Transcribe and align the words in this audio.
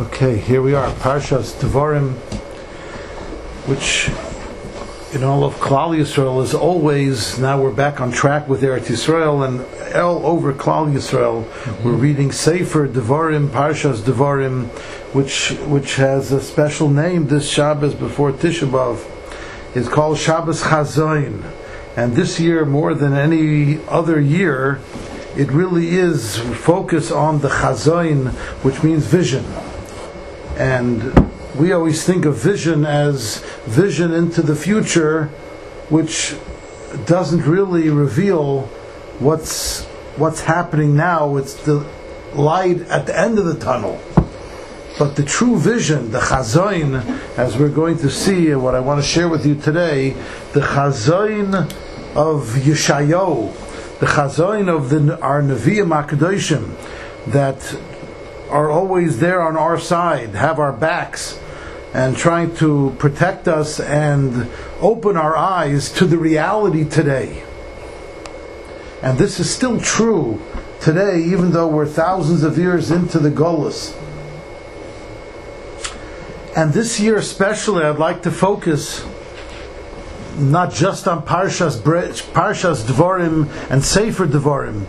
Okay, 0.00 0.38
here 0.38 0.62
we 0.62 0.72
are, 0.72 0.90
Parshas 0.92 1.52
Devarim, 1.60 2.14
which 3.68 4.08
in 5.14 5.22
all 5.22 5.44
of 5.44 5.56
Klal 5.56 5.94
Yisrael 5.94 6.42
is 6.42 6.54
always, 6.54 7.38
now 7.38 7.60
we're 7.60 7.70
back 7.70 8.00
on 8.00 8.10
track 8.10 8.48
with 8.48 8.62
Eretz 8.62 8.86
Yisrael, 8.86 9.46
and 9.46 9.94
all 9.94 10.24
over 10.24 10.54
Klal 10.54 10.90
Yisrael, 10.90 11.42
we're 11.84 11.92
mm-hmm. 11.92 12.00
reading 12.00 12.32
Sefer 12.32 12.88
Devarim, 12.88 13.48
Parshas 13.48 13.98
Devarim, 13.98 14.68
which, 15.14 15.50
which 15.68 15.96
has 15.96 16.32
a 16.32 16.40
special 16.40 16.88
name 16.88 17.26
this 17.26 17.46
Shabbos 17.46 17.94
before 17.94 18.32
Tisha 18.32 18.66
B'Av. 18.66 19.04
It's 19.76 19.90
called 19.90 20.16
Shabbos 20.16 20.62
Chazoin. 20.62 21.44
And 21.94 22.16
this 22.16 22.40
year, 22.40 22.64
more 22.64 22.94
than 22.94 23.12
any 23.12 23.86
other 23.86 24.18
year, 24.18 24.80
it 25.36 25.52
really 25.52 25.90
is 25.90 26.38
focus 26.38 27.10
on 27.10 27.40
the 27.40 27.50
Chazoin, 27.50 28.30
which 28.64 28.82
means 28.82 29.04
vision. 29.04 29.44
And 30.60 31.14
we 31.56 31.72
always 31.72 32.04
think 32.04 32.26
of 32.26 32.36
vision 32.36 32.84
as 32.84 33.38
vision 33.64 34.12
into 34.12 34.42
the 34.42 34.54
future, 34.54 35.28
which 35.88 36.36
doesn't 37.06 37.46
really 37.46 37.88
reveal 37.88 38.64
what's 39.20 39.86
what's 40.18 40.42
happening 40.42 40.94
now. 40.94 41.36
It's 41.36 41.54
the 41.54 41.90
light 42.34 42.82
at 42.90 43.06
the 43.06 43.18
end 43.18 43.38
of 43.38 43.46
the 43.46 43.58
tunnel. 43.58 44.02
But 44.98 45.16
the 45.16 45.24
true 45.24 45.58
vision, 45.58 46.10
the 46.10 46.18
chazoin, 46.18 47.06
as 47.38 47.56
we're 47.56 47.70
going 47.70 47.96
to 48.00 48.10
see, 48.10 48.50
and 48.50 48.62
what 48.62 48.74
I 48.74 48.80
want 48.80 49.00
to 49.00 49.06
share 49.06 49.30
with 49.30 49.46
you 49.46 49.54
today, 49.54 50.10
the 50.52 50.60
chazoin 50.60 51.54
of 52.14 52.50
Yeshayahu, 52.68 53.98
the 53.98 54.04
chazoin 54.04 54.68
of 54.68 54.90
the, 54.90 55.18
our 55.22 55.40
Nevi'im 55.40 55.88
HaKadoshim, 55.88 56.76
that 57.32 57.62
are 58.50 58.70
always 58.70 59.20
there 59.20 59.40
on 59.40 59.56
our 59.56 59.78
side, 59.78 60.30
have 60.30 60.58
our 60.58 60.72
backs, 60.72 61.38
and 61.94 62.16
trying 62.16 62.54
to 62.56 62.94
protect 62.98 63.48
us 63.48 63.80
and 63.80 64.48
open 64.80 65.16
our 65.16 65.36
eyes 65.36 65.90
to 65.92 66.04
the 66.04 66.18
reality 66.18 66.84
today. 66.84 67.42
And 69.02 69.18
this 69.18 69.40
is 69.40 69.48
still 69.48 69.80
true 69.80 70.40
today, 70.80 71.22
even 71.22 71.52
though 71.52 71.68
we're 71.68 71.86
thousands 71.86 72.42
of 72.42 72.58
years 72.58 72.90
into 72.90 73.18
the 73.18 73.30
Golas. 73.30 73.96
And 76.56 76.72
this 76.72 77.00
year 77.00 77.16
especially, 77.16 77.84
I'd 77.84 77.98
like 77.98 78.22
to 78.22 78.30
focus 78.30 79.04
not 80.36 80.72
just 80.72 81.06
on 81.06 81.24
Parshas, 81.24 81.78
Parshas 81.80 82.82
Dvorim 82.84 83.48
and 83.70 83.84
Sefer 83.84 84.26
Dvorim, 84.26 84.86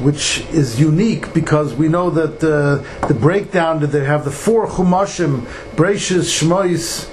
which 0.00 0.40
is 0.52 0.80
unique 0.80 1.32
because 1.34 1.74
we 1.74 1.88
know 1.88 2.10
that 2.10 2.40
the, 2.40 2.84
the 3.06 3.14
breakdown 3.14 3.80
that 3.80 3.88
they 3.88 4.04
have 4.04 4.24
the 4.24 4.30
four 4.30 4.66
Chumashim, 4.66 5.42
Breishis, 5.76 6.28
Shmois, 6.40 7.08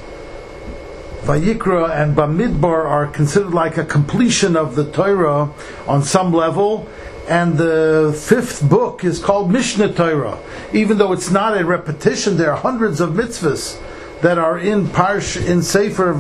Vayikra, 1.24 1.90
and 1.92 2.16
Bamidbar 2.16 2.86
are 2.86 3.08
considered 3.08 3.54
like 3.54 3.78
a 3.78 3.84
completion 3.84 4.56
of 4.56 4.76
the 4.76 4.90
Torah 4.92 5.52
on 5.88 6.04
some 6.04 6.34
level. 6.34 6.88
And 7.28 7.58
the 7.58 8.18
fifth 8.18 8.68
book 8.70 9.04
is 9.04 9.20
called 9.20 9.52
Mishnah 9.52 9.94
Torah. 9.94 10.40
Even 10.72 10.98
though 10.98 11.12
it's 11.12 11.30
not 11.30 11.58
a 11.58 11.66
repetition, 11.66 12.38
there 12.38 12.52
are 12.52 12.58
hundreds 12.58 13.02
of 13.02 13.10
mitzvahs 13.10 13.82
that 14.22 14.38
are 14.38 14.58
in 14.58 14.88
Parsh, 14.88 15.36
in 15.36 15.62
Sefer 15.62 16.14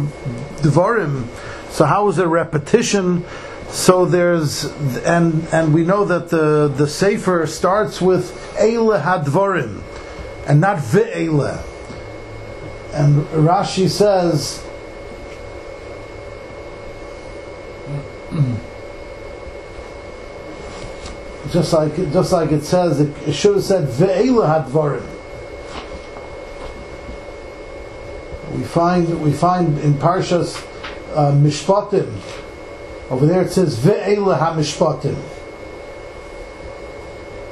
Devarim. 0.58 1.28
So 1.70 1.86
how 1.86 2.10
is 2.10 2.18
a 2.18 2.28
repetition? 2.28 3.24
So 3.70 4.06
there's 4.06 4.66
and 5.04 5.46
and 5.52 5.74
we 5.74 5.84
know 5.84 6.06
that 6.06 6.30
the 6.30 6.68
the 6.68 6.88
sefer 6.88 7.46
starts 7.46 8.02
with 8.02 8.32
Eile 8.60 9.02
Hadvorim 9.02 9.82
and 10.48 10.62
not 10.62 10.78
Ve'ele. 10.78 11.64
And 12.94 13.26
Rashi 13.28 13.90
says 13.90 14.64
just 21.52 21.74
like 21.74 21.96
just 21.96 22.32
like 22.32 22.52
it 22.52 22.64
says 22.64 23.02
it, 23.02 23.34
should 23.34 23.56
have 23.56 23.64
said 23.64 23.90
Ve'ele 23.90 24.46
Hadvorim. 24.48 25.06
We 28.58 28.64
find 28.64 29.22
we 29.22 29.34
find 29.34 29.78
in 29.80 29.94
Parshas 29.96 30.66
uh, 31.14 31.32
Mishpatim 31.34 32.18
over 33.10 33.26
there 33.26 33.42
it 33.42 33.52
says 33.52 33.78
Ve'ela 33.78 34.40
HaMishpatim. 34.40 35.18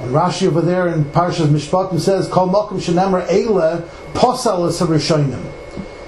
And 0.01 0.11
Rashi 0.11 0.47
over 0.47 0.61
there 0.61 0.87
in 0.87 1.05
Parshas 1.05 1.47
Mishpatim 1.47 1.99
says 1.99 2.27
Kol 2.27 2.49
Mokum 2.49 2.79
Shenamar 2.79 3.25
Eila 3.27 3.87
Posal 4.13 4.69
Rishonim. 4.87 5.51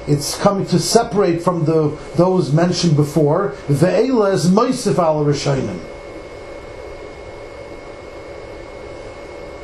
It's 0.08 0.38
coming 0.38 0.66
to 0.68 0.80
separate 0.80 1.42
from 1.42 1.66
the 1.66 1.98
those 2.16 2.52
mentioned 2.52 2.96
before. 2.96 3.56
Ve'ela 3.68 4.34
is 4.34 4.50
Moisif 4.50 4.98
Al 4.98 5.24
Rishonim. 5.26 5.80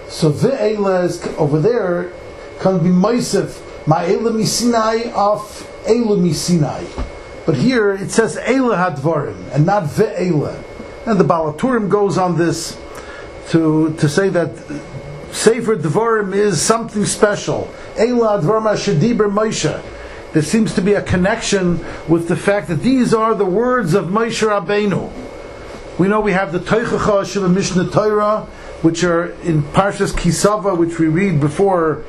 So 0.09 0.31
Ve'ela 0.31 1.03
is 1.03 1.21
over 1.37 1.59
there 1.59 2.13
can 2.59 2.79
be 2.79 2.89
Moisif 2.89 3.59
Ma'ela 3.85 4.31
Misinai 4.31 5.11
of 5.11 5.41
Elu 5.85 6.17
Misinai. 6.17 7.12
But 7.45 7.55
here 7.55 7.91
it 7.91 8.09
says 8.09 8.37
Eila 8.37 8.95
Hadvarim 8.95 9.53
and 9.53 9.65
not 9.65 9.83
Ve'ela. 9.83 10.63
And 11.05 11.19
the 11.19 11.25
Balaturim 11.25 11.89
goes 11.89 12.17
on 12.17 12.37
this 12.37 12.79
to, 13.49 13.93
to 13.95 14.07
say 14.07 14.29
that 14.29 14.55
Sefer 15.31 15.75
Dvarim 15.75 16.33
is 16.33 16.61
something 16.61 17.05
special. 17.05 17.73
Eila 17.95 18.41
Hadvarim 18.41 18.73
Shadiber 18.75 19.31
Moshe. 19.31 19.83
There 20.31 20.41
seems 20.41 20.73
to 20.75 20.81
be 20.81 20.93
a 20.93 21.01
connection 21.01 21.83
with 22.07 22.27
the 22.27 22.35
fact 22.35 22.67
that 22.69 22.77
these 22.77 23.13
are 23.13 23.35
the 23.35 23.45
words 23.45 23.93
of 23.93 24.05
Moshe 24.05 24.47
Rabbeinu. 24.47 25.11
We 25.99 26.07
know 26.07 26.21
we 26.21 26.31
have 26.31 26.51
the 26.51 26.59
Teichacha 26.59 27.31
Shel 27.31 27.47
Mishnah 27.49 27.91
Torah, 27.91 28.47
which 28.81 29.03
are 29.03 29.27
in 29.41 29.61
Parshas 29.61 30.11
Kisava, 30.11 30.75
which 30.77 30.97
we 30.97 31.07
read 31.07 31.39
before 31.39 32.03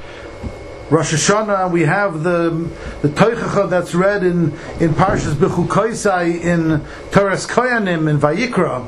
Rosh 0.90 1.14
Hashanah, 1.14 1.70
we 1.70 1.82
have 1.82 2.22
the 2.22 2.68
the 3.00 3.08
Teichacha 3.08 3.70
that's 3.70 3.94
read 3.94 4.22
in 4.22 4.52
in 4.80 4.90
Parshas 4.90 5.34
Bechukoisai 5.34 6.40
in 6.42 6.80
Toras 7.10 7.48
Koyanim 7.48 8.08
in 8.08 8.18
Vayikra, 8.18 8.86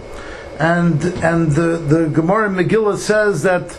and 0.59 1.03
and 1.25 1.53
the 1.53 1.79
the 1.79 2.09
Gemara 2.09 2.49
in 2.51 2.55
Megillah 2.55 2.99
says 2.99 3.43
that 3.45 3.79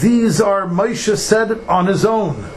these 0.00 0.40
are 0.40 0.66
Moshe 0.66 1.16
said 1.18 1.60
on 1.68 1.86
his 1.86 2.06
own. 2.06 2.50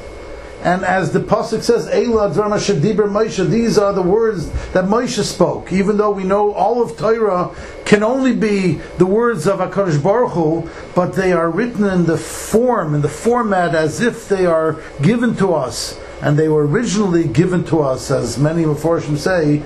And 0.67 0.83
as 0.83 1.11
the 1.11 1.21
pasuk 1.21 1.63
says, 1.63 1.87
"Eila 1.87 2.33
Drama 2.33 2.57
Shadiber 2.57 3.09
Moshe," 3.09 3.49
these 3.49 3.77
are 3.77 3.93
the 3.93 4.01
words 4.01 4.49
that 4.73 4.83
Moshe 4.83 5.23
spoke. 5.23 5.71
Even 5.71 5.95
though 5.95 6.11
we 6.11 6.25
know 6.25 6.51
all 6.51 6.81
of 6.81 6.97
Torah 6.97 7.51
can 7.85 8.03
only 8.03 8.33
be 8.33 8.81
the 8.97 9.05
words 9.05 9.47
of 9.47 9.59
Hakadosh 9.59 10.03
Baruch 10.03 10.31
Hu, 10.31 10.63
but 10.93 11.13
they 11.13 11.31
are 11.31 11.49
written 11.49 11.85
in 11.85 12.05
the 12.05 12.17
form, 12.17 12.93
in 12.95 13.01
the 13.01 13.07
format, 13.07 13.73
as 13.75 14.01
if 14.01 14.27
they 14.27 14.45
are 14.45 14.75
given 15.01 15.37
to 15.37 15.53
us, 15.53 15.95
and 16.21 16.35
they 16.35 16.49
were 16.49 16.67
originally 16.67 17.23
given 17.23 17.63
to 17.63 17.79
us, 17.79 18.11
as 18.11 18.37
many 18.37 18.65
Mephoshim 18.65 19.17
say, 19.17 19.63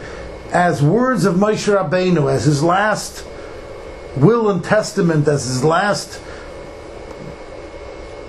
as 0.53 0.83
words 0.83 1.25
of 1.25 1.33
Moshe 1.33 1.68
Rabbeinu, 1.75 2.31
as 2.31 2.44
his 2.44 2.62
last 2.62 3.23
will 4.16 4.51
and 4.51 4.63
testament, 4.63 5.28
as 5.28 5.45
his 5.45 5.63
last 5.63 6.19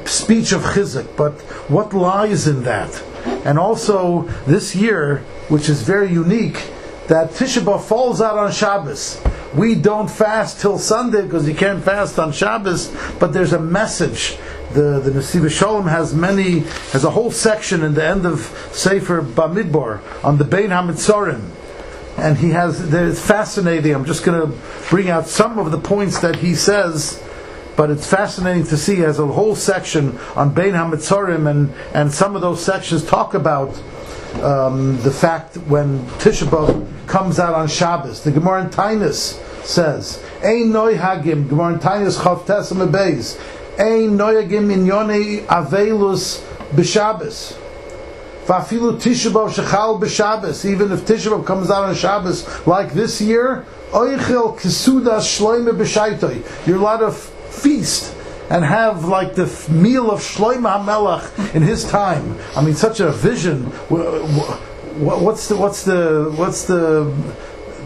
speech 0.07 0.53
of 0.53 0.63
Chizuk, 0.63 1.17
but 1.17 1.33
what 1.69 1.93
lies 1.93 2.47
in 2.47 2.63
that? 2.65 3.03
And 3.45 3.59
also, 3.59 4.23
this 4.47 4.75
year, 4.75 5.19
which 5.49 5.69
is 5.69 5.83
very 5.83 6.11
unique, 6.11 6.71
that 7.09 7.31
Tisha 7.31 7.63
B'Av 7.63 7.83
falls 7.83 8.21
out 8.21 8.39
on 8.39 8.53
Shabbos. 8.53 9.21
We 9.55 9.75
don't 9.75 10.11
fast 10.11 10.61
till 10.61 10.79
Sunday 10.79 11.23
because 11.23 11.47
you 11.47 11.55
can't 11.55 11.83
fast 11.83 12.19
on 12.19 12.33
Shabbos, 12.33 12.95
but 13.19 13.33
there's 13.33 13.53
a 13.53 13.61
message. 13.61 14.39
The 14.73 15.01
the 15.01 15.11
Nesiva 15.11 15.51
Shalom 15.51 15.87
has 15.87 16.15
many 16.15 16.61
has 16.93 17.05
a 17.05 17.11
whole 17.11 17.31
section 17.31 17.83
in 17.83 17.93
the 17.93 18.05
end 18.05 18.25
of 18.25 18.41
Sefer 18.72 19.21
Bamidbar 19.21 20.01
on 20.25 20.39
the 20.39 20.45
Bein 20.45 20.71
Hamitzorim. 20.71 21.51
And 22.16 22.39
he 22.39 22.51
has 22.51 22.81
it's 22.93 23.21
fascinating. 23.21 23.95
I'm 23.95 24.07
just 24.07 24.25
going 24.25 24.41
to 24.41 24.59
bring 24.89 25.10
out 25.10 25.27
some 25.27 25.59
of 25.59 25.71
the 25.71 25.78
points 25.78 26.21
that 26.21 26.37
he 26.37 26.55
says 26.55 27.22
but 27.77 27.91
it's 27.91 28.07
fascinating 28.07 28.65
to 28.65 28.77
see 28.77 29.03
as 29.04 29.19
a 29.19 29.27
whole 29.27 29.54
section 29.54 30.19
on 30.36 30.54
Bein 30.54 30.72
Hamitzorim, 30.72 31.51
and 31.51 31.72
and 31.95 32.13
some 32.13 32.36
of 32.36 32.42
those 32.42 32.65
sections 32.65 33.04
talk 33.04 33.34
about 33.34 33.71
um, 34.42 35.01
the 35.03 35.10
fact 35.10 35.57
when 35.57 36.01
Tisha 36.21 36.47
B'av 36.47 36.86
comes 37.07 37.39
out 37.39 37.54
on 37.54 37.69
Shabbos. 37.69 38.22
The 38.24 38.33
Gemara 38.33 38.65
in 38.65 38.71
Tainus 38.71 39.39
says, 39.65 40.22
"Ein 40.42 40.72
noy 40.72 40.97
hagim." 40.97 41.48
Gemara 41.48 41.74
in 41.74 41.78
Tainus 41.80 42.19
chav 42.19 42.45
tesam 42.45 42.91
beis. 42.91 43.39
Ein 43.78 44.16
noy 44.16 44.34
hagim 44.34 44.72
in 44.72 44.86
yonei 44.86 45.45
avelus 45.47 46.41
b'Shabbos. 46.72 47.59
Vafilu 48.47 49.01
Tisha 49.01 49.30
B'av 49.30 49.51
shechal 49.51 50.01
b'Shabbos. 50.01 50.65
Even 50.65 50.92
if 50.92 51.07
Tisha 51.07 51.30
B'av 51.30 51.47
comes 51.47 51.71
out 51.71 51.89
on 51.89 51.95
Shabbos, 51.95 52.66
like 52.66 52.92
this 52.92 53.21
year, 53.21 53.65
oichel 53.92 54.56
shloime 54.59 55.71
b'shaitoi. 55.71 56.66
You're 56.66 56.78
allowed 56.78 56.98
to 56.98 57.12
feast 57.12 58.15
and 58.50 58.65
have 58.65 59.04
like 59.04 59.34
the 59.34 59.47
meal 59.71 60.10
of 60.10 60.21
Shloima 60.21 60.84
HaMelech 60.84 61.54
in 61.54 61.62
his 61.62 61.84
time. 61.84 62.36
I 62.56 62.62
mean, 62.62 62.74
such 62.74 63.00
a 63.00 63.10
vision. 63.10 63.65
Wh- 63.89 64.21
wh- 64.36 64.68
What's 64.94 65.48
the 65.48 65.56
what's 65.56 65.84
the 65.84 66.30
what's 66.36 66.66
the 66.66 67.10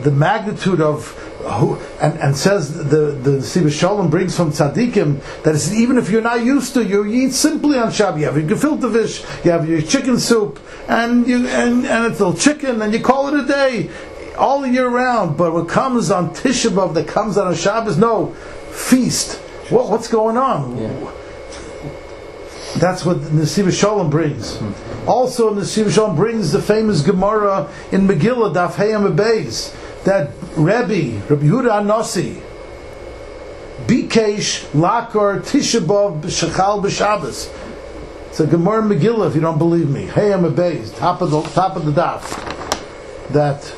the 0.03 0.11
magnitude 0.11 0.81
of 0.81 1.13
who, 1.47 1.79
and, 2.01 2.19
and 2.19 2.37
says 2.37 2.75
the 2.75 3.13
the 3.13 3.41
Siva 3.41 3.71
Shalom 3.71 4.11
brings 4.11 4.37
from 4.37 4.51
tzaddikim 4.51 5.21
that 5.45 5.73
even 5.73 5.99
if 5.99 6.11
you're 6.11 6.21
not 6.21 6.45
used 6.45 6.75
to 6.75 6.85
you, 6.85 7.07
eat 7.07 7.33
simply 7.33 7.79
on 7.79 7.93
Shabbat. 7.93 8.19
You 8.19 8.25
have 8.25 8.37
your 8.37 8.49
gefilte 8.49 8.93
fish, 8.93 9.23
you 9.45 9.53
have 9.53 9.69
your 9.69 9.81
chicken 9.83 10.19
soup, 10.19 10.59
and 10.89 11.29
you 11.29 11.47
and 11.47 11.87
and 11.87 12.07
it's 12.07 12.19
a 12.19 12.27
little 12.27 12.35
chicken, 12.35 12.83
and 12.83 12.93
you 12.93 13.01
call 13.01 13.29
it 13.33 13.45
a 13.45 13.47
day 13.47 13.89
all 14.37 14.67
year 14.67 14.89
round. 14.89 15.37
But 15.37 15.53
what 15.53 15.69
comes 15.69 16.11
on 16.11 16.31
Tisha 16.35 16.71
B'av 16.71 16.95
that 16.95 17.09
comes 17.09 17.37
on 17.37 17.53
a 17.53 17.57
Shabbos, 17.57 17.97
no 17.97 18.35
feast. 18.71 19.37
What, 19.71 19.91
what's 19.91 20.09
going 20.09 20.37
on? 20.37 20.77
That's 22.79 23.07
what 23.07 23.19
Nesiva 23.19 23.73
Shalom 23.73 24.11
brings. 24.11 24.59
Hmm. 24.59 25.09
Also, 25.09 25.55
Nesiva 25.55 25.91
Shalom 25.91 26.15
brings 26.15 26.53
the 26.53 26.61
famous 26.61 27.01
Gemara 27.01 27.71
in 27.91 28.07
Megillah, 28.07 28.55
Daf 28.55 28.75
Hayam 28.75 29.17
Beis, 29.17 29.75
that 30.05 30.31
Rebbe, 30.57 31.23
Rabbi 31.29 31.47
Yehuda 31.47 31.83
Hanasi, 31.83 32.43
Bikesh 33.87 34.67
Lakor 34.73 35.41
Tishabov 35.41 36.23
Shechal 36.25 36.83
B'Shabbos. 36.83 37.51
It's 38.29 38.41
a 38.41 38.47
Gemara 38.47 38.83
Megillah, 38.83 39.29
if 39.29 39.35
you 39.35 39.41
don't 39.41 39.59
believe 39.59 39.89
me. 39.89 40.07
Hayam 40.09 40.53
Beis, 40.53 40.95
top 40.99 41.23
of 41.23 41.31
the 41.31 41.41
top 41.43 41.77
of 41.77 41.87
the 41.87 41.93
daf. 41.93 42.43
That 43.29 43.75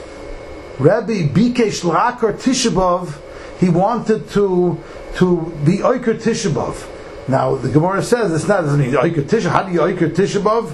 Rebbe 0.78 1.28
Bikesh 1.28 1.82
Lakor 1.82 2.34
Tishabov, 2.34 3.20
he 3.58 3.68
wanted 3.68 4.28
to 4.30 4.78
to 5.16 5.52
be 5.64 5.78
Oiker 5.78 6.20
Tishabov. 6.20 7.28
Now 7.28 7.56
the 7.56 7.68
Gemara 7.68 8.02
says 8.02 8.32
it's 8.32 8.46
not 8.46 8.62
doesn't 8.62 8.78
mean 8.78 8.92
Oiker 8.92 9.24
Tisha. 9.24 9.50
How 9.50 9.64
do 9.64 9.72
you 9.72 9.80
Oiker 9.80 10.14
Tishabov? 10.14 10.72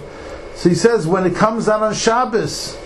So 0.56 0.68
he 0.68 0.74
says 0.74 1.06
when 1.06 1.24
it 1.26 1.34
comes 1.34 1.68
out 1.68 1.82
on 1.82 1.94
Shabbos. 1.94 2.78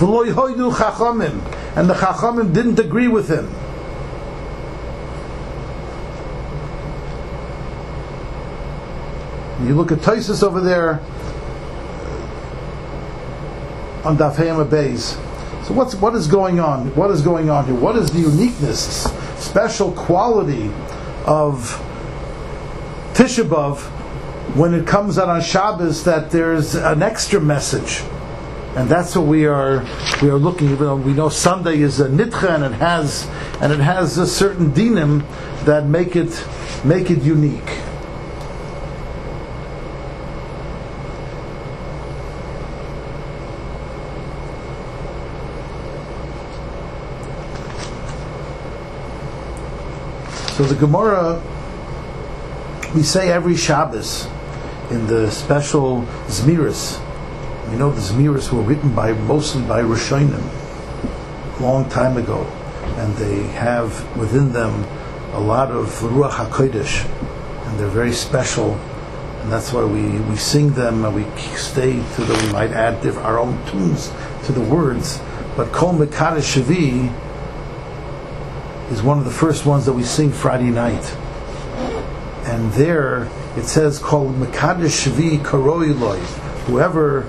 And 0.00 1.88
the 1.88 1.94
Chachamim 1.94 2.52
didn't 2.52 2.78
agree 2.78 3.08
with 3.08 3.28
him. 3.28 3.48
You 9.62 9.74
look 9.74 9.90
at 9.90 9.98
Tosis 9.98 10.44
over 10.44 10.60
there 10.60 11.00
on 14.04 14.16
Daf 14.16 14.36
Hayama 14.36 14.70
Bays. 14.70 15.16
So 15.66 15.74
what's 15.74 15.96
what 15.96 16.14
is 16.14 16.28
going 16.28 16.60
on? 16.60 16.94
What 16.94 17.10
is 17.10 17.22
going 17.22 17.50
on 17.50 17.66
here? 17.66 17.74
What 17.74 17.96
is 17.96 18.10
the 18.12 18.20
uniqueness, 18.20 19.12
special 19.36 19.90
quality 19.92 20.70
of 21.26 21.76
Tisha 23.14 23.44
B'av 23.48 23.80
when 24.54 24.74
it 24.74 24.86
comes 24.86 25.18
out 25.18 25.28
on 25.28 25.42
Shabbos 25.42 26.04
that 26.04 26.30
there's 26.30 26.76
an 26.76 27.02
extra 27.02 27.40
message? 27.40 28.02
And 28.76 28.88
that's 28.88 29.16
what 29.16 29.26
we 29.26 29.46
are 29.46 29.84
we 30.22 30.30
are 30.30 30.38
looking. 30.38 30.70
Even 30.70 30.86
though 30.86 30.96
we 30.96 31.14
know 31.14 31.28
Sunday 31.28 31.80
is 31.80 31.98
a 31.98 32.08
nitcha 32.08 32.48
and 32.54 32.64
it 32.64 32.78
has 32.78 33.28
and 33.60 33.72
it 33.72 33.80
has 33.80 34.18
a 34.18 34.26
certain 34.26 34.70
dinim 34.70 35.26
that 35.64 35.86
make 35.86 36.14
it 36.14 36.46
make 36.84 37.10
it 37.10 37.22
unique. 37.22 37.87
So 50.58 50.64
the 50.64 50.74
Gemara, 50.74 51.40
we 52.92 53.04
say 53.04 53.30
every 53.30 53.54
Shabbos 53.54 54.26
in 54.90 55.06
the 55.06 55.30
special 55.30 56.02
Zmiris. 56.26 57.00
You 57.70 57.78
know 57.78 57.92
the 57.92 58.00
Zmiris 58.00 58.52
were 58.52 58.62
written 58.62 58.92
by 58.92 59.12
mostly 59.12 59.62
by 59.62 59.82
Rishonim, 59.82 60.42
long 61.60 61.88
time 61.88 62.16
ago, 62.16 62.42
and 62.96 63.14
they 63.18 63.44
have 63.54 64.16
within 64.16 64.52
them 64.52 64.82
a 65.32 65.38
lot 65.38 65.70
of 65.70 65.86
Ruach 66.00 66.32
Hakodesh, 66.32 67.04
and 67.68 67.78
they're 67.78 67.86
very 67.86 68.12
special, 68.12 68.74
and 69.42 69.52
that's 69.52 69.72
why 69.72 69.84
we, 69.84 70.18
we 70.22 70.34
sing 70.34 70.72
them 70.72 71.04
and 71.04 71.14
we 71.14 71.24
stay 71.54 72.02
to 72.16 72.24
them. 72.24 72.46
we 72.46 72.52
might 72.52 72.72
add 72.72 73.06
our 73.18 73.38
own 73.38 73.64
tunes 73.66 74.10
to 74.46 74.50
the 74.50 74.60
words. 74.60 75.20
But 75.56 75.70
Kol 75.70 75.94
Mekadesh 75.94 76.60
Shavi 76.60 77.14
is 78.90 79.02
one 79.02 79.18
of 79.18 79.24
the 79.24 79.30
first 79.30 79.66
ones 79.66 79.86
that 79.86 79.92
we 79.92 80.02
sing 80.02 80.32
Friday 80.32 80.70
night. 80.70 81.04
And 82.44 82.72
there 82.72 83.28
it 83.56 83.64
says 83.64 83.98
called 83.98 84.34
Mekadesh 84.36 85.06
Shvi 85.06 85.38
Karoiloi, 85.38 86.18
whoever 86.66 87.28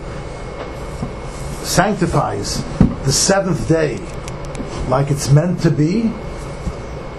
sanctifies 1.64 2.64
the 3.04 3.12
seventh 3.12 3.68
day 3.68 3.98
like 4.88 5.12
it's 5.12 5.30
meant 5.32 5.62
to 5.62 5.72
be, 5.72 6.12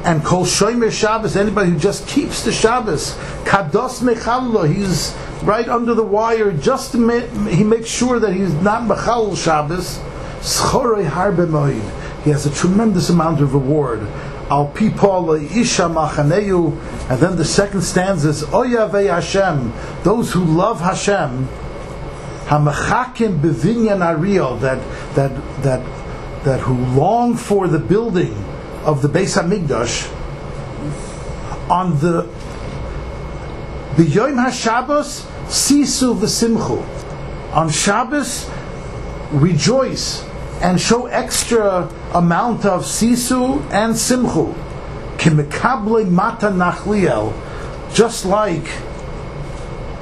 and 0.05 0.25
Kol 0.25 0.45
Shomer 0.45 0.91
Shabbos, 0.91 1.37
anybody 1.37 1.71
who 1.71 1.79
just 1.79 2.09
keeps 2.09 2.43
the 2.43 2.53
Shabbos, 2.53 3.15
Kados 3.45 4.01
Mechallo, 4.01 4.73
he's 4.73 5.15
right 5.43 5.69
under 5.69 5.95
the 5.95 6.03
wire, 6.03 6.53
just 6.53 6.95
ma- 6.95 7.21
he 7.49 7.65
makes 7.65 7.89
sure 7.89 8.19
that 8.19 8.33
he's 8.33 8.53
not 8.55 8.83
Mechal 8.89 9.37
Shabbos, 9.37 9.99
Schorei 10.41 11.09
Harbe. 11.09 11.81
He 12.25 12.31
has 12.31 12.47
a 12.47 12.51
tremendous 12.51 13.11
amount 13.11 13.41
of 13.41 13.55
reward. 13.55 14.01
Al 14.51 14.69
Pipol 14.73 15.41
Isha 15.57 15.83
Machaneu, 15.83 16.77
and 17.09 17.21
then 17.21 17.37
the 17.37 17.45
second 17.45 17.83
stanza 17.83 18.31
is 18.31 18.43
Oyave 18.53 19.09
Hashem, 19.09 19.73
those 20.03 20.33
who 20.33 20.45
love 20.45 20.81
Hashem, 20.81 21.49
Hamachakim 22.47 23.41
Bevinyan 23.41 24.05
Ariel, 24.05 24.57
that 24.57 24.83
that 25.15 25.63
that 25.63 25.83
that 26.45 26.61
who 26.61 26.75
long 26.99 27.37
for 27.37 27.69
the 27.69 27.79
building 27.79 28.35
of 28.85 29.03
the 29.03 29.09
Beis 29.09 29.41
Hamikdash 29.41 30.11
on 31.71 31.99
the 32.01 32.29
B'Yom 33.95 34.45
HaShabbos 34.45 35.27
Sisu 35.47 36.17
v'Simchu. 36.17 36.83
On 37.55 37.69
Shabbos 37.69 38.49
rejoice 39.33 40.25
and 40.61 40.81
show 40.81 41.07
extra 41.07 41.89
amount 42.15 42.65
of 42.65 42.83
sisu 42.83 43.61
and 43.73 43.95
simchu, 43.95 44.55
kimekable 45.17 46.09
mata 46.11 46.49
nachliel, 46.49 47.33
just 47.95 48.25
like 48.25 48.69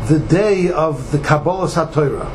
the 0.06 0.18
day 0.18 0.70
of 0.70 1.10
the 1.12 1.18
Kabbalah 1.18 1.68
Satorah. 1.68 2.30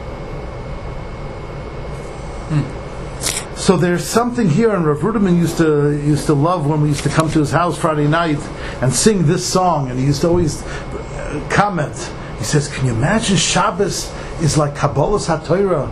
So 3.55 3.77
there's 3.77 4.05
something 4.05 4.50
here, 4.50 4.75
and 4.75 4.86
Rav 4.86 5.00
Ruderman 5.00 5.38
used 5.38 5.57
to 5.57 5.91
used 5.91 6.25
to 6.25 6.33
love 6.33 6.67
when 6.67 6.81
we 6.81 6.89
used 6.89 7.03
to 7.03 7.09
come 7.09 7.31
to 7.31 7.39
his 7.39 7.51
house 7.51 7.77
Friday 7.77 8.07
night 8.07 8.39
and 8.81 8.93
sing 8.93 9.25
this 9.25 9.45
song, 9.47 9.89
and 9.89 9.97
he 9.97 10.05
used 10.05 10.21
to 10.21 10.27
always 10.27 10.62
uh, 10.63 11.47
comment. 11.50 11.95
He 12.39 12.43
says, 12.43 12.67
"Can 12.67 12.88
you 12.88 12.93
imagine 12.93 13.38
Shabbos 13.38 14.12
is 14.41 14.57
like 14.57 14.75
Kabbalah 14.75 15.19
Satorah 15.19 15.89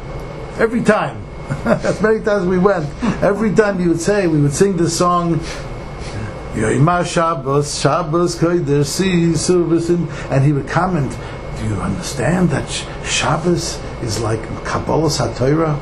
every 0.60 0.84
time?" 0.84 1.21
as 1.65 2.01
many 2.01 2.22
times 2.22 2.48
we 2.48 2.58
went, 2.58 2.86
every 3.22 3.53
time 3.53 3.79
he 3.79 3.88
would 3.88 4.01
say, 4.01 4.27
we 4.27 4.41
would 4.41 4.53
sing 4.53 4.77
this 4.77 4.98
song, 4.98 5.39
Yoima 6.53 7.05
Shabbos, 7.05 7.79
Shabbos 7.79 8.36
Kodesh, 8.36 8.86
Si 8.86 9.34
Silverson, 9.34 10.10
and 10.31 10.43
he 10.43 10.51
would 10.51 10.67
comment, 10.67 11.17
Do 11.58 11.67
you 11.67 11.75
understand 11.75 12.50
that 12.50 12.70
Shabbos 13.05 13.79
is 14.01 14.20
like 14.20 14.41
Kabbalah 14.65 15.10
Satorah? 15.10 15.79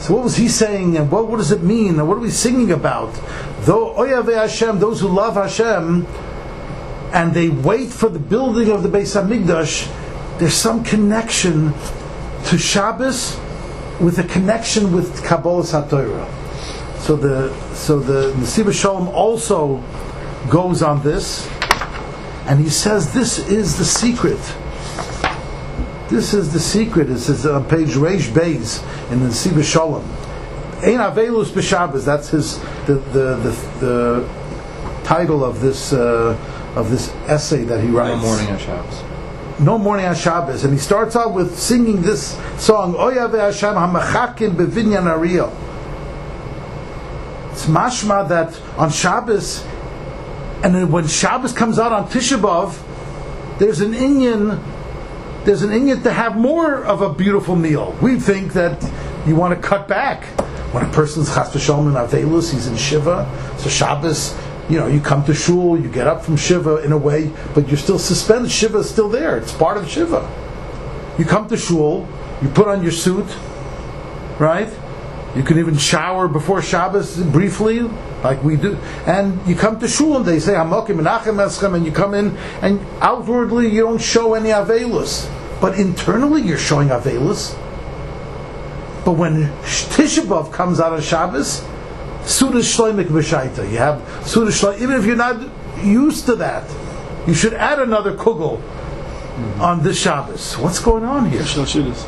So 0.00 0.14
what 0.14 0.24
was 0.24 0.36
he 0.36 0.48
saying, 0.48 0.96
and 0.96 1.10
what, 1.10 1.28
what 1.28 1.38
does 1.38 1.50
it 1.50 1.62
mean, 1.62 1.98
and 1.98 2.08
what 2.08 2.16
are 2.16 2.20
we 2.20 2.30
singing 2.30 2.72
about? 2.72 3.14
Though 3.60 3.94
Hashem, 3.94 4.78
those 4.78 5.00
who 5.00 5.08
love 5.08 5.34
Hashem, 5.34 6.06
and 7.12 7.34
they 7.34 7.48
wait 7.48 7.90
for 7.90 8.08
the 8.08 8.18
building 8.18 8.70
of 8.70 8.82
the 8.82 8.88
Beis 8.88 9.20
Hamikdash, 9.20 9.88
there's 10.38 10.54
some 10.54 10.84
connection 10.84 11.72
to 12.46 12.58
Shabbos 12.58 13.38
with 14.00 14.18
a 14.18 14.24
connection 14.24 14.92
with 14.92 15.22
Kabbalah 15.24 15.62
Satorah. 15.62 16.28
So 17.00 17.16
the 17.16 17.52
so 17.74 17.98
the 17.98 18.32
Nesiva 18.34 18.72
Shalom 18.72 19.08
also 19.08 19.82
goes 20.48 20.82
on 20.82 21.02
this, 21.02 21.48
and 22.46 22.60
he 22.60 22.68
says 22.68 23.12
this 23.12 23.38
is 23.48 23.76
the 23.78 23.84
secret. 23.84 24.40
This 26.08 26.34
is 26.34 26.52
the 26.52 26.60
secret. 26.60 27.08
It 27.10 27.18
says 27.18 27.46
on 27.46 27.64
page 27.68 27.90
Reish 27.90 28.28
Beis 28.30 28.82
in 29.12 29.20
the 29.20 29.28
Nesiva 29.28 29.62
Shalom. 29.64 30.04
Ein 30.82 30.98
Avelus 30.98 31.50
b'Shabbos. 31.50 32.04
That's 32.04 32.28
his 32.30 32.58
the 32.86 32.94
the 33.12 33.36
the, 33.36 33.50
the 33.80 34.28
title 35.04 35.44
of 35.44 35.60
this 35.60 35.92
uh, 35.92 36.36
of 36.74 36.90
this 36.90 37.10
essay 37.28 37.64
that 37.64 37.80
he 37.82 37.88
No 37.88 37.98
writes. 37.98 38.22
mourning 38.22 38.48
on 38.50 38.58
Shabbos. 38.58 39.02
No 39.60 39.76
mourning 39.76 40.06
on 40.06 40.14
Shabbos, 40.14 40.64
and 40.64 40.72
he 40.72 40.78
starts 40.78 41.14
out 41.14 41.34
with 41.34 41.58
singing 41.58 42.00
this 42.00 42.38
song, 42.56 42.96
Oya 42.96 43.28
Hashem 43.28 43.74
hamachakim 43.74 44.56
bevinyan 44.56 45.06
ariel. 45.06 45.54
It's 47.52 47.66
mashma 47.66 48.26
that 48.30 48.58
on 48.78 48.90
Shabbos, 48.90 49.62
and 50.64 50.74
then 50.74 50.90
when 50.90 51.06
Shabbos 51.06 51.52
comes 51.52 51.78
out 51.78 51.92
on 51.92 52.08
Tisha 52.08 52.40
B'Av, 52.40 53.58
there's 53.58 53.82
an 53.82 53.92
Inyan, 53.92 54.58
there's 55.44 55.60
an 55.60 55.68
Inyan 55.68 56.02
to 56.04 56.12
have 56.12 56.38
more 56.38 56.82
of 56.82 57.02
a 57.02 57.12
beautiful 57.12 57.54
meal. 57.54 57.94
We 58.00 58.18
think 58.18 58.54
that 58.54 58.82
you 59.26 59.36
want 59.36 59.54
to 59.54 59.68
cut 59.68 59.86
back. 59.86 60.24
When 60.72 60.86
a 60.86 60.90
person's 60.90 61.34
chas 61.34 61.50
v'shalom 61.50 61.88
in 61.88 61.94
Avelus, 61.94 62.50
he's 62.52 62.66
in 62.66 62.78
Shiva, 62.78 63.28
so 63.58 63.68
Shabbos, 63.68 64.34
you 64.70 64.78
know, 64.78 64.86
you 64.86 65.00
come 65.00 65.24
to 65.24 65.34
shul, 65.34 65.78
you 65.78 65.88
get 65.88 66.06
up 66.06 66.24
from 66.24 66.36
Shiva 66.36 66.76
in 66.76 66.92
a 66.92 66.96
way, 66.96 67.32
but 67.54 67.68
you're 67.68 67.76
still 67.76 67.98
suspended. 67.98 68.50
Shiva 68.50 68.78
is 68.78 68.88
still 68.88 69.08
there. 69.08 69.36
It's 69.36 69.52
part 69.52 69.76
of 69.76 69.90
Shiva. 69.90 70.28
You 71.18 71.24
come 71.24 71.48
to 71.48 71.56
shul, 71.56 72.08
you 72.40 72.48
put 72.48 72.68
on 72.68 72.82
your 72.82 72.92
suit, 72.92 73.26
right? 74.38 74.72
You 75.34 75.42
can 75.42 75.58
even 75.58 75.76
shower 75.76 76.28
before 76.28 76.62
Shabbos 76.62 77.16
briefly, 77.16 77.80
like 78.24 78.42
we 78.42 78.56
do. 78.56 78.76
And 79.06 79.44
you 79.46 79.54
come 79.54 79.78
to 79.80 79.88
shul 79.88 80.16
and 80.16 80.24
they 80.24 80.38
say, 80.38 80.54
Hamokim 80.54 81.00
Menachem 81.00 81.36
Eschem, 81.36 81.74
and 81.74 81.84
you 81.84 81.92
come 81.92 82.14
in, 82.14 82.36
and 82.62 82.80
outwardly 83.00 83.68
you 83.68 83.82
don't 83.82 84.00
show 84.00 84.34
any 84.34 84.50
Avelus. 84.50 85.28
But 85.60 85.78
internally 85.78 86.42
you're 86.42 86.58
showing 86.58 86.88
Avelus. 86.88 87.54
But 89.04 89.12
when 89.12 89.48
Tisha 89.62 90.24
B'Av 90.24 90.52
comes 90.52 90.80
out 90.80 90.92
of 90.92 91.04
Shabbos, 91.04 91.64
Suda 92.30 92.58
Shloimik 92.58 93.06
B'Shaita. 93.06 93.68
You 93.70 93.78
have 93.78 94.00
Suda 94.24 94.52
Shloimik, 94.52 94.80
even 94.80 94.96
if 94.96 95.04
you're 95.04 95.16
not 95.16 95.40
used 95.82 96.26
to 96.26 96.36
that, 96.36 96.64
you 97.26 97.34
should 97.34 97.54
add 97.54 97.80
another 97.80 98.14
kugel 98.14 98.58
mm-hmm. 98.58 99.60
on 99.60 99.82
this 99.82 100.00
Shabbos. 100.00 100.56
What's 100.58 100.78
going 100.78 101.04
on 101.04 101.28
here? 101.28 101.42
Shalshidas. 101.42 102.04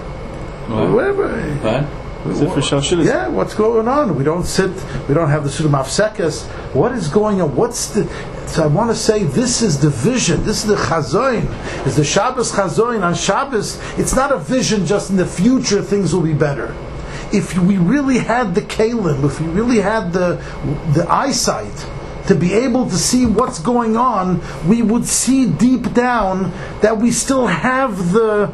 Whatever. 0.69 1.29
What? 1.57 2.31
Is 2.31 2.41
it 2.41 2.51
for 2.51 2.61
Shalshidas? 2.61 3.05
Yeah, 3.05 3.27
what's 3.27 3.55
going 3.55 3.89
on? 3.89 4.17
We 4.17 4.23
don't 4.23 4.45
sit, 4.45 4.71
we 5.09 5.15
don't 5.15 5.29
have 5.29 5.43
the 5.43 5.51
Suda 5.51 5.69
Mafsekes. 5.69 6.47
What 6.73 6.93
is 6.93 7.09
going 7.09 7.43
on? 7.43 7.57
What's 7.57 7.89
the. 7.89 8.05
So 8.47 8.63
I 8.63 8.67
want 8.69 8.91
to 8.91 8.97
say 8.97 9.25
this 9.25 9.61
is 9.61 9.81
the 9.81 9.91
vision. 9.91 10.45
This 10.45 10.63
is 10.63 10.69
the 10.69 10.77
chazoin. 10.77 11.49
Is 11.85 11.97
the 11.97 12.05
Shabbos 12.05 12.53
chazoin 12.53 13.03
on 13.03 13.15
Shabbos? 13.15 13.81
It's 13.99 14.15
not 14.15 14.31
a 14.31 14.39
vision 14.39 14.87
just 14.87 15.11
in 15.11 15.17
the 15.17 15.27
future 15.27 15.83
things 15.83 16.15
will 16.15 16.23
be 16.23 16.35
better 16.35 16.77
if 17.33 17.59
we 17.59 17.79
really 17.79 18.19
had 18.19 18.55
the 18.55 18.61
kalim, 18.63 19.25
if 19.25 19.41
we 19.41 19.47
really 19.49 19.81
had 19.81 20.13
the 20.13 20.43
the 20.95 21.07
eyesight 21.11 21.87
to 22.27 22.35
be 22.35 22.53
able 22.53 22.89
to 22.89 22.97
see 22.97 23.27
what's 23.27 23.59
going 23.59 23.97
on, 23.97 24.41
we 24.69 24.83
would 24.83 25.07
see 25.07 25.47
deep 25.47 25.93
down 25.93 26.53
that 26.81 26.97
we 26.99 27.11
still 27.11 27.47
have 27.47 28.13
the 28.13 28.47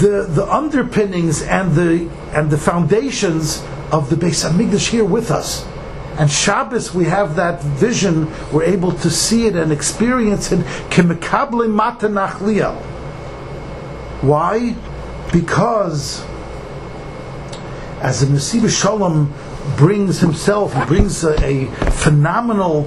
the 0.00 0.26
the 0.28 0.46
underpinnings 0.50 1.42
and 1.42 1.74
the 1.74 2.08
and 2.32 2.50
the 2.50 2.58
foundations 2.58 3.62
of 3.92 4.10
the 4.10 4.16
Beis 4.16 4.44
Hamikdash 4.48 4.90
here 4.90 5.04
with 5.04 5.30
us. 5.30 5.66
And 6.18 6.30
Shabbos, 6.30 6.94
we 6.94 7.04
have 7.06 7.36
that 7.36 7.62
vision. 7.62 8.30
We're 8.52 8.64
able 8.64 8.92
to 8.92 9.10
see 9.10 9.46
it 9.46 9.56
and 9.56 9.72
experience 9.72 10.52
it. 10.52 10.60
Why? 14.22 14.74
Because 15.32 16.24
as 18.04 18.20
the 18.20 18.26
Nesiva 18.26 18.68
Shalom 18.68 19.32
brings 19.78 20.20
himself, 20.20 20.74
he 20.74 20.84
brings 20.84 21.24
a, 21.24 21.42
a 21.42 21.66
phenomenal 21.90 22.84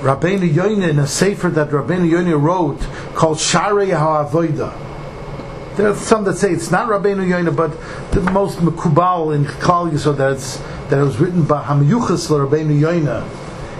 Rabbeinu 0.00 0.50
Yoina 0.50 0.88
in 0.88 0.98
a 0.98 1.06
sefer 1.06 1.50
that 1.50 1.68
Rabbeinu 1.68 2.08
Yoina 2.08 2.40
wrote 2.40 2.80
called 3.14 3.36
Sharei 3.36 3.90
HaAvoida. 3.90 5.76
There 5.76 5.90
are 5.90 5.94
some 5.94 6.24
that 6.24 6.38
say 6.38 6.52
it's 6.52 6.70
not 6.70 6.88
Rabbeinu 6.88 7.28
Yoina, 7.28 7.54
but 7.54 7.78
the 8.12 8.22
most 8.32 8.60
makubal 8.60 9.36
in 9.36 9.44
Klal 9.44 9.90
Yisrael 9.90 10.16
that 10.16 10.88
that 10.88 10.98
it 10.98 11.04
was 11.04 11.18
written 11.18 11.44
by 11.44 11.62
Hamayuchas 11.62 12.30
Rabbeinu 12.30 12.80
Yoina. 12.80 13.24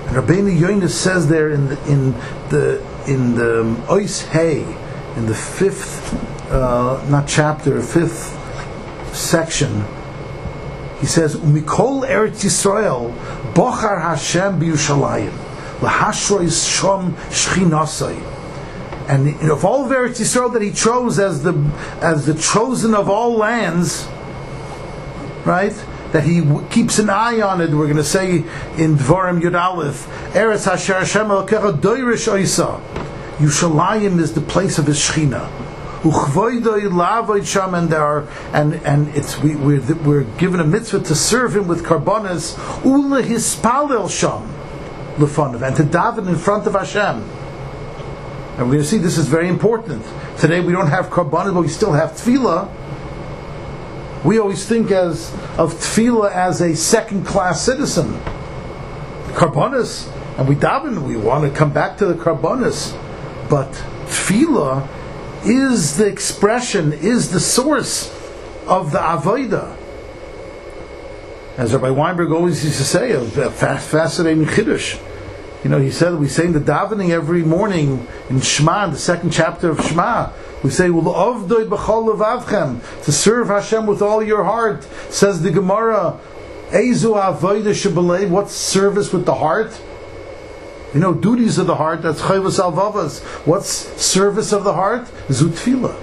And 0.08 0.16
Rabbeinu 0.16 0.54
Yoina 0.54 0.90
says 0.90 1.28
there 1.28 1.48
in 1.50 1.68
the 1.68 1.90
in 1.90 2.12
the 2.50 2.84
in 3.06 3.36
the 3.36 3.74
Ois 3.88 4.28
Hay 4.28 4.64
in 5.16 5.24
the 5.24 5.34
fifth 5.34 6.12
uh, 6.52 7.02
not 7.08 7.26
chapter 7.26 7.80
fifth 7.80 8.36
section 9.16 9.82
he 11.00 11.06
says, 11.06 11.36
"Umikol 11.36 12.08
Eretz 12.08 12.44
Yisrael, 12.44 13.14
Bochar 13.54 14.02
Hashem 14.02 14.60
b'Yushalayim, 14.60 15.32
lahashrois 15.80 16.48
shom 16.48 17.12
shchinasai." 17.30 18.20
And 19.08 19.50
of 19.50 19.64
all 19.64 19.84
of 19.84 19.92
Eretz 19.92 20.20
Yisrael 20.20 20.52
that 20.52 20.62
he 20.62 20.72
chose 20.72 21.18
as 21.18 21.42
the 21.42 21.54
as 22.00 22.26
the 22.26 22.34
chosen 22.34 22.94
of 22.94 23.08
all 23.08 23.36
lands, 23.36 24.08
right? 25.44 25.74
That 26.12 26.24
he 26.24 26.40
w- 26.40 26.66
keeps 26.68 26.98
an 26.98 27.10
eye 27.10 27.40
on 27.40 27.60
it. 27.60 27.70
We're 27.70 27.84
going 27.84 27.96
to 27.96 28.04
say 28.04 28.38
in 28.76 28.96
Dvarim 28.96 29.40
Yud 29.40 29.58
Aleph, 29.58 30.06
Eretz 30.32 30.64
Hashem 30.64 30.96
Hashem 30.96 31.28
Doirish 31.28 32.28
Oisa. 32.28 32.80
Yushalayim 33.38 34.18
is 34.18 34.32
the 34.32 34.40
place 34.40 34.78
of 34.78 34.86
his 34.86 34.98
Shechina 34.98 35.67
and 37.74 37.88
there 37.90 38.02
are 38.02 38.28
and 38.52 38.74
and 38.74 39.08
it's 39.16 39.38
we 39.38 39.56
we're, 39.56 39.80
we're 40.04 40.24
given 40.38 40.60
a 40.60 40.64
mitzvah 40.64 41.00
to 41.00 41.14
serve 41.14 41.56
him 41.56 41.66
with 41.66 41.84
karbonas 41.84 42.56
ula 42.84 43.22
hispalel 43.22 44.08
sham 44.08 44.48
lefonav 45.16 45.62
and 45.62 45.76
to 45.76 45.82
daven 45.82 46.28
in 46.28 46.36
front 46.36 46.66
of 46.66 46.74
Hashem. 46.74 47.22
And 48.58 48.66
we're 48.66 48.74
going 48.74 48.82
to 48.82 48.84
see 48.84 48.98
this 48.98 49.18
is 49.18 49.28
very 49.28 49.48
important. 49.48 50.04
Today 50.38 50.60
we 50.60 50.72
don't 50.72 50.88
have 50.88 51.06
karbonas, 51.10 51.54
but 51.54 51.60
we 51.60 51.68
still 51.68 51.92
have 51.92 52.12
tefillah. 52.12 52.68
We 54.24 54.38
always 54.38 54.66
think 54.66 54.90
as 54.90 55.32
of 55.56 55.74
tefillah 55.74 56.32
as 56.32 56.60
a 56.60 56.74
second 56.74 57.24
class 57.24 57.62
citizen. 57.62 58.14
Karbonas, 59.34 60.12
and 60.38 60.48
we 60.48 60.56
daven, 60.56 61.06
we 61.06 61.16
want 61.16 61.44
to 61.44 61.56
come 61.56 61.72
back 61.72 61.98
to 61.98 62.06
the 62.06 62.14
karbonas, 62.14 62.98
but 63.48 63.70
tefillah 64.06 64.88
is 65.44 65.96
the 65.96 66.06
expression, 66.06 66.92
is 66.92 67.30
the 67.30 67.40
source 67.40 68.14
of 68.66 68.92
the 68.92 68.98
Avodah. 68.98 69.76
As 71.56 71.74
Rabbi 71.74 71.90
Weinberg 71.90 72.30
always 72.30 72.64
used 72.64 72.78
to 72.78 72.84
say, 72.84 73.12
a 73.12 73.50
fascinating 73.50 74.44
chiddush. 74.44 75.02
You 75.64 75.70
know, 75.70 75.80
he 75.80 75.90
said 75.90 76.14
we 76.14 76.28
say 76.28 76.46
in 76.46 76.52
the 76.52 76.60
davening 76.60 77.10
every 77.10 77.42
morning 77.42 78.06
in 78.30 78.40
Shema, 78.40 78.84
in 78.84 78.92
the 78.92 78.98
second 78.98 79.32
chapter 79.32 79.70
of 79.70 79.80
Shema. 79.80 80.30
We 80.62 80.70
say 80.70 80.86
to 80.86 81.02
serve 83.12 83.48
Hashem 83.48 83.86
with 83.86 84.02
all 84.02 84.22
your 84.22 84.44
heart. 84.44 84.84
Says 85.10 85.42
the 85.42 85.50
Gemara, 85.50 86.20
Ezu 86.70 87.20
avodah 87.20 88.28
What 88.28 88.50
service 88.50 89.12
with 89.12 89.24
the 89.24 89.34
heart? 89.34 89.80
You 90.94 91.00
know, 91.00 91.12
duties 91.12 91.58
of 91.58 91.66
the 91.66 91.74
heart, 91.74 92.02
that's 92.02 92.22
Chovos 92.22 92.58
HaLevavos. 92.58 93.20
What's 93.46 93.68
service 93.68 94.52
of 94.52 94.64
the 94.64 94.72
heart? 94.72 95.06
Zutfila. 95.28 95.94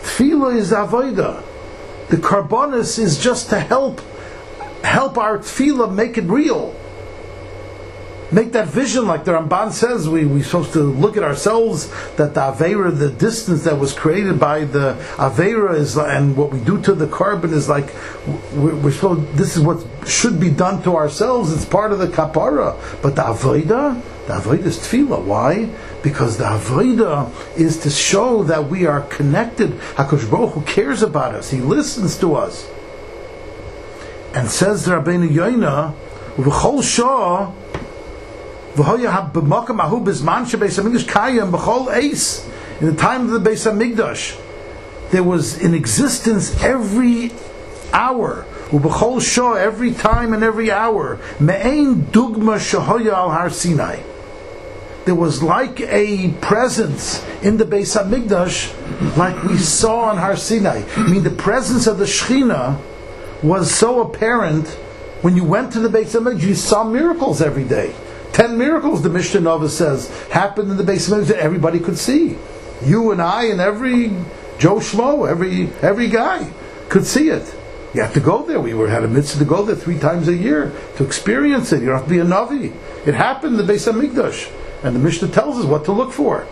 Tfila 0.00 0.56
is 0.56 0.72
avoida. 0.72 1.42
The 2.08 2.16
karbonas 2.16 2.98
is 2.98 3.18
just 3.22 3.50
to 3.50 3.60
help 3.60 4.00
help 4.82 5.18
our 5.18 5.38
tefillah 5.38 5.94
make 5.94 6.18
it 6.18 6.24
real 6.24 6.74
make 8.32 8.52
that 8.52 8.68
vision 8.68 9.06
like 9.06 9.24
the 9.24 9.32
Ramban 9.32 9.72
says. 9.72 10.08
We 10.08 10.24
we're 10.24 10.44
supposed 10.44 10.72
to 10.74 10.82
look 10.82 11.16
at 11.16 11.22
ourselves 11.22 11.90
that 12.16 12.34
the 12.34 12.40
avera, 12.40 12.96
the 12.96 13.10
distance 13.10 13.64
that 13.64 13.78
was 13.78 13.92
created 13.92 14.38
by 14.38 14.64
the 14.64 14.94
avera 15.16 15.74
is, 15.74 15.96
and 15.96 16.36
what 16.36 16.52
we 16.52 16.60
do 16.60 16.80
to 16.82 16.94
the 16.94 17.06
carbon 17.06 17.52
is 17.52 17.68
like 17.68 17.92
we're, 18.54 18.76
we're 18.76 18.92
supposed. 18.92 19.32
This 19.34 19.56
is 19.56 19.62
what 19.62 19.84
should 20.06 20.40
be 20.40 20.50
done 20.50 20.82
to 20.82 20.96
ourselves. 20.96 21.52
It's 21.52 21.64
part 21.64 21.92
of 21.92 21.98
the 21.98 22.08
kapara. 22.08 22.76
But 23.02 23.16
the 23.16 23.22
avoda, 23.22 24.00
the 24.26 24.34
avoda 24.34 24.64
is 24.64 24.78
tefillah. 24.78 25.24
Why? 25.24 25.70
Because 26.02 26.38
the 26.38 26.44
avoda 26.44 27.30
is 27.58 27.78
to 27.80 27.90
show 27.90 28.42
that 28.44 28.68
we 28.68 28.86
are 28.86 29.02
connected. 29.02 29.70
Hakadosh 29.96 30.30
Baruch 30.30 30.54
Hu 30.54 30.62
cares 30.62 31.02
about 31.02 31.34
us. 31.34 31.50
He 31.50 31.60
listens 31.60 32.18
to 32.18 32.34
us. 32.34 32.68
And 34.32 34.48
says 34.48 34.84
the 34.84 34.92
Rabbeinu 34.92 35.28
Yoina, 35.28 35.92
"V'chol 36.36 36.82
shah." 36.84 37.50
In 38.76 38.82
the 42.86 42.96
time 42.96 43.26
of 43.26 43.32
the 43.32 43.50
Beis 43.50 43.66
Hamikdash, 43.66 44.40
there 45.10 45.24
was 45.24 45.58
in 45.58 45.74
existence 45.74 46.62
every 46.62 47.32
hour, 47.92 48.46
ubechol 48.68 49.20
shah, 49.20 49.54
every 49.54 49.92
time 49.92 50.32
and 50.32 50.44
every 50.44 50.70
hour, 50.70 51.18
me'ein 51.40 52.02
dugma 52.12 52.58
shahoya 52.58 53.12
al 53.12 53.30
har 53.30 53.50
Sinai. 53.50 53.98
There 55.04 55.16
was 55.16 55.42
like 55.42 55.80
a 55.80 56.30
presence 56.40 57.24
in 57.42 57.56
the 57.56 57.64
Beis 57.64 58.00
Hamikdash, 58.00 59.16
like 59.16 59.42
we 59.42 59.56
saw 59.56 60.10
on 60.10 60.18
Har 60.18 60.36
Sinai. 60.36 60.84
I 60.94 61.08
mean, 61.08 61.24
the 61.24 61.30
presence 61.30 61.86
of 61.86 61.98
the 61.98 62.04
Shechina 62.04 62.78
was 63.42 63.74
so 63.74 64.02
apparent 64.02 64.68
when 65.22 65.36
you 65.36 65.42
went 65.44 65.72
to 65.72 65.80
the 65.80 65.88
Beis 65.88 66.12
Hamikdash. 66.12 66.42
You 66.42 66.54
saw 66.54 66.84
miracles 66.84 67.40
every 67.40 67.64
day. 67.64 67.94
Ten 68.32 68.56
miracles, 68.56 69.02
the 69.02 69.10
Mishnah 69.10 69.40
Nova 69.40 69.68
says, 69.68 70.08
happened 70.28 70.70
in 70.70 70.76
the 70.76 70.84
basement 70.84 71.26
that 71.28 71.38
everybody 71.38 71.80
could 71.80 71.98
see. 71.98 72.36
You 72.84 73.10
and 73.10 73.20
I 73.20 73.46
and 73.46 73.60
every 73.60 74.08
Joe 74.58 74.76
Schmo, 74.76 75.28
every 75.28 75.70
every 75.82 76.08
guy 76.08 76.50
could 76.88 77.06
see 77.06 77.28
it. 77.28 77.54
You 77.92 78.02
have 78.02 78.14
to 78.14 78.20
go 78.20 78.44
there. 78.44 78.60
We 78.60 78.72
were 78.72 78.88
had 78.88 79.04
a 79.04 79.08
mitzvah 79.08 79.40
to 79.40 79.44
go 79.44 79.62
there 79.62 79.74
three 79.74 79.98
times 79.98 80.28
a 80.28 80.34
year 80.34 80.72
to 80.96 81.04
experience 81.04 81.72
it. 81.72 81.80
You 81.80 81.86
don't 81.86 81.96
have 81.96 82.04
to 82.04 82.10
be 82.10 82.20
a 82.20 82.24
navi. 82.24 82.72
It 83.06 83.14
happened 83.14 83.58
in 83.58 83.66
the 83.66 83.72
Beis 83.72 83.90
Hamikdash, 83.90 84.52
and 84.84 84.94
the 84.94 85.00
Mishnah 85.00 85.28
tells 85.28 85.58
us 85.58 85.64
what 85.64 85.84
to 85.86 85.92
look 85.92 86.12
for. 86.12 86.46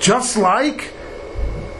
Just 0.00 0.36
like 0.36 0.92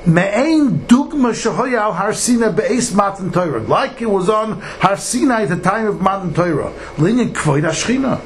Me'ain 0.07 0.87
dugma 0.87 1.33
shahoya 1.33 1.81
al 1.81 1.93
Har 1.93 2.13
Sinai 2.13 2.51
be'es 2.51 2.95
Matan 2.95 3.33
Torah. 3.33 3.61
Like 3.61 4.01
it 4.01 4.07
was 4.07 4.29
on 4.29 4.61
Har 4.61 4.97
Sinai 4.97 5.43
at 5.43 5.49
the 5.49 5.57
time 5.57 5.87
of 5.87 6.01
Matan 6.01 6.33
Torah. 6.33 6.73
Linyan 6.97 7.33
kvoid 7.33 7.63
hashchina. 7.63 8.21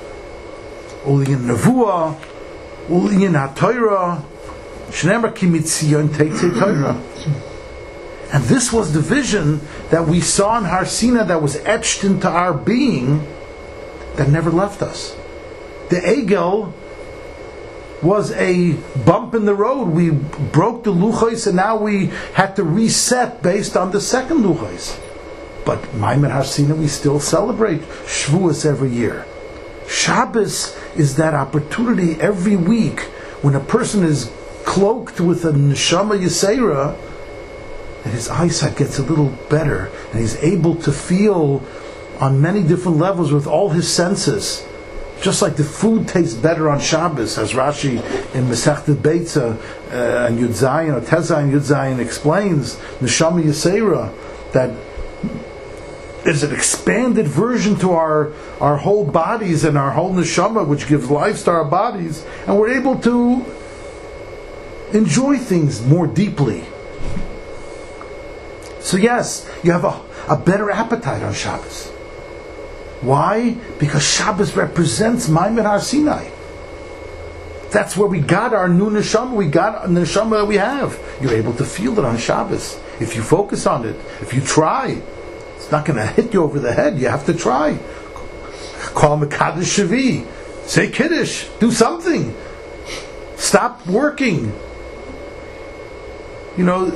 Ulinyan 1.05 1.47
nevuah. 1.47 2.17
Ulinyan 2.89 3.35
ha-Torah. 3.35 4.23
Shnemer 4.91 5.35
ki 5.35 5.47
mitzion 5.47 6.09
teitzei 6.09 6.59
Torah. 6.59 7.01
And 8.33 8.45
this 8.45 8.73
was 8.73 8.93
the 8.93 9.01
vision 9.01 9.61
that 9.91 10.07
we 10.07 10.21
saw 10.21 10.59
in 10.59 10.65
Har 10.65 10.85
Sinai 10.85 11.25
that 11.25 11.41
was 11.41 11.57
etched 11.65 12.05
into 12.05 12.29
our 12.29 12.53
being 12.53 13.27
that 14.17 14.29
never 14.29 14.51
left 14.51 14.83
us. 14.83 15.17
The 15.89 15.97
Egel 15.97 16.75
was 18.03 18.33
a 18.33 18.73
bump 19.05 19.35
in 19.35 19.45
the 19.45 19.55
road. 19.55 19.89
We 19.89 20.11
broke 20.11 20.85
the 20.85 20.93
luchos 20.93 21.47
and 21.47 21.57
now 21.57 21.77
we 21.77 22.07
had 22.35 22.57
to 22.57 22.65
reset 22.65 23.43
based 23.43 23.77
on 23.77 23.91
the 23.91 24.01
second 24.01 24.43
luchos. 24.43 24.99
But 25.65 25.83
Ma'amad 25.93 26.31
Har 26.31 26.45
Sinai 26.45 26.75
we 26.75 26.89
still 26.89 27.21
celebrate 27.21 27.81
Shavuos 28.07 28.65
every 28.65 28.91
year. 28.91 29.27
Shabbos 29.87 30.77
is 30.97 31.17
that 31.17 31.35
opportunity 31.35 32.21
every 32.21 32.57
week 32.57 33.01
when 33.43 33.55
a 33.55 33.61
person 33.61 34.05
is 34.05 34.33
cloaked 34.65 35.21
with 35.21 35.45
a 35.45 35.51
neshama 35.51 36.19
yisera, 36.19 36.97
and 38.05 38.13
his 38.13 38.29
eyesight 38.29 38.77
gets 38.77 38.99
a 38.99 39.03
little 39.03 39.31
better, 39.49 39.91
and 40.11 40.21
he's 40.21 40.37
able 40.37 40.77
to 40.77 40.93
feel 40.93 41.63
on 42.21 42.41
many 42.41 42.63
different 42.63 42.99
levels 42.99 43.33
with 43.33 43.47
all 43.47 43.71
his 43.71 43.93
senses. 43.93 44.65
Just 45.21 45.43
like 45.43 45.57
the 45.57 45.65
food 45.65 46.09
tastes 46.09 46.35
better 46.35 46.71
on 46.71 46.81
Shabbos, 46.81 47.37
as 47.37 47.53
Rashi 47.53 47.97
in 48.35 48.45
Masechta 48.47 48.95
Beitza 48.95 49.55
uh, 49.93 50.27
and 50.27 50.39
Yud 50.39 50.49
Zayin 50.49 50.97
or 50.97 51.03
Tezayin 51.03 51.53
Yud 51.53 51.61
Zayin 51.61 51.99
explains, 51.99 52.77
Neshama 53.01 53.43
Yisera, 53.43 54.13
that 54.53 54.71
is 56.27 56.43
an 56.43 56.55
expanded 56.55 57.27
version 57.27 57.77
to 57.77 57.93
our, 57.93 58.33
our 58.61 58.79
whole 58.79 59.05
bodies 59.05 59.65
and 59.65 59.77
our 59.77 59.91
whole 59.91 60.13
neshama, 60.13 60.67
which 60.67 60.87
gives 60.87 61.11
life 61.11 61.45
to 61.45 61.51
our 61.51 61.65
bodies, 61.65 62.25
and 62.47 62.59
we're 62.59 62.71
able 62.71 62.99
to 62.99 63.45
enjoy 64.93 65.37
things 65.37 65.85
more 65.85 66.07
deeply. 66.07 66.65
So 68.81 68.97
yes, 68.97 69.49
you 69.63 69.73
have 69.73 69.85
a, 69.85 70.01
a 70.29 70.37
better 70.37 70.71
appetite 70.71 71.23
on 71.23 71.35
Shabbos. 71.35 71.91
Why? 73.01 73.53
Because 73.79 74.03
Shabbos 74.03 74.55
represents 74.57 75.29
Ma'amad 75.29 75.65
Har 75.65 75.81
Sinai. 75.81 76.29
That's 77.71 77.97
where 77.97 78.09
we 78.09 78.21
got 78.21 78.53
our 78.53 78.69
new 78.69 78.91
neshama. 78.91 79.33
We 79.33 79.47
got 79.47 79.85
the 79.85 80.01
neshama 80.01 80.41
that 80.41 80.47
we 80.47 80.57
have. 80.57 80.99
You're 81.21 81.35
able 81.35 81.55
to 81.55 81.65
feel 81.65 81.99
it 81.99 82.05
on 82.05 82.19
Shabbos 82.19 82.79
if 82.99 83.15
you 83.15 83.23
focus 83.23 83.67
on 83.67 83.87
it. 83.87 83.97
If 84.21 84.35
you 84.35 84.41
try, 84.41 85.01
it's 85.57 85.71
not 85.71 85.85
going 85.85 85.99
to 86.07 86.07
hit 86.07 86.35
you 86.35 86.43
over 86.43 86.59
the 86.59 86.73
head. 86.73 86.99
You 86.99 87.09
have 87.09 87.27
to 87.27 87.35
try. 87.35 87.79
Call 88.95 89.19
Mekadosh 89.19 89.87
Shavi. 89.87 90.27
Say 90.67 90.91
Kiddush. 90.91 91.49
Do 91.59 91.71
something. 91.71 92.35
Stop 93.37 93.87
working. 93.87 94.53
You 96.57 96.65
know, 96.65 96.91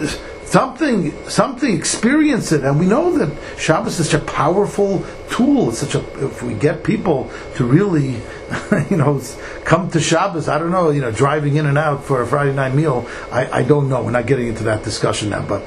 something, 0.55 1.11
something, 1.29 1.77
experience 1.77 2.53
it. 2.53 2.63
And 2.63 2.79
we 2.79 2.87
know 2.87 3.19
that 3.19 3.59
Shabbos 3.59 3.99
is 3.99 4.09
such 4.09 4.23
a 4.23 4.25
powerful 4.25 5.05
tool. 5.29 5.71
It's 5.71 5.79
such 5.79 5.97
a, 5.97 6.25
if 6.25 6.45
we 6.45 6.55
get 6.55 6.85
people 6.85 7.29
to 7.57 7.65
really, 7.65 8.11
you 8.89 8.97
know, 8.97 9.21
come 9.65 9.91
to 9.91 9.99
Shabbos, 9.99 10.49
I 10.49 10.59
don't 10.59 10.71
know, 10.71 10.91
you 10.91 11.01
know, 11.01 11.11
driving 11.11 11.57
in 11.57 11.67
and 11.67 11.77
out 11.77 12.05
for 12.05 12.23
a 12.23 12.27
Friday 12.27 12.55
night 12.55 12.73
meal, 12.73 13.05
I, 13.33 13.51
I 13.51 13.63
don't 13.65 13.89
know. 13.89 14.05
We're 14.05 14.13
not 14.13 14.29
getting 14.29 14.47
into 14.47 14.63
that 14.63 14.85
discussion 14.85 15.31
now. 15.31 15.45
But 15.45 15.63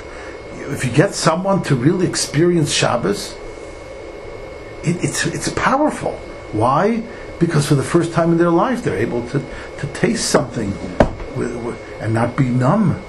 if 0.71 0.85
you 0.85 0.91
get 0.91 1.13
someone 1.13 1.63
to 1.63 1.75
really 1.75 2.07
experience 2.07 2.71
Shabbos, 2.71 3.35
it, 4.85 5.03
it's, 5.03 5.25
it's 5.25 5.49
powerful. 5.49 6.13
Why? 6.53 7.03
Because 7.39 7.67
for 7.67 7.75
the 7.75 7.83
first 7.83 8.13
time 8.13 8.31
in 8.31 8.37
their 8.37 8.51
life, 8.51 8.85
they're 8.85 8.97
able 8.97 9.27
to, 9.31 9.39
to 9.79 9.87
taste 9.87 10.29
something 10.29 10.71
and 11.99 12.13
not 12.13 12.37
be 12.37 12.45
numb 12.45 13.03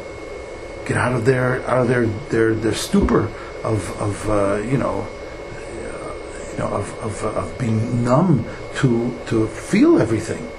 get 0.88 0.96
out 0.96 1.12
of 1.12 1.27
their 1.27 1.62
out 1.68 1.83
of 1.83 1.88
their 1.88 2.07
their, 2.07 2.55
their 2.55 2.74
stupor 2.74 3.31
of 3.62 3.90
of 4.01 4.29
uh, 4.31 4.57
you 4.57 4.79
know 4.79 5.07
you 6.53 6.59
know 6.59 6.68
of, 6.68 6.98
of, 7.01 7.24
of 7.24 7.59
being 7.59 8.03
numb 8.03 8.44
to 8.77 9.16
to 9.27 9.46
feel 9.46 9.98
everything. 9.98 10.51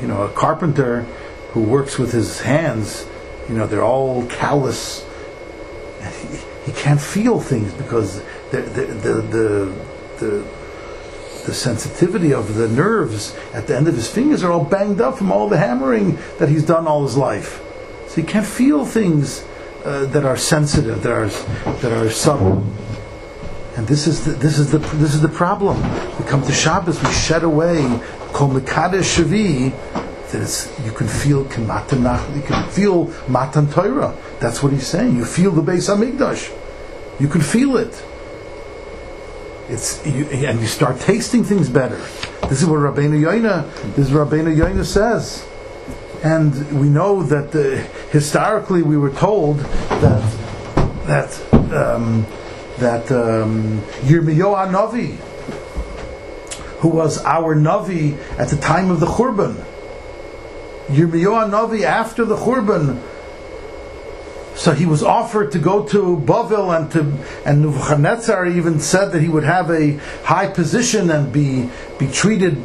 You 0.00 0.08
know, 0.08 0.22
a 0.22 0.30
carpenter 0.30 1.02
who 1.50 1.62
works 1.62 1.98
with 1.98 2.12
his 2.12 2.40
hands, 2.40 3.06
you 3.48 3.54
know, 3.54 3.66
they're 3.66 3.84
all 3.84 4.24
callous. 4.26 5.06
He, 6.00 6.38
he 6.66 6.72
can't 6.72 7.00
feel 7.00 7.38
things 7.38 7.72
because 7.74 8.22
the 8.50 8.62
the 8.62 8.84
the, 8.86 9.14
the, 9.14 9.74
the 10.18 10.44
the 11.46 11.54
sensitivity 11.54 12.32
of 12.32 12.54
the 12.54 12.68
nerves 12.68 13.36
at 13.52 13.66
the 13.66 13.76
end 13.76 13.88
of 13.88 13.94
his 13.94 14.08
fingers 14.10 14.42
are 14.42 14.52
all 14.52 14.64
banged 14.64 15.00
up 15.00 15.18
from 15.18 15.32
all 15.32 15.48
the 15.48 15.58
hammering 15.58 16.18
that 16.38 16.48
he's 16.48 16.64
done 16.64 16.86
all 16.86 17.02
his 17.02 17.16
life. 17.16 17.60
So 18.10 18.20
you 18.20 18.26
can't 18.26 18.44
feel 18.44 18.84
things 18.84 19.44
uh, 19.84 20.06
that 20.06 20.24
are 20.24 20.36
sensitive, 20.36 21.00
that 21.04 21.12
are 21.12 21.28
that 21.76 21.92
are 21.92 22.10
subtle. 22.10 22.66
And 23.76 23.86
this 23.86 24.08
is 24.08 24.24
the, 24.24 24.32
this 24.32 24.58
is 24.58 24.72
the 24.72 24.78
this 24.78 25.14
is 25.14 25.22
the 25.22 25.28
problem. 25.28 25.80
We 26.18 26.24
come 26.24 26.42
to 26.42 26.50
Shabbos, 26.50 27.00
we 27.00 27.12
shed 27.12 27.44
away 27.44 27.82
kol 28.32 28.50
shavi. 28.50 29.70
That 30.32 30.42
it's, 30.42 30.76
you 30.84 30.90
can 30.90 31.06
feel 31.06 31.42
you 31.42 32.42
can 32.42 32.70
feel 32.70 33.06
matan 33.28 33.70
Torah. 33.70 34.16
That's 34.40 34.60
what 34.60 34.72
he's 34.72 34.88
saying. 34.88 35.14
You 35.14 35.24
feel 35.24 35.52
the 35.52 35.62
Beis 35.62 35.88
Hamikdash. 35.88 36.50
You 37.20 37.28
can 37.28 37.42
feel 37.42 37.76
it. 37.76 38.04
It's 39.68 40.04
you, 40.04 40.24
and 40.26 40.58
you 40.58 40.66
start 40.66 40.98
tasting 40.98 41.44
things 41.44 41.68
better. 41.68 42.00
This 42.48 42.60
is 42.60 42.66
what 42.66 42.80
Rabbeinu 42.80 43.20
Yoina, 43.20 43.72
this 43.94 44.08
is 44.08 44.10
Rabbeinu 44.10 44.56
Yoina 44.56 44.84
says. 44.84 45.46
And 46.22 46.80
we 46.80 46.88
know 46.88 47.22
that 47.22 47.54
uh, 47.54 47.82
historically 48.10 48.82
we 48.82 48.98
were 48.98 49.10
told 49.10 49.58
that 49.58 50.22
that 51.06 51.52
um, 51.72 52.26
that 52.78 53.10
um, 53.10 53.80
Navi, 54.02 55.16
who 56.80 56.88
was 56.88 57.24
our 57.24 57.54
Navi 57.54 58.18
at 58.38 58.48
the 58.48 58.56
time 58.56 58.90
of 58.90 59.00
the 59.00 59.06
Churban, 59.06 59.64
Yirmiyahu 60.88 61.50
Navi 61.50 61.84
after 61.84 62.26
the 62.26 62.36
Churban. 62.36 63.00
So 64.56 64.72
he 64.72 64.84
was 64.84 65.02
offered 65.02 65.52
to 65.52 65.58
go 65.58 65.86
to 65.88 66.18
Bavel 66.18 66.76
and 66.76 66.92
to 66.92 67.00
and 67.48 67.62
Nebuchadnezzar 67.62 68.46
even 68.46 68.78
said 68.78 69.12
that 69.12 69.22
he 69.22 69.28
would 69.28 69.44
have 69.44 69.70
a 69.70 69.92
high 70.24 70.48
position 70.48 71.10
and 71.10 71.32
be 71.32 71.70
be 71.98 72.08
treated 72.08 72.62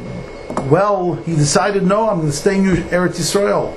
well, 0.70 1.14
he 1.14 1.36
decided, 1.36 1.84
no, 1.84 2.10
I'm 2.10 2.18
going 2.18 2.32
to 2.32 2.36
stay 2.36 2.58
in 2.58 2.64
Eretz 2.64 3.20
Yisrael. 3.20 3.76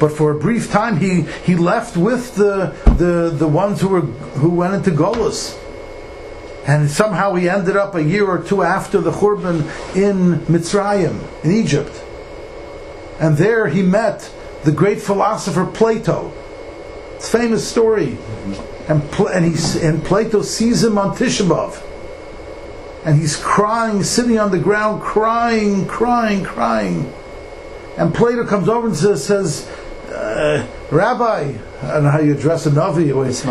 But 0.00 0.12
for 0.12 0.32
a 0.32 0.38
brief 0.38 0.70
time, 0.70 0.98
he, 0.98 1.22
he 1.44 1.54
left 1.54 1.96
with 1.96 2.34
the, 2.34 2.74
the, 2.98 3.30
the 3.30 3.48
ones 3.48 3.80
who, 3.80 3.88
were, 3.88 4.00
who 4.00 4.50
went 4.50 4.74
into 4.74 4.90
Golas. 4.90 5.58
And 6.66 6.90
somehow 6.90 7.34
he 7.34 7.48
ended 7.48 7.76
up 7.76 7.94
a 7.94 8.02
year 8.02 8.26
or 8.26 8.42
two 8.42 8.62
after 8.62 9.00
the 9.00 9.12
Churban 9.12 9.60
in 9.94 10.40
Mitzrayim, 10.46 11.44
in 11.44 11.52
Egypt. 11.52 12.02
And 13.20 13.36
there 13.36 13.68
he 13.68 13.82
met 13.82 14.32
the 14.64 14.72
great 14.72 15.00
philosopher 15.00 15.66
Plato. 15.66 16.32
It's 17.16 17.32
a 17.32 17.38
famous 17.38 17.68
story. 17.68 18.18
And, 18.88 19.02
and, 19.02 19.54
he, 19.54 19.80
and 19.80 20.02
Plato 20.02 20.42
sees 20.42 20.82
him 20.82 20.98
on 20.98 21.16
Tisha 21.16 21.46
and 23.04 23.18
he's 23.18 23.36
crying, 23.36 24.02
sitting 24.02 24.38
on 24.38 24.50
the 24.50 24.58
ground, 24.58 25.02
crying, 25.02 25.86
crying, 25.86 26.42
crying. 26.42 27.12
And 27.96 28.14
Plato 28.14 28.46
comes 28.46 28.68
over 28.68 28.88
and 28.88 28.96
says, 28.96 29.24
says 29.24 29.68
uh, 30.08 30.66
Rabbi, 30.90 31.54
I 31.82 31.86
don't 31.88 32.04
know 32.04 32.10
how 32.10 32.20
you 32.20 32.34
address 32.34 32.66
a 32.66 32.70
Navi. 32.70 33.14
What's 33.14 33.42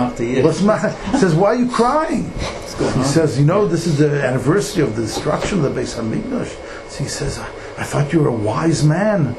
He 1.12 1.18
says, 1.20 1.36
Why 1.36 1.50
are 1.50 1.56
you 1.56 1.70
crying? 1.70 2.32
He 2.32 3.04
says, 3.04 3.40
You 3.40 3.46
know, 3.46 3.68
this 3.68 3.86
is 3.86 4.00
the 4.00 4.24
anniversary 4.26 4.84
of 4.84 4.96
the 4.96 5.04
destruction 5.04 5.64
of 5.64 5.74
the 5.74 5.82
Beis 5.82 5.96
Hamikdash. 6.00 6.90
So 6.90 7.04
he 7.04 7.10
says, 7.10 7.38
I, 7.38 7.48
I 7.78 7.84
thought 7.84 8.12
you 8.12 8.22
were 8.22 8.30
a 8.30 8.36
wise 8.36 8.84
man. 8.84 9.36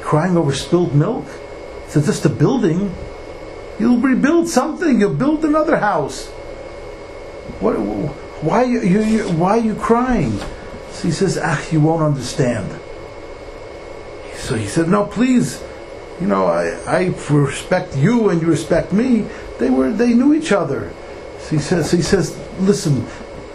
Crying 0.00 0.36
over 0.36 0.54
spilled 0.54 0.94
milk. 0.94 1.26
Says, 1.88 2.06
Just 2.06 2.24
a 2.24 2.30
building. 2.30 2.94
You'll 3.78 3.98
rebuild 3.98 4.48
something. 4.48 5.00
You'll 5.00 5.14
build 5.14 5.44
another 5.44 5.76
house. 5.76 6.28
What? 7.60 7.76
Why 8.42 8.64
you, 8.64 8.80
you, 8.82 9.00
you, 9.02 9.22
why 9.38 9.58
are 9.58 9.60
you 9.62 9.76
crying? 9.76 10.36
So 10.90 11.04
he 11.08 11.12
says, 11.12 11.38
Ah, 11.40 11.62
you 11.70 11.80
won't 11.80 12.02
understand. 12.02 12.68
so 14.34 14.56
he 14.56 14.66
said, 14.66 14.88
"No, 14.88 15.06
please, 15.06 15.62
you 16.20 16.26
know, 16.26 16.46
I, 16.46 16.74
I 16.86 17.14
respect 17.30 17.96
you 17.96 18.30
and 18.30 18.42
you 18.42 18.48
respect 18.48 18.92
me. 18.92 19.26
They 19.58 19.70
were 19.70 19.92
they 19.92 20.12
knew 20.12 20.34
each 20.34 20.50
other." 20.50 20.92
So 21.38 21.56
he 21.56 21.62
says, 21.62 21.92
he 21.92 22.02
says, 22.02 22.36
"Listen, 22.58 23.06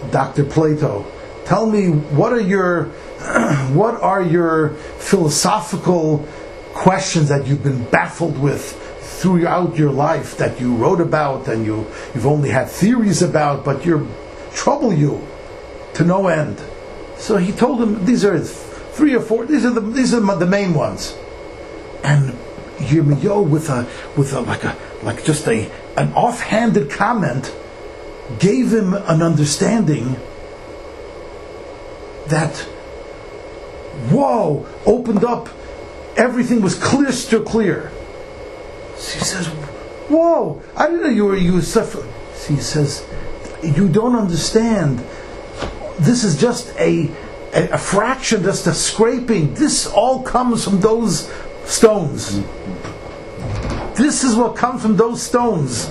Doctor 0.09 0.45
Plato, 0.45 1.05
tell 1.45 1.65
me 1.69 1.89
what 2.15 2.31
are 2.31 2.39
your 2.39 2.85
what 3.73 4.01
are 4.01 4.21
your 4.21 4.69
philosophical 4.99 6.25
questions 6.73 7.27
that 7.27 7.45
you've 7.45 7.63
been 7.63 7.83
baffled 7.89 8.37
with 8.37 8.63
throughout 9.19 9.75
your 9.75 9.91
life 9.91 10.37
that 10.37 10.61
you 10.61 10.75
wrote 10.75 11.01
about 11.01 11.47
and 11.47 11.65
you 11.65 11.85
you've 12.15 12.27
only 12.27 12.49
had 12.49 12.69
theories 12.69 13.21
about, 13.21 13.65
but 13.65 13.85
you 13.85 14.07
trouble 14.63 14.93
you 14.93 15.13
to 15.93 16.03
no 16.03 16.27
end." 16.27 16.57
So 17.17 17.37
he 17.37 17.51
told 17.51 17.81
him 17.81 18.05
these 18.05 18.25
are 18.25 18.37
three 18.97 19.13
or 19.15 19.21
four. 19.21 19.45
These 19.45 19.65
are 19.65 19.75
the 19.79 19.81
these 19.81 20.13
are 20.13 20.21
the 20.45 20.51
main 20.57 20.73
ones. 20.73 21.15
And 22.03 22.33
Yirmiyahu 22.89 23.49
with 23.49 23.69
a 23.69 23.87
with 24.17 24.33
a 24.33 24.41
like 24.41 24.63
a 24.63 24.75
like 25.03 25.23
just 25.23 25.47
a 25.47 25.69
an 25.95 26.13
offhanded 26.13 26.89
comment 26.89 27.53
gave 28.39 28.73
him 28.73 28.93
an 28.93 29.21
understanding 29.21 30.15
that 32.27 32.55
whoa 34.11 34.65
opened 34.85 35.23
up 35.23 35.49
everything 36.17 36.61
was 36.61 36.75
crystal 36.75 37.41
clear. 37.41 37.91
So 38.97 39.19
he 39.19 39.25
says, 39.25 39.47
"Whoa! 40.09 40.61
I 40.75 40.87
didn't 40.87 41.03
know 41.03 41.09
you 41.09 41.25
were 41.25 41.37
you 41.37 41.53
were 41.53 41.61
suffering." 41.61 42.11
So 42.35 42.53
he 42.53 42.59
says, 42.59 43.05
"You 43.63 43.87
don't 43.89 44.15
understand. 44.15 45.03
This 45.99 46.23
is 46.23 46.39
just 46.39 46.75
a, 46.77 47.09
a 47.53 47.69
a 47.71 47.77
fraction, 47.77 48.43
just 48.43 48.67
a 48.67 48.73
scraping. 48.73 49.53
This 49.53 49.87
all 49.87 50.21
comes 50.21 50.63
from 50.63 50.79
those 50.79 51.31
stones. 51.65 52.41
This 53.95 54.23
is 54.23 54.35
what 54.35 54.55
comes 54.55 54.81
from 54.81 54.95
those 54.95 55.23
stones. 55.23 55.89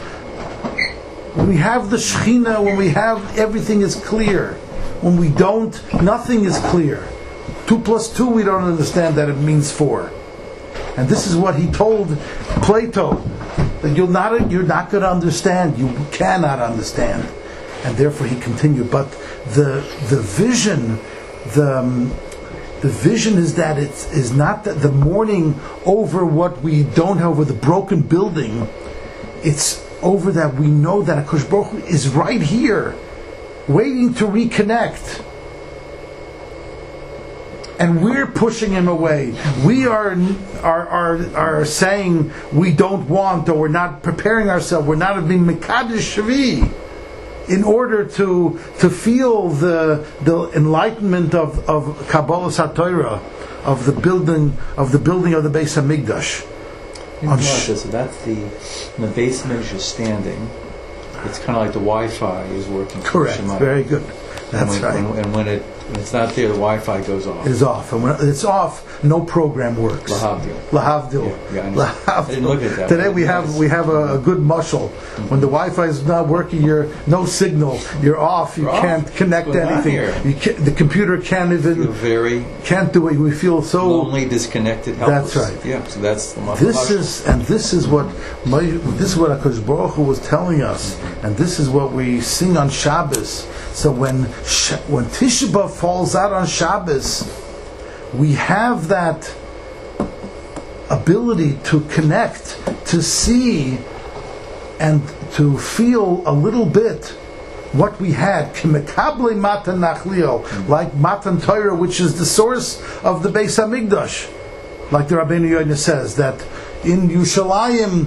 When 1.34 1.48
we 1.48 1.56
have 1.56 1.90
the 1.90 1.96
Shechina, 1.96 2.64
when 2.64 2.76
we 2.76 2.88
have 2.90 3.36
everything 3.36 3.82
is 3.82 3.96
clear. 3.96 4.54
When 5.02 5.18
we 5.18 5.28
don't, 5.28 5.74
nothing 6.02 6.44
is 6.44 6.58
clear. 6.58 7.06
Two 7.66 7.80
plus 7.80 8.14
two, 8.16 8.28
we 8.28 8.42
don't 8.42 8.64
understand 8.64 9.16
that 9.16 9.28
it 9.28 9.34
means 9.34 9.70
four. 9.70 10.10
And 10.96 11.08
this 11.08 11.26
is 11.26 11.36
what 11.36 11.56
he 11.56 11.70
told 11.70 12.16
Plato 12.62 13.16
that 13.82 13.94
you're 13.96 14.08
not 14.08 14.50
you're 14.50 14.62
not 14.62 14.90
going 14.90 15.02
to 15.02 15.10
understand. 15.10 15.78
You 15.78 15.94
cannot 16.10 16.60
understand, 16.60 17.28
and 17.86 17.96
therefore 17.96 18.26
he 18.26 18.38
continued. 18.40 18.90
But 18.90 19.10
the 19.54 19.86
the 20.10 20.20
vision, 20.20 20.98
the 21.54 21.78
um, 21.78 22.08
the 22.80 22.88
vision 22.88 23.34
is 23.34 23.54
that 23.54 23.78
it 23.78 23.90
is 24.12 24.32
not 24.32 24.64
that 24.64 24.80
the 24.80 24.90
mourning 24.90 25.58
over 25.86 26.26
what 26.26 26.62
we 26.62 26.82
don't 26.82 27.18
have, 27.18 27.30
over 27.30 27.44
the 27.44 27.54
broken 27.54 28.02
building. 28.02 28.68
It's 29.44 29.84
over 30.02 30.32
that 30.32 30.54
we 30.54 30.66
know 30.66 31.02
that 31.02 31.24
Akash 31.24 31.48
Baruch 31.48 31.68
Hu 31.68 31.78
is 31.78 32.08
right 32.08 32.42
here, 32.42 32.96
waiting 33.68 34.14
to 34.14 34.24
reconnect. 34.26 35.24
And 37.78 38.02
we're 38.02 38.26
pushing 38.26 38.72
him 38.72 38.88
away. 38.88 39.38
We 39.62 39.86
are, 39.86 40.16
are, 40.62 40.88
are, 40.88 41.36
are 41.36 41.64
saying 41.66 42.32
we 42.50 42.72
don't 42.72 43.06
want, 43.06 43.50
or 43.50 43.58
we're 43.58 43.68
not 43.68 44.02
preparing 44.02 44.48
ourselves, 44.48 44.88
we're 44.88 44.96
not 44.96 45.28
being 45.28 45.44
Mekadesh 45.44 46.16
Shavi 46.16 46.72
in 47.48 47.64
order 47.64 48.04
to 48.04 48.58
to 48.78 48.90
feel 48.90 49.48
the 49.48 50.06
the 50.22 50.50
enlightenment 50.54 51.34
of 51.34 51.68
of 51.68 52.08
Kabbalah 52.08 52.50
Satorah, 52.50 53.20
of 53.64 53.86
the 53.86 53.92
building 53.92 54.56
of 54.76 54.92
the 54.92 54.98
building 54.98 55.34
of 55.34 55.42
the. 55.50 56.44
You 57.22 57.30
I'm 57.30 57.38
know, 57.38 57.42
sh- 57.42 57.66
so 57.66 57.88
that's 57.88 58.24
the 58.24 58.34
when 58.96 59.10
the 59.10 59.14
base 59.14 59.44
is 59.72 59.84
standing. 59.84 60.50
It's 61.24 61.38
kind 61.38 61.56
of 61.56 61.64
like 61.64 61.72
the 61.72 61.80
Wi-Fi 61.80 62.42
is 62.44 62.68
working. 62.68 63.02
Correct. 63.02 63.40
Very 63.40 63.82
good. 63.82 64.02
And 64.02 64.52
That's 64.52 64.70
when, 64.70 64.82
right. 64.82 64.96
And, 64.96 65.18
and 65.18 65.34
when 65.34 65.48
it 65.48 65.62
when 65.88 66.00
it's 66.00 66.12
not 66.12 66.34
there, 66.34 66.48
the 66.48 66.54
Wi-Fi 66.54 67.02
goes 67.02 67.26
off. 67.26 67.46
Is 67.46 67.62
off, 67.62 67.92
and 67.92 68.02
when 68.02 68.16
it's 68.20 68.44
off, 68.44 69.02
no 69.04 69.20
program 69.20 69.76
works. 69.76 70.12
Lahavdil. 70.12 70.68
Lahavdil. 70.70 71.28
Yeah, 71.54 71.68
yeah. 71.68 71.74
Lahavdil. 71.74 72.24
I 72.24 72.28
didn't 72.28 72.44
look 72.44 72.62
at 72.62 72.76
that. 72.76 72.88
Today 72.88 73.08
we 73.08 73.22
Nice. 73.22 73.30
have 73.30 73.56
we 73.56 73.68
have 73.68 73.88
a, 73.88 74.14
a 74.14 74.18
good 74.18 74.40
muscle. 74.40 74.88
Mm-hmm. 74.88 75.28
When 75.28 75.40
the 75.40 75.46
Wi-Fi 75.46 75.84
is 75.84 76.04
not 76.04 76.28
working, 76.28 76.62
you're 76.62 76.88
no 77.06 77.24
signal. 77.24 77.78
You're 78.02 78.18
off. 78.18 78.56
You 78.56 78.64
You're 78.64 78.80
can't 78.80 79.14
connect 79.14 79.48
What's 79.48 79.58
going 79.58 79.68
on 79.68 79.86
anything. 79.86 80.40
can't, 80.40 80.64
the 80.64 80.72
computer 80.72 81.18
can't 81.20 81.52
even 81.52 81.92
very 81.92 82.44
can't 82.64 82.92
do 82.92 83.08
it. 83.08 83.16
We 83.16 83.30
feel 83.30 83.62
so. 83.62 83.88
lonely, 83.88 84.28
disconnected, 84.28 84.96
helpless. 84.96 85.34
That's 85.34 85.54
right. 85.54 85.64
Yeah. 85.64 85.84
So 85.84 86.00
that's 86.00 86.32
the 86.32 86.54
This 86.54 86.90
is 86.90 87.26
and 87.26 87.42
this 87.42 87.72
is 87.72 87.86
what 87.86 88.06
my, 88.46 88.62
this 88.62 89.12
is 89.12 89.16
what 89.16 89.30
Hakadosh 89.30 89.64
Baruch 89.66 89.94
Hu 89.94 90.02
was 90.02 90.20
telling 90.26 90.62
us, 90.62 90.94
mm-hmm. 90.94 91.26
and 91.26 91.36
this 91.36 91.58
is 91.58 91.68
what 91.68 91.92
we 91.92 92.20
sing 92.20 92.56
on 92.56 92.70
Shabbos. 92.70 93.46
So 93.72 93.92
when 93.92 94.24
when 94.88 95.04
Tisha 95.06 95.48
B'av 95.48 95.75
falls 95.76 96.14
out 96.14 96.32
on 96.32 96.46
Shabbos, 96.46 97.30
we 98.14 98.32
have 98.32 98.88
that 98.88 99.34
ability 100.88 101.58
to 101.64 101.80
connect, 101.80 102.58
to 102.86 103.02
see, 103.02 103.78
and 104.80 105.02
to 105.32 105.58
feel 105.58 106.22
a 106.26 106.32
little 106.32 106.64
bit 106.64 107.06
what 107.72 108.00
we 108.00 108.12
had, 108.12 108.54
Kimekable 108.54 109.36
Matan 109.36 109.80
Nachlio, 109.80 110.68
like 110.68 110.94
Matan 110.94 111.40
Torah, 111.40 111.74
which 111.74 112.00
is 112.00 112.18
the 112.18 112.24
source 112.24 112.80
of 113.02 113.22
the 113.22 113.28
Beis 113.28 113.58
Hamikdash. 113.58 114.32
Like 114.90 115.08
the 115.08 115.16
Rabbeinu 115.16 115.50
Yoina 115.50 115.76
says, 115.76 116.16
that 116.16 116.40
in 116.84 117.08
Yerushalayim, 117.08 118.06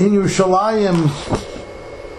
in 0.00 0.12
Yerushalayim 0.12 1.08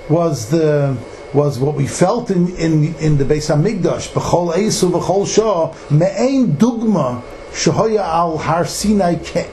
was 0.10 0.50
the 0.50 0.98
was 1.36 1.60
what 1.60 1.76
we 1.76 1.86
felt 1.86 2.32
in 2.32 2.56
in, 2.56 2.96
in 2.96 3.18
the 3.18 3.26
Beis 3.26 3.54
Hamikdash. 3.54 4.14
B'chol 4.14 4.54
Eisu 4.56 4.90
v'chol 4.92 5.28
Shah 5.28 5.74
me'ein 5.92 6.54
dugma 6.54 7.22
shehoya 7.52 8.00
al 8.00 8.38
Har 8.38 8.66
Sinai 8.66 9.16
ke- 9.16 9.50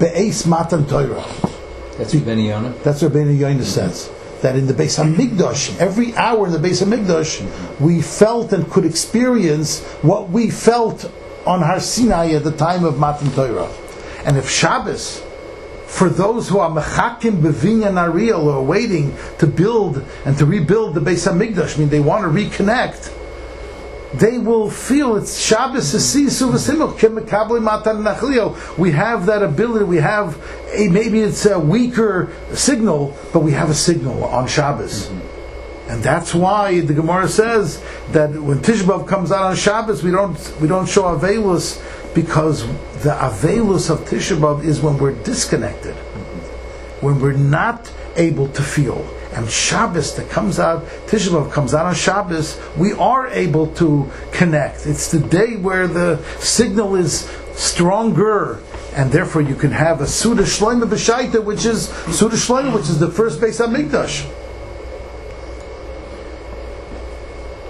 be'eis 0.00 0.46
matan 0.46 0.86
Torah. 0.86 1.24
That's 1.98 2.14
Benny 2.14 2.48
Yonah. 2.48 2.70
That's 2.82 3.02
what 3.02 3.12
Rabbeinu 3.12 3.38
Yoina 3.38 3.62
says. 3.62 4.10
That 4.42 4.56
in 4.56 4.66
the 4.66 4.74
Beis 4.74 5.02
Hamikdash, 5.02 5.78
every 5.78 6.14
hour 6.14 6.46
in 6.46 6.52
the 6.52 6.58
Beis 6.58 6.84
Hamikdash, 6.84 7.80
we 7.80 8.02
felt 8.02 8.52
and 8.52 8.70
could 8.70 8.84
experience 8.84 9.82
what 10.02 10.28
we 10.28 10.50
felt 10.50 11.10
on 11.46 11.62
Har 11.62 11.80
Sinai 11.80 12.32
at 12.32 12.44
the 12.44 12.52
time 12.52 12.84
of 12.84 12.98
Matan 12.98 13.30
Torah. 13.32 13.70
And 14.24 14.36
if 14.36 14.50
Shabbos, 14.50 15.22
for 15.86 16.08
those 16.08 16.48
who 16.48 16.58
are 16.58 16.70
mechakim 16.70 17.40
bevinyan 17.40 18.00
ariel, 18.02 18.50
are 18.50 18.62
waiting 18.62 19.16
to 19.38 19.46
build 19.46 20.04
and 20.24 20.36
to 20.38 20.44
rebuild 20.44 20.94
the 20.94 21.00
Beis 21.00 21.26
Hamikdash, 21.30 21.76
I 21.76 21.78
mean, 21.78 21.88
they 21.88 22.00
want 22.00 22.24
to 22.24 22.28
reconnect, 22.28 23.12
they 24.14 24.38
will 24.38 24.70
feel 24.70 25.16
it's 25.16 25.38
Shabbos 25.38 25.92
Sisu 25.92 26.50
v'simul 26.52 26.96
kemekabli 26.98 27.62
matan 27.62 28.02
nachlio. 28.02 28.78
We 28.78 28.92
have 28.92 29.26
that 29.26 29.42
ability. 29.42 29.84
We 29.84 29.98
have 29.98 30.40
a, 30.72 30.88
maybe 30.88 31.20
it's 31.20 31.44
a 31.44 31.58
weaker 31.58 32.32
signal, 32.52 33.16
but 33.32 33.40
we 33.40 33.52
have 33.52 33.68
a 33.68 33.74
signal 33.74 34.24
on 34.24 34.46
Shabbos. 34.46 35.08
Mm-hmm. 35.08 35.90
And 35.90 36.02
that's 36.02 36.34
why 36.34 36.80
the 36.80 36.94
Gemara 36.94 37.28
says 37.28 37.80
that 38.10 38.30
when 38.30 38.58
Tisha 38.58 38.82
B'av 38.82 39.06
comes 39.06 39.30
out 39.30 39.44
on 39.44 39.54
Shabbos, 39.54 40.02
we 40.02 40.10
don't 40.10 40.60
we 40.60 40.66
don't 40.66 40.88
show 40.88 41.02
Avelus 41.02 41.80
because 42.16 42.66
the 43.02 43.10
Avelus 43.10 43.90
of 43.90 44.00
Tisha 44.08 44.38
B'av 44.38 44.64
is 44.64 44.80
when 44.80 44.96
we're 44.96 45.12
disconnected, 45.22 45.94
when 47.02 47.20
we're 47.20 47.32
not 47.32 47.92
able 48.16 48.48
to 48.48 48.62
feel. 48.62 49.06
And 49.34 49.46
Shabbos 49.50 50.16
that 50.16 50.30
comes 50.30 50.58
out, 50.58 50.86
Tisha 51.08 51.28
B'av 51.28 51.52
comes 51.52 51.74
out 51.74 51.84
on 51.84 51.94
Shabbos, 51.94 52.58
we 52.78 52.94
are 52.94 53.28
able 53.28 53.66
to 53.74 54.10
connect. 54.32 54.86
It's 54.86 55.10
the 55.10 55.20
day 55.20 55.56
where 55.56 55.86
the 55.86 56.16
signal 56.40 56.96
is 56.96 57.28
stronger, 57.52 58.60
and 58.94 59.12
therefore 59.12 59.42
you 59.42 59.54
can 59.54 59.72
have 59.72 60.00
a 60.00 60.06
Suda 60.06 60.44
Shloima 60.44 60.88
B'Shaita, 60.88 61.44
which 61.44 61.66
is 61.66 61.88
Suda 62.16 62.36
Shloima, 62.36 62.72
which 62.74 62.88
is 62.88 62.98
the 62.98 63.10
first 63.10 63.42
base 63.42 63.60
of 63.60 63.68
Mikdash. 63.68 64.26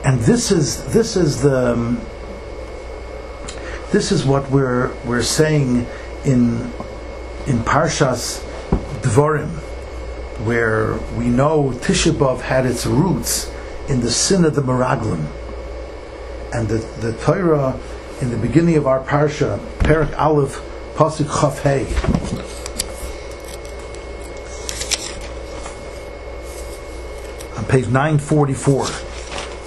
and 0.06 0.20
this 0.20 0.52
is 0.52 0.84
this 0.92 1.16
is 1.16 1.42
the 1.42 1.72
um, 1.72 2.00
this 3.96 4.12
is 4.12 4.26
what 4.26 4.50
we're 4.50 4.92
we're 5.06 5.22
saying 5.22 5.86
in 6.26 6.70
in 7.46 7.56
Parshas 7.64 8.44
Dvorim, 9.00 9.48
where 10.44 10.98
we 11.16 11.28
know 11.28 11.70
Tisha 11.70 12.40
had 12.42 12.66
its 12.66 12.84
roots 12.84 13.50
in 13.88 14.00
the 14.00 14.10
sin 14.10 14.44
of 14.44 14.54
the 14.54 14.60
Meraglim, 14.60 15.24
and 16.52 16.68
the 16.68 16.76
the 17.00 17.14
Torah 17.24 17.80
in 18.20 18.28
the 18.28 18.36
beginning 18.36 18.76
of 18.76 18.86
our 18.86 19.00
parsha, 19.02 19.58
Perak 19.78 20.12
Aleph, 20.18 20.60
Pasuk 20.96 21.30
Chaf 21.40 21.60
Hey. 21.62 21.86
On 27.56 27.64
page 27.64 27.88
944. 27.88 28.84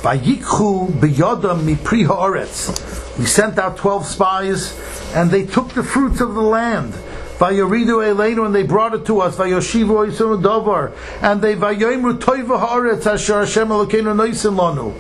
Vayikhu 0.04 0.88
biyodam 1.02 1.62
mipri 1.66 2.06
haaretz 2.06 2.89
We 3.20 3.26
sent 3.26 3.60
out 3.60 3.76
12 3.76 4.06
spies, 4.06 4.80
and 5.14 5.30
they 5.30 5.46
took 5.46 5.74
the 5.74 5.84
fruits 5.84 6.22
of 6.22 6.36
the 6.36 6.42
land. 6.42 6.94
Vayoridu 7.38 8.16
Eleinu, 8.16 8.46
and 8.46 8.56
they 8.56 8.64
brought 8.64 8.94
it 8.94 9.06
to 9.08 9.20
us. 9.20 9.36
Vayoshivu 9.36 10.08
Oisunu 10.08 10.42
Dovar, 10.42 10.94
and 11.22 11.42
they 11.42 11.56
Vayoimru 11.56 12.18
Toiva 12.18 12.66
Haaretz 12.66 13.06
Asher 13.06 13.42
Hashem 13.42 13.68
Elokeinu 13.68 14.16
Noisim 14.16 14.56
Lanu. 14.56 14.94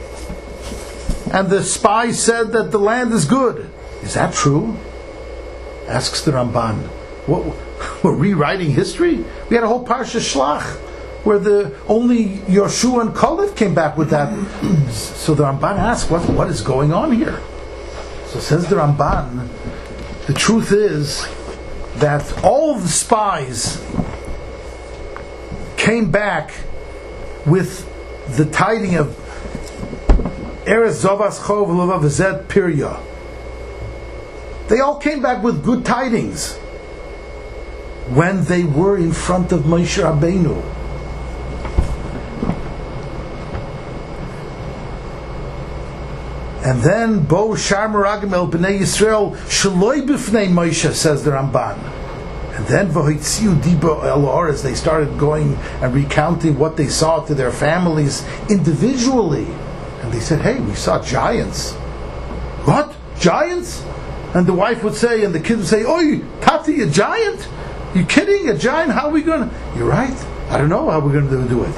And 1.34 1.50
the 1.50 1.64
spies 1.64 2.22
said 2.22 2.52
that 2.52 2.72
the 2.72 2.78
land 2.78 3.14
is 3.14 3.24
good. 3.24 3.70
Is 4.02 4.16
that 4.16 4.34
true? 4.34 4.76
Asks 5.88 6.22
the 6.22 6.32
Ramban. 6.32 6.76
What, 7.26 7.56
we're 8.04 8.16
rewriting 8.16 8.72
history? 8.72 9.24
We 9.50 9.56
had 9.56 9.64
a 9.64 9.68
whole 9.68 9.86
Parsha 9.86 10.20
Shlach 10.20 10.78
where 11.24 11.40
the 11.40 11.74
only 11.88 12.40
Yoshua 12.48 13.02
and 13.02 13.16
Caleb 13.16 13.56
came 13.56 13.74
back 13.74 13.96
with 13.96 14.10
that. 14.10 14.34
So 14.90 15.36
the 15.36 15.44
Ramban 15.44 15.78
asks, 15.78 16.10
what, 16.10 16.28
what 16.30 16.50
is 16.50 16.62
going 16.62 16.92
on 16.92 17.12
here? 17.12 17.40
So 18.30 18.40
says 18.40 18.70
the 18.70 18.76
Ramban, 18.76 19.48
the 20.28 20.34
truth 20.36 20.72
is 20.72 21.28
that 21.96 22.44
all 22.44 22.78
the 22.78 22.88
spies 22.88 23.84
came 25.78 26.12
back 26.12 26.54
with 27.48 27.90
the 28.38 28.46
tiding 28.46 28.98
of 28.98 29.08
Eretz 30.66 31.04
Zovas 31.04 31.40
Chov 31.40 32.08
Zed 32.08 32.48
Pirya. 32.48 33.02
They 34.68 34.80
all 34.80 35.00
came 35.00 35.24
back 35.24 35.42
with 35.42 35.66
good 35.66 35.84
tidings 35.84 36.56
when 38.10 38.44
they 38.44 38.64
were 38.64 38.96
in 38.96 39.12
front 39.12 39.52
of 39.52 39.62
Moshe 39.62 40.04
Rabbeinu. 40.04 40.79
And 46.62 46.82
then 46.82 47.24
Bo 47.24 47.52
Sharmeragim 47.52 48.34
El 48.34 48.50
Bnei 48.50 48.80
Yisrael 48.80 49.36
Shaloi 49.48 50.06
B'fnei 50.06 50.50
Moshe 50.50 50.94
says 50.94 51.24
the 51.24 51.32
Ramban. 51.32 51.78
And 52.58 52.68
then 52.68 52.90
V'hoitziu 52.90 53.56
Diba 53.62 54.04
El 54.04 54.24
Oretz 54.24 54.62
they 54.62 54.76
started 54.76 55.18
going 55.18 55.56
and 55.82 55.94
recounting 55.94 56.60
what 56.60 56.76
they 56.76 56.88
saw 56.88 57.24
to 57.24 57.34
their 57.34 57.52
families 57.52 58.26
individually. 58.50 59.48
And 60.02 60.12
they 60.12 60.20
said, 60.20 60.42
"Hey, 60.42 60.60
we 60.60 60.76
saw 60.76 61.02
giants." 61.02 61.72
What 62.66 62.94
giants? 63.20 63.82
And 64.34 64.46
the 64.46 64.54
wife 64.54 64.84
would 64.84 64.96
say, 64.96 65.24
and 65.24 65.34
the 65.34 65.40
kids 65.40 65.60
would 65.60 65.68
say, 65.68 65.86
"Oi, 65.86 66.22
Tati, 66.42 66.82
a 66.82 66.88
giant? 66.88 67.48
You 67.96 68.04
kidding? 68.04 68.50
A 68.50 68.58
giant? 68.58 68.92
How 68.92 69.08
are 69.08 69.12
we 69.12 69.22
going 69.22 69.48
to?" 69.48 69.56
You're 69.78 69.88
right. 69.88 70.26
I 70.50 70.58
don't 70.58 70.70
know 70.70 70.90
how 70.90 71.00
we're 71.00 71.14
going 71.14 71.30
to 71.30 71.48
do 71.48 71.64
it 71.64 71.76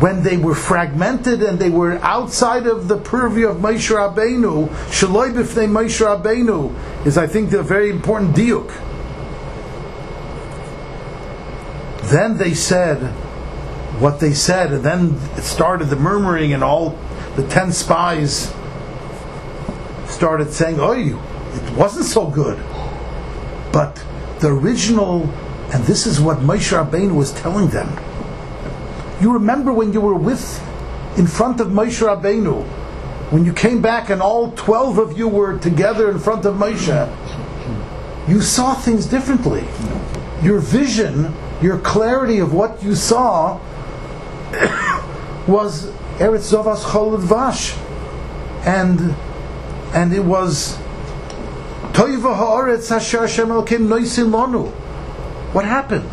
when 0.00 0.22
they 0.22 0.38
were 0.38 0.54
fragmented 0.54 1.42
and 1.42 1.58
they 1.58 1.68
were 1.68 1.98
outside 1.98 2.66
of 2.66 2.88
the 2.88 2.96
purview 2.96 3.46
of 3.48 3.58
Moshe 3.58 3.94
Rabbeinu, 3.94 4.68
Shaloi 4.88 5.30
b'fnei 5.30 5.68
Moshe 5.68 6.00
Rabbeinu 6.00 7.06
is, 7.06 7.18
I 7.18 7.26
think, 7.26 7.50
the 7.50 7.62
very 7.62 7.90
important 7.90 8.34
diuk. 8.34 8.72
Then 12.10 12.38
they 12.38 12.54
said 12.54 13.12
what 14.00 14.20
they 14.20 14.32
said, 14.32 14.72
and 14.72 14.82
then 14.82 15.20
it 15.36 15.42
started 15.42 15.90
the 15.90 15.96
murmuring, 15.96 16.54
and 16.54 16.64
all 16.64 16.98
the 17.36 17.46
ten 17.46 17.70
spies 17.70 18.52
started 20.08 20.50
saying, 20.50 20.80
"Oh, 20.80 20.92
it 20.92 21.76
wasn't 21.76 22.06
so 22.06 22.26
good." 22.26 22.58
But 23.70 24.02
the 24.40 24.48
original, 24.48 25.28
and 25.72 25.84
this 25.84 26.06
is 26.06 26.20
what 26.20 26.38
Moshe 26.38 26.72
Rabbeinu 26.72 27.14
was 27.14 27.32
telling 27.32 27.68
them. 27.68 27.88
You 29.20 29.34
remember 29.34 29.72
when 29.72 29.92
you 29.92 30.00
were 30.00 30.14
with, 30.14 30.58
in 31.18 31.26
front 31.26 31.60
of 31.60 31.68
Moshe 31.68 32.00
Rabbeinu, 32.00 32.64
when 33.30 33.44
you 33.44 33.52
came 33.52 33.82
back 33.82 34.08
and 34.08 34.22
all 34.22 34.52
12 34.52 34.98
of 34.98 35.18
you 35.18 35.28
were 35.28 35.58
together 35.58 36.10
in 36.10 36.18
front 36.18 36.46
of 36.46 36.54
Moshe, 36.54 36.88
you 38.28 38.40
saw 38.40 38.74
things 38.74 39.06
differently. 39.06 39.64
Your 40.42 40.58
vision, 40.58 41.34
your 41.60 41.78
clarity 41.78 42.38
of 42.38 42.54
what 42.54 42.82
you 42.82 42.94
saw 42.94 43.58
was 45.46 45.90
Eretz 46.18 46.50
Zovas 46.50 46.82
Cholad 46.82 47.20
Vash. 47.20 47.76
And, 48.66 49.14
and 49.94 50.14
it 50.14 50.24
was 50.24 50.78
Toiva 51.92 52.34
Haaretz 52.36 52.88
Hashem 52.88 53.48
Elokim 53.48 53.86
Noisin 53.86 54.30
Lonu. 54.30 54.70
What 55.52 55.66
happened? 55.66 56.08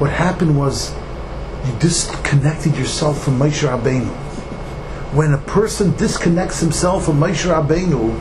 What 0.00 0.10
happened 0.10 0.58
was 0.58 0.92
you 1.66 1.72
disconnected 1.78 2.76
yourself 2.76 3.24
from 3.24 3.38
Moshe 3.38 3.66
Rabbeinu. 3.66 4.10
When 5.14 5.32
a 5.32 5.38
person 5.38 5.96
disconnects 5.96 6.60
himself 6.60 7.06
from 7.06 7.20
Moshe 7.20 7.46
Rabbeinu, 7.48 8.20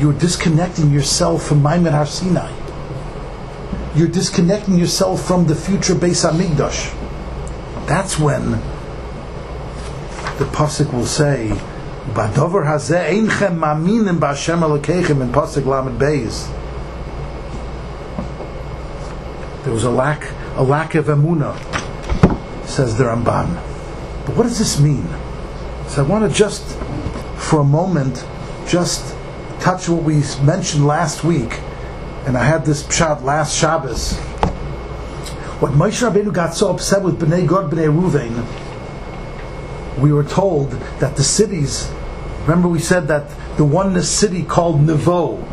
you're 0.00 0.12
disconnecting 0.12 0.90
yourself 0.90 1.42
from 1.42 1.62
Ma'amad 1.62 1.92
Har 1.92 2.06
Sinai. 2.06 2.52
You're 3.96 4.08
disconnecting 4.08 4.78
yourself 4.78 5.26
from 5.26 5.46
the 5.46 5.54
future 5.54 5.94
Beis 5.94 6.24
Hamikdash. 6.28 6.94
That's 7.86 8.18
when 8.18 8.52
the 10.38 10.44
pasuk 10.52 10.92
will 10.92 11.06
say, 11.06 11.52
"Badover 12.14 12.64
hazeh 12.64 13.10
einchem 13.10 13.58
maminim 13.58 14.18
b'Hashem 14.20 14.60
Elokeichem" 14.60 15.20
in 15.20 15.32
pasuk 15.32 15.66
Lamed 15.66 15.98
Beis. 16.00 16.46
There 19.64 19.72
was 19.72 19.84
a 19.84 19.90
lack, 19.90 20.28
a 20.56 20.62
lack 20.62 20.94
of 20.94 21.06
emuna 21.06 21.79
says 22.80 22.96
the 22.96 23.04
Ramban. 23.04 23.54
But 24.24 24.36
what 24.36 24.44
does 24.44 24.58
this 24.58 24.80
mean? 24.80 25.06
So 25.88 26.02
I 26.02 26.08
want 26.08 26.26
to 26.26 26.34
just, 26.34 26.64
for 27.36 27.60
a 27.60 27.64
moment, 27.64 28.24
just 28.66 29.14
touch 29.60 29.86
what 29.86 30.02
we 30.02 30.22
mentioned 30.42 30.86
last 30.86 31.22
week, 31.22 31.60
and 32.24 32.38
I 32.38 32.42
had 32.42 32.64
this 32.64 32.90
shot 32.90 33.22
last 33.22 33.54
Shabbos. 33.54 34.16
What 35.60 35.72
Moshe 35.72 36.10
Rabbeinu 36.10 36.32
got 36.32 36.54
so 36.54 36.70
upset 36.70 37.02
with 37.02 37.20
Bnei 37.20 37.46
Gad, 37.46 37.70
Bnei 37.70 37.92
Ruvain, 37.92 38.32
we 40.00 40.10
were 40.10 40.24
told 40.24 40.70
that 41.00 41.16
the 41.16 41.22
cities, 41.22 41.92
remember 42.46 42.66
we 42.68 42.78
said 42.78 43.08
that 43.08 43.28
the 43.58 43.64
oneness 43.66 44.08
city 44.08 44.42
called 44.42 44.80
Nevo, 44.80 45.46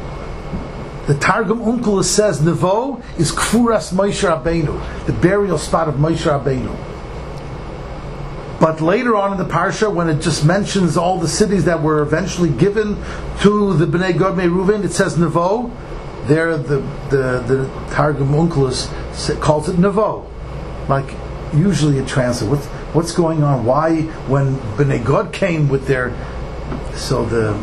the 1.08 1.16
Targum 1.16 1.60
Onkelos 1.60 2.06
says 2.06 2.40
Nevo 2.40 3.04
is 3.20 3.34
Kfuras 3.34 3.92
Moshe 3.92 4.24
Rabbeinu, 4.26 5.06
the 5.08 5.12
burial 5.12 5.58
spot 5.58 5.90
of 5.90 5.96
Moshe 5.96 6.24
Rabbeinu. 6.24 6.87
But 8.60 8.82
later 8.82 9.16
on 9.16 9.32
in 9.34 9.38
the 9.38 9.52
parsha, 9.52 9.94
when 9.94 10.10
it 10.10 10.20
just 10.22 10.44
mentions 10.44 10.98
all 10.98 11.20
the 11.20 11.28
cities 11.28 11.66
that 11.66 11.82
were 11.82 12.02
eventually 12.02 12.50
given 12.50 12.96
to 13.42 13.74
the 13.76 13.86
Bnei 13.86 14.14
Gad 14.14 14.34
Bnei 14.34 14.50
Reuven, 14.50 14.84
it 14.84 14.92
says 14.92 15.16
Nevo. 15.16 15.72
There, 16.28 16.58
the 16.58 16.80
the, 17.10 17.44
the 17.48 17.70
Targum 17.92 18.30
Onkelos 18.30 18.90
calls 19.42 19.70
it 19.70 19.78
Nevo. 19.78 20.28
Like 20.90 21.14
usually 21.54 22.00
it 22.00 22.08
translates. 22.08 22.50
What's 22.50 22.66
what's 22.96 23.12
going 23.14 23.44
on? 23.44 23.64
Why 23.64 24.02
when 24.28 24.56
Bnei 24.76 25.06
Gad 25.06 25.32
came 25.34 25.70
with 25.70 25.88
their 25.88 26.16
so 26.96 27.26
the, 27.26 27.54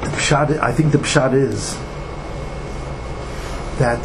the 0.00 0.12
pshat, 0.16 0.58
I 0.60 0.72
think 0.72 0.92
the 0.92 0.98
pshat 0.98 1.34
is 1.34 1.76
that 3.78 4.02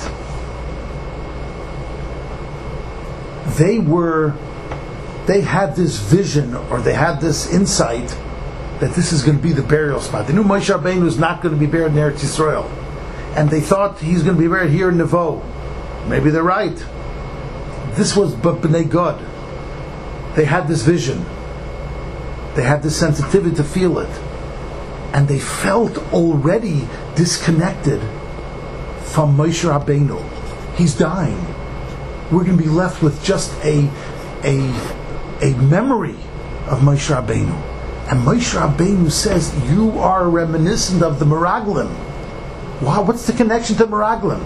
they 3.58 3.80
were 3.80 4.36
they 5.26 5.42
had 5.42 5.76
this 5.76 5.98
vision 6.00 6.56
or 6.56 6.82
they 6.82 6.94
had 6.94 7.22
this 7.22 7.54
insight 7.54 8.10
that 8.80 8.94
this 8.96 9.14
is 9.14 9.24
going 9.24 9.38
to 9.38 9.44
be 9.44 9.54
the 9.54 9.62
burial 9.62 10.02
spot. 10.02 10.28
They 10.28 10.34
knew 10.34 10.44
Moshe 10.44 10.76
Rabbeinu 10.76 11.04
was 11.04 11.18
not 11.18 11.42
going 11.42 11.54
to 11.54 11.60
be 11.60 11.68
buried 11.68 11.92
in 11.92 11.98
Eretz 11.98 12.22
Yisrael, 12.22 12.68
and 13.36 13.50
they 13.50 13.62
thought 13.62 14.00
he's 14.00 14.24
going 14.24 14.36
to 14.36 14.42
be 14.42 14.48
buried 14.48 14.72
here 14.72 14.90
in 14.90 14.96
Nevo. 14.96 15.44
Maybe 16.08 16.32
they're 16.32 16.44
right. 16.44 16.76
This 17.96 18.16
was 18.16 18.34
but 18.34 18.62
Bnei 18.62 18.90
Gad. 18.90 19.20
They 20.36 20.46
had 20.46 20.68
this 20.68 20.82
vision. 20.82 21.24
They 22.56 22.64
had 22.64 22.82
this 22.82 22.98
sensitivity 22.98 23.56
to 23.58 23.64
feel 23.64 24.00
it, 24.00 24.10
and 25.14 25.28
they 25.28 25.40
felt 25.40 25.98
already 26.12 26.88
disconnected 27.16 28.02
from 29.04 29.38
Moshe 29.38 29.64
Rabbeinu. 29.70 30.20
He's 30.76 30.98
dying. 30.98 31.40
We're 32.32 32.46
going 32.46 32.58
to 32.58 32.64
be 32.64 32.70
left 32.70 33.04
with 33.04 33.24
just 33.24 33.54
a 33.64 33.90
a 34.44 35.01
a 35.42 35.54
memory 35.56 36.16
of 36.68 36.80
Moshe 36.82 37.14
Rabbeinu. 37.14 37.52
And 38.12 38.22
Moshe 38.22 38.56
Rabbeinu 38.56 39.12
says, 39.12 39.54
you 39.72 39.98
are 40.00 40.30
reminiscent 40.30 41.02
of 41.02 41.20
the 41.20 41.26
Meraglim. 41.26 41.90
Wow, 42.82 43.04
what's 43.04 43.26
the 43.26 43.34
connection 43.34 43.76
to 43.78 43.88
Meraglim? 43.88 44.40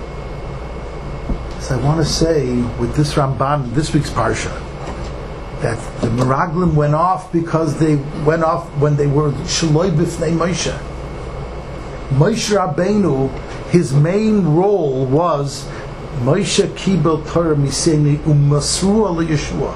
So 1.61 1.77
I 1.77 1.83
want 1.83 1.99
to 1.99 2.05
say 2.05 2.61
with 2.79 2.95
this 2.95 3.15
Ramban, 3.15 3.73
this 3.73 3.93
week's 3.93 4.09
Parsha, 4.09 4.53
that 5.61 5.77
the 6.01 6.07
Meraglim 6.07 6.75
went 6.75 6.95
off 6.95 7.31
because 7.33 7.77
they 7.79 7.95
went 8.23 8.43
off 8.43 8.67
when 8.77 8.95
they 8.95 9.07
were 9.07 9.31
Shaloi 9.31 9.91
B'fnei 9.91 10.37
Moshe. 10.37 10.77
Moshe 12.11 12.55
Rabbeinu, 12.55 13.31
his 13.69 13.93
main 13.93 14.45
role 14.45 15.05
was 15.07 15.67
Moshe 16.19 16.67
Kibel 16.75 17.27
Torah 17.29 17.55
Miseni 17.55 18.17
Umasru 18.19 19.25
Yeshua 19.25 19.75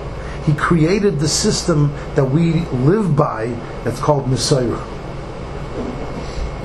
he 0.50 0.56
created 0.56 1.20
the 1.20 1.28
system 1.28 1.94
that 2.16 2.26
we 2.26 2.62
live 2.72 3.16
by 3.16 3.48
that's 3.84 4.00
called 4.00 4.26
Mesorah. 4.26 4.84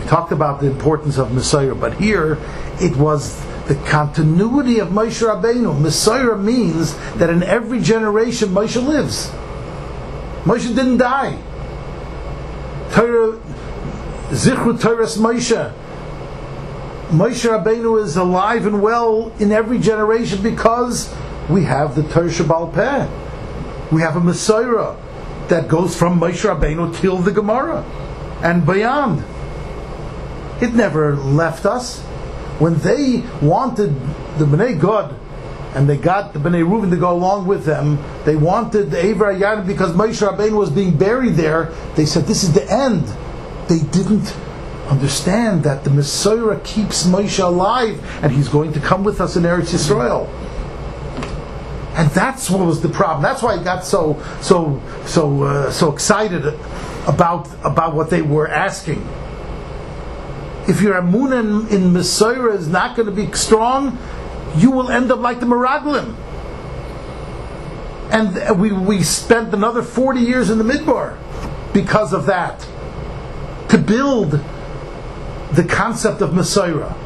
We 0.00 0.06
talked 0.06 0.32
about 0.32 0.60
the 0.60 0.68
importance 0.68 1.18
of 1.18 1.28
Mesorah, 1.28 1.78
but 1.78 1.94
here 1.94 2.38
it 2.80 2.96
was 2.96 3.44
the 3.66 3.74
continuity 3.86 4.78
of 4.78 4.88
Moshe 4.88 5.22
Rabbeinu. 5.22 5.78
Mesorah 5.78 6.42
means 6.42 6.96
that 7.16 7.28
in 7.28 7.42
every 7.42 7.80
generation 7.80 8.50
Moshe 8.50 8.82
lives. 8.82 9.28
Moshe 10.44 10.74
didn't 10.74 10.98
die. 10.98 11.38
Zichru 14.30 14.80
Torah's 14.80 15.18
Moshe. 15.18 15.74
Moshe 17.10 17.48
Rabbeinu 17.50 18.02
is 18.02 18.16
alive 18.16 18.66
and 18.66 18.82
well 18.82 19.30
in 19.38 19.52
every 19.52 19.78
generation 19.78 20.42
because 20.42 21.14
we 21.50 21.64
have 21.64 21.94
the 21.94 22.02
Torah 22.02 22.30
Shabbal 22.30 22.72
Peh. 22.72 23.23
We 23.92 24.00
have 24.02 24.16
a 24.16 24.20
Mesorah 24.20 24.96
that 25.48 25.68
goes 25.68 25.96
from 25.96 26.18
Moshe 26.18 26.48
Rabbeinu 26.48 26.96
till 27.00 27.18
the 27.18 27.30
Gemara 27.30 27.82
and 28.42 28.64
beyond. 28.64 29.24
It 30.60 30.74
never 30.74 31.16
left 31.16 31.66
us. 31.66 32.00
When 32.58 32.78
they 32.78 33.24
wanted 33.42 33.94
the 34.38 34.44
Bnei 34.44 34.80
Gad 34.80 35.14
and 35.74 35.88
they 35.88 35.96
got 35.96 36.32
the 36.32 36.38
Bnei 36.38 36.64
Reuven 36.64 36.90
to 36.90 36.96
go 36.96 37.12
along 37.12 37.46
with 37.46 37.64
them, 37.64 37.98
they 38.24 38.36
wanted 38.36 38.90
the 38.90 38.98
Yadim 38.98 39.66
because 39.66 39.92
Moshe 39.92 40.26
Rabbeinu 40.26 40.56
was 40.56 40.70
being 40.70 40.96
buried 40.96 41.34
there. 41.34 41.72
They 41.96 42.06
said, 42.06 42.26
This 42.26 42.44
is 42.44 42.52
the 42.52 42.70
end. 42.70 43.04
They 43.68 43.80
didn't 43.80 44.34
understand 44.88 45.64
that 45.64 45.84
the 45.84 45.90
Mesorah 45.90 46.62
keeps 46.64 47.04
Moshe 47.04 47.42
alive 47.42 48.00
and 48.22 48.32
he's 48.32 48.48
going 48.48 48.72
to 48.72 48.80
come 48.80 49.02
with 49.02 49.20
us 49.20 49.36
in 49.36 49.42
Eretz 49.42 49.72
Yisrael. 49.72 50.28
And 51.94 52.10
that's 52.10 52.50
what 52.50 52.66
was 52.66 52.82
the 52.82 52.88
problem. 52.88 53.22
That's 53.22 53.42
why 53.42 53.54
I 53.54 53.62
got 53.62 53.84
so 53.84 54.20
so 54.40 54.82
so 55.06 55.44
uh, 55.44 55.70
so 55.70 55.92
excited 55.92 56.44
about 57.06 57.48
about 57.64 57.94
what 57.94 58.10
they 58.10 58.22
were 58.22 58.48
asking. 58.48 59.06
If 60.66 60.80
your 60.80 60.96
amun 60.96 61.32
in, 61.32 61.68
in 61.68 61.96
is 61.96 62.68
not 62.68 62.96
going 62.96 63.06
to 63.06 63.14
be 63.14 63.30
strong, 63.32 63.98
you 64.56 64.70
will 64.70 64.90
end 64.90 65.12
up 65.12 65.20
like 65.20 65.40
the 65.40 65.46
Meraglim. 65.46 66.14
And 68.10 68.60
we, 68.60 68.72
we 68.72 69.02
spent 69.02 69.52
another 69.52 69.82
40 69.82 70.20
years 70.20 70.48
in 70.50 70.58
the 70.58 70.64
Midbar 70.64 71.18
because 71.72 72.12
of 72.12 72.26
that. 72.26 72.66
To 73.70 73.78
build 73.78 74.40
the 75.52 75.64
concept 75.68 76.20
of 76.20 76.30
Mesorah. 76.30 76.96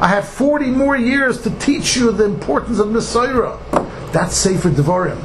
I 0.00 0.08
had 0.08 0.24
40 0.24 0.66
more 0.66 0.96
years 0.96 1.40
to 1.42 1.50
teach 1.50 1.96
you 1.96 2.12
the 2.12 2.24
importance 2.24 2.78
of 2.78 2.88
Mesorah. 2.88 3.58
That's 4.16 4.34
Sefer 4.34 4.70
Devarim. 4.70 5.22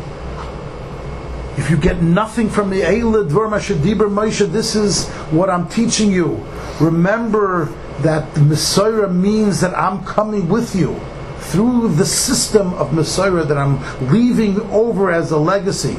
If 1.57 1.69
you 1.69 1.77
get 1.77 2.01
nothing 2.01 2.49
from 2.49 2.69
the 2.69 2.81
Eila 2.81 3.29
Dvar 3.29 3.49
Mashadibur 3.49 4.11
Moshe, 4.11 4.45
this 4.51 4.75
is 4.75 5.07
what 5.31 5.49
I'm 5.49 5.69
teaching 5.69 6.11
you. 6.11 6.45
Remember 6.81 7.73
that 7.99 8.33
the 8.33 8.41
Mesorah 8.41 9.09
means 9.09 9.61
that 9.61 9.73
I'm 9.77 10.03
coming 10.03 10.49
with 10.49 10.75
you 10.75 10.99
through 11.37 11.95
the 11.95 12.05
system 12.05 12.73
of 12.73 12.89
Mesorah 12.89 13.47
that 13.47 13.57
I'm 13.57 13.79
leaving 14.11 14.59
over 14.71 15.09
as 15.09 15.31
a 15.31 15.37
legacy. 15.37 15.95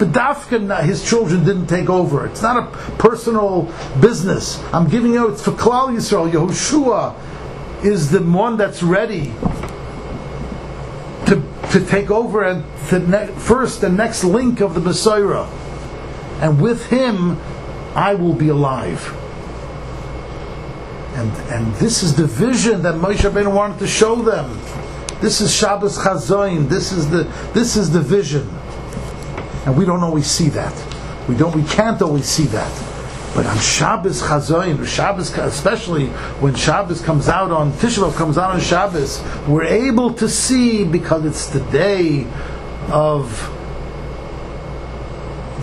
But 0.00 0.10
Dafka, 0.10 0.82
his 0.82 1.08
children 1.08 1.44
didn't 1.44 1.68
take 1.68 1.88
over. 1.88 2.26
It's 2.26 2.42
not 2.42 2.56
a 2.56 2.76
personal 2.96 3.72
business. 4.00 4.60
I'm 4.72 4.88
giving 4.88 5.12
you, 5.12 5.28
it's 5.28 5.44
for 5.44 5.52
Klal 5.52 5.94
Yisrael. 5.94 6.28
Yehoshua 6.28 7.14
is 7.84 8.10
the 8.10 8.20
one 8.20 8.56
that's 8.56 8.82
ready 8.82 9.32
to, 11.70 11.80
to 11.80 11.86
take 11.86 12.10
over 12.10 12.42
and 12.44 12.64
the 12.90 13.00
ne- 13.00 13.26
first 13.38 13.80
the 13.80 13.88
next 13.88 14.24
link 14.24 14.60
of 14.60 14.74
the 14.74 14.80
Mesorah. 14.80 15.48
And 16.40 16.60
with 16.60 16.86
him, 16.86 17.38
I 17.94 18.14
will 18.14 18.34
be 18.34 18.48
alive. 18.48 19.12
And, 21.14 21.32
and 21.50 21.74
this 21.76 22.02
is 22.02 22.14
the 22.14 22.26
vision 22.26 22.82
that 22.82 22.96
Moshe 22.96 23.28
Rabbeinu 23.28 23.54
wanted 23.54 23.78
to 23.78 23.86
show 23.86 24.16
them. 24.16 24.58
This 25.20 25.40
is 25.40 25.54
Shabbos 25.54 25.96
Chazoin. 25.96 26.68
This 26.68 26.92
is 26.92 27.08
the 27.08 27.24
this 27.54 27.74
is 27.74 27.90
the 27.90 28.02
vision, 28.02 28.46
and 29.64 29.74
we 29.74 29.86
don't 29.86 30.02
always 30.02 30.26
see 30.26 30.50
that. 30.50 30.74
We 31.26 31.34
don't. 31.34 31.56
We 31.56 31.64
can't 31.64 32.02
always 32.02 32.26
see 32.26 32.44
that. 32.44 32.95
But 33.36 33.44
on 33.44 33.58
Shabbos 33.58 34.22
Chazoin, 34.22 34.86
Shabbos, 34.86 35.36
especially 35.36 36.06
when 36.40 36.54
Shabbos 36.54 37.02
comes 37.02 37.28
out 37.28 37.50
on 37.50 37.70
Tisha 37.72 38.10
comes 38.14 38.38
out 38.38 38.52
on 38.52 38.60
Shabbos, 38.60 39.22
we're 39.46 39.64
able 39.64 40.14
to 40.14 40.26
see 40.26 40.84
because 40.84 41.26
it's 41.26 41.48
the 41.50 41.60
day 41.70 42.26
of 42.88 43.28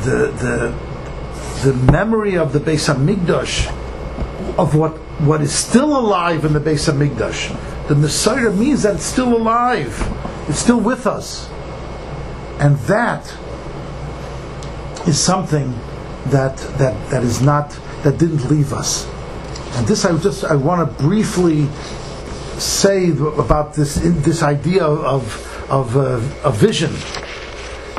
the 0.04 0.28
the 0.38 1.72
the 1.72 1.74
memory 1.92 2.38
of 2.38 2.54
the 2.54 2.60
Beis 2.60 2.94
Hamikdash 2.94 3.68
of 4.60 4.76
what 4.76 4.92
what 5.26 5.42
is 5.42 5.52
still 5.52 5.98
alive 5.98 6.46
in 6.46 6.54
the 6.54 6.60
Beis 6.60 6.88
Hamikdash. 6.88 7.88
The 7.88 7.96
Mesorah 7.96 8.56
means 8.56 8.84
that 8.84 8.98
it's 8.98 9.04
still 9.04 9.36
alive. 9.36 10.00
It's 10.48 10.60
still 10.60 10.80
with 10.80 11.08
us. 11.08 11.50
And 12.60 12.78
that 12.82 13.36
is 15.08 15.20
something 15.20 15.74
that 16.28 16.58
that 16.78 17.10
that 17.10 17.24
is 17.24 17.42
not 17.42 17.70
that 18.04 18.18
didn't 18.18 18.50
leave 18.50 18.74
us. 18.74 19.08
And 19.76 19.88
this 19.88 20.06
I 20.06 20.16
just 20.18 20.44
I 20.44 20.56
want 20.56 20.88
to 20.88 21.04
briefly 21.04 21.68
say 22.58 23.12
about 23.12 23.74
this 23.74 23.96
this 23.96 24.44
idea 24.44 24.86
of 24.86 25.24
of 25.70 25.98
uh, 25.98 26.20
a 26.44 26.52
vision 26.52 26.92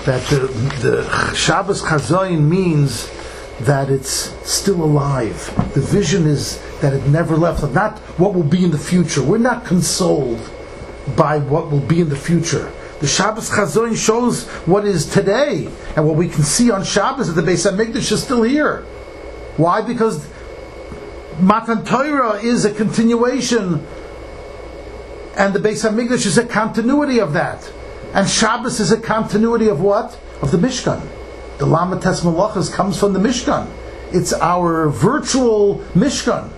that 0.05 0.23
the, 0.29 0.47
the 0.83 1.35
Shabbos 1.35 1.83
Chazoin 1.83 2.43
means 2.43 3.11
that 3.61 3.91
it's 3.91 4.35
still 4.49 4.83
alive. 4.85 5.53
The 5.75 5.81
vision 5.81 6.27
is 6.27 6.61
that 6.81 6.93
it 6.93 7.07
never 7.07 7.37
left. 7.37 7.63
Not 7.73 7.99
what 8.19 8.35
will 8.35 8.43
be 8.43 8.65
in 8.65 8.71
the 8.71 8.79
future. 8.79 9.23
We're 9.23 9.39
not 9.39 9.65
consoled 9.65 10.51
by 11.17 11.39
what 11.39 11.71
will 11.71 11.81
be 11.81 12.01
in 12.01 12.09
the 12.09 12.17
future. 12.17 12.71
The 13.05 13.11
Shabbos 13.11 13.51
Chazoin 13.51 13.95
shows 13.99 14.47
what 14.65 14.87
is 14.87 15.05
today, 15.05 15.69
and 15.95 16.07
what 16.07 16.17
we 16.17 16.27
can 16.27 16.43
see 16.43 16.71
on 16.71 16.85
Shabbos 16.85 17.35
that 17.35 17.39
the 17.39 17.47
Beis 17.47 17.71
Hamikdash 17.71 18.11
is 18.11 18.23
still 18.23 18.43
here. 18.43 18.81
Why? 19.59 19.83
Because 19.83 20.27
Matan 21.39 21.85
Torah 21.85 22.41
is 22.43 22.65
a 22.65 22.73
continuation, 22.73 23.87
and 25.37 25.53
the 25.53 25.59
Beis 25.59 25.87
Hamikdash 25.87 26.25
is 26.25 26.39
a 26.39 26.47
continuity 26.47 27.19
of 27.19 27.35
that, 27.35 27.71
and 28.15 28.27
Shabbos 28.27 28.81
is 28.81 28.91
a 28.91 28.99
continuity 28.99 29.69
of 29.69 29.83
what? 29.83 30.19
Of 30.41 30.51
the 30.51 30.57
Mishkan. 30.57 31.07
The 31.59 31.67
Lamates 31.67 32.23
Malachas 32.23 32.73
comes 32.73 32.99
from 32.99 33.13
the 33.13 33.21
Mishkan. 33.21 33.71
It's 34.15 34.33
our 34.33 34.89
virtual 34.89 35.81
Mishkan. 35.93 36.51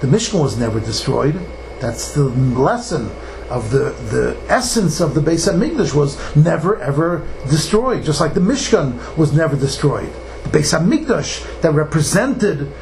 The 0.00 0.08
Mishkan 0.08 0.42
was 0.42 0.58
never 0.58 0.80
destroyed. 0.80 1.38
That's 1.78 2.14
the 2.14 2.24
lesson 2.24 3.12
of 3.54 3.70
the, 3.70 3.90
the 4.10 4.36
essence 4.48 5.00
of 5.00 5.14
the 5.14 5.20
Beis 5.20 5.48
Hamikdash 5.48 5.94
was 5.94 6.18
never 6.34 6.80
ever 6.80 7.26
destroyed. 7.48 8.04
Just 8.04 8.20
like 8.20 8.34
the 8.34 8.40
Mishkan 8.40 9.16
was 9.16 9.32
never 9.32 9.56
destroyed. 9.56 10.12
The 10.44 10.58
Beis 10.58 10.76
Hamikdash 10.76 11.60
that 11.60 11.72
represented 11.72 12.72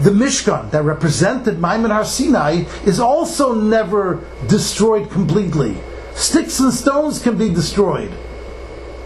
the 0.00 0.10
Mishkan, 0.10 0.72
that 0.72 0.82
represented 0.82 1.58
Ma'amad 1.58 1.90
Har 1.90 2.04
Sinai, 2.04 2.64
is 2.84 2.98
also 2.98 3.54
never 3.54 4.24
destroyed 4.48 5.08
completely. 5.10 5.76
Sticks 6.14 6.58
and 6.58 6.72
stones 6.72 7.22
can 7.22 7.38
be 7.38 7.48
destroyed. 7.48 8.12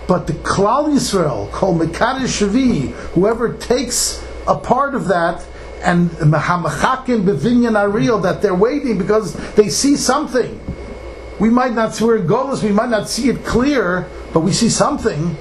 But 0.09 0.27
the 0.27 0.33
Klal 0.33 0.89
Yisrael, 0.89 1.51
called 1.53 1.81
Mekadesh 1.81 2.41
Shavi, 2.41 2.93
whoever 3.13 3.53
takes 3.53 4.25
a 4.49 4.57
part 4.57 4.95
of 4.95 5.09
that, 5.09 5.45
and 5.83 6.11
Mahamachakim 6.11 7.25
Bevinyan 7.25 7.79
Ariel, 7.79 8.19
that 8.21 8.41
they're 8.41 8.55
waiting 8.55 8.97
because 8.97 9.35
they 9.55 9.69
see 9.69 9.97
something. 9.97 10.56
We 11.39 11.51
might 11.51 11.73
not 11.73 11.95
see 11.95 12.05
we're 12.05 12.17
in 12.17 12.27
Golas, 12.27 12.63
we 12.63 12.73
might 12.73 12.89
not 12.89 13.09
see 13.09 13.29
it 13.29 13.45
clear, 13.45 14.09
but 14.33 14.41
we 14.41 14.53
see 14.53 14.71
something. 14.71 15.37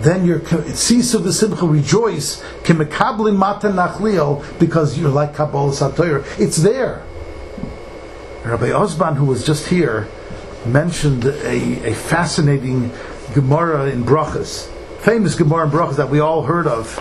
Then 0.00 0.26
you're 0.26 0.40
Sisu 0.40 1.22
the 1.22 1.32
Simcha 1.32 1.66
rejoice, 1.66 2.42
Kimekablin 2.64 3.36
Matan 3.36 3.74
Nachlio, 3.74 4.42
because 4.58 4.98
you're 4.98 5.10
like 5.10 5.34
Kabbalah 5.34 5.72
Satoyer. 5.72 6.24
It's 6.38 6.56
there. 6.56 7.04
Rabbi 8.44 8.70
Osban, 8.70 9.16
who 9.16 9.26
was 9.26 9.46
just 9.46 9.68
here, 9.68 10.08
mentioned 10.66 11.24
a, 11.24 11.90
a 11.90 11.94
fascinating 11.94 12.90
Gemara 13.34 13.90
in 13.90 14.04
Brachas, 14.04 14.68
famous 15.00 15.36
Gemara 15.36 15.66
in 15.66 15.70
Brachas 15.70 15.96
that 15.96 16.10
we 16.10 16.18
all 16.18 16.42
heard 16.42 16.66
of, 16.66 17.00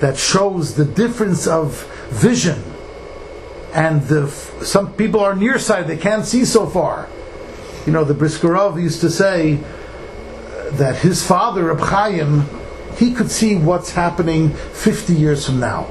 that 0.00 0.16
shows 0.16 0.76
the 0.76 0.84
difference 0.84 1.46
of 1.46 1.82
vision. 2.10 2.62
And 3.76 4.02
the, 4.02 4.28
some 4.64 4.94
people 4.94 5.20
are 5.20 5.36
nearsighted; 5.36 5.86
they 5.86 5.96
can't 5.98 6.24
see 6.24 6.44
so 6.44 6.66
far. 6.66 7.08
You 7.86 7.92
know, 7.92 8.02
the 8.02 8.14
Briskerov 8.14 8.82
used 8.82 9.00
to 9.02 9.10
say 9.10 9.58
uh, 9.58 10.70
that 10.72 10.96
his 10.96 11.24
father, 11.24 11.64
Reb 11.64 11.80
Chaim, 11.80 12.46
he 12.96 13.12
could 13.12 13.30
see 13.30 13.54
what's 13.54 13.92
happening 13.92 14.50
50 14.50 15.12
years 15.12 15.46
from 15.46 15.60
now. 15.60 15.86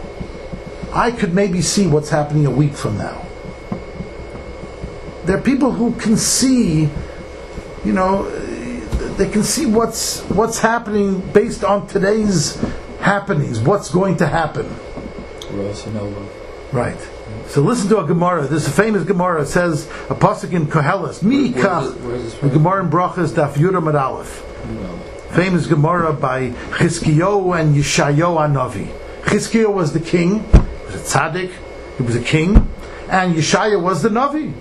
I 0.91 1.11
could 1.11 1.33
maybe 1.33 1.61
see 1.61 1.87
what's 1.87 2.09
happening 2.09 2.45
a 2.45 2.51
week 2.51 2.73
from 2.73 2.97
now. 2.97 3.25
There 5.25 5.37
are 5.37 5.41
people 5.41 5.71
who 5.71 5.93
can 5.93 6.17
see 6.17 6.89
you 7.85 7.93
know, 7.93 8.27
they 9.15 9.29
can 9.29 9.43
see 9.43 9.67
what's 9.67 10.21
what's 10.23 10.59
happening 10.59 11.21
based 11.31 11.63
on 11.63 11.87
today's 11.87 12.59
happenings, 12.99 13.59
what's 13.59 13.89
going 13.89 14.17
to 14.17 14.27
happen. 14.27 14.67
Gross 15.49 15.85
and 15.85 15.95
Nova. 15.95 16.27
Right. 16.71 16.97
So 17.47 17.61
listen 17.61 17.89
to 17.89 17.99
a 17.99 18.05
Gemara. 18.05 18.41
This 18.47 18.63
is 18.63 18.67
a 18.67 18.71
famous 18.71 19.03
Gemara. 19.03 19.43
It 19.43 19.47
says 19.47 19.85
a 20.09 20.15
pasuk 20.15 20.51
in 20.51 20.65
Koheles. 20.67 21.23
Mi 21.23 21.51
Where- 21.51 21.63
where 21.63 21.79
is 21.81 21.87
it- 21.89 22.01
where 22.01 22.15
is 22.15 22.23
this 22.23 22.33
The? 22.41 22.49
Gemara 22.49 22.83
in 22.83 22.89
Brachas 22.89 23.29
Daf 23.29 23.53
Yud 23.53 23.71
Amud 23.71 23.99
Aleph. 23.99 24.43
Famous 25.31 25.67
Gemara 25.67 26.13
by 26.13 26.51
Chizkiyo 26.77 27.57
and 27.59 27.75
Yeshayo 27.75 28.37
Anavi. 28.37 28.87
Chizkiyo 29.25 29.71
was 29.71 29.93
the 29.93 29.99
king. 29.99 30.43
He 30.51 30.93
was 30.93 30.95
a 30.95 31.17
tzaddik. 31.17 31.51
He 31.97 32.03
was 32.03 32.15
a 32.15 32.19
king. 32.21 32.67
And 33.09 33.35
Yeshaya 33.35 33.79
was 33.81 34.01
the 34.01 34.09
Navi. 34.09 34.51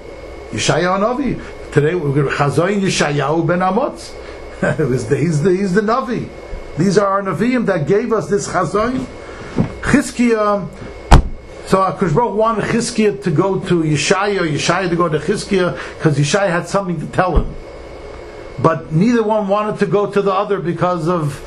Yeshaya 0.53 0.99
Anavi. 0.99 1.41
Today 1.72 1.95
we're 1.95 2.12
going 2.14 2.28
to 2.28 2.32
Chazoin 2.35 2.80
Yeshayahu 2.80 3.47
ben 3.47 3.61
Amotz. 3.61 4.12
It 4.78 4.89
was 4.89 5.07
the- 5.07 5.16
he's, 5.16 5.43
the, 5.43 5.51
he's 5.51 5.74
the 5.74 5.80
Navi. 5.80 6.28
These 6.78 6.99
are 6.99 7.07
our 7.07 7.22
Naviim 7.22 7.66
that 7.66 7.87
gave 7.87 8.12
us 8.12 8.28
this 8.28 8.49
Chazoin. 8.49 9.07
Chizkiya 9.82 10.66
so 11.66 11.78
Akash 11.78 12.14
Baruch 12.14 12.34
wanted 12.34 12.64
Chizkiah 12.64 13.22
to 13.22 13.30
go 13.30 13.58
to 13.58 13.82
Yeshaya, 13.82 14.40
or 14.40 14.46
Yeshaya 14.46 14.90
to 14.90 14.96
go 14.96 15.08
to 15.08 15.18
Chizkiah, 15.18 15.72
because 15.96 16.18
Yeshaya 16.18 16.50
had 16.50 16.68
something 16.68 17.00
to 17.00 17.06
tell 17.06 17.36
him. 17.36 17.54
But 18.58 18.92
neither 18.92 19.22
one 19.22 19.48
wanted 19.48 19.78
to 19.80 19.86
go 19.86 20.10
to 20.10 20.20
the 20.20 20.32
other 20.32 20.60
because 20.60 21.08
of 21.08 21.40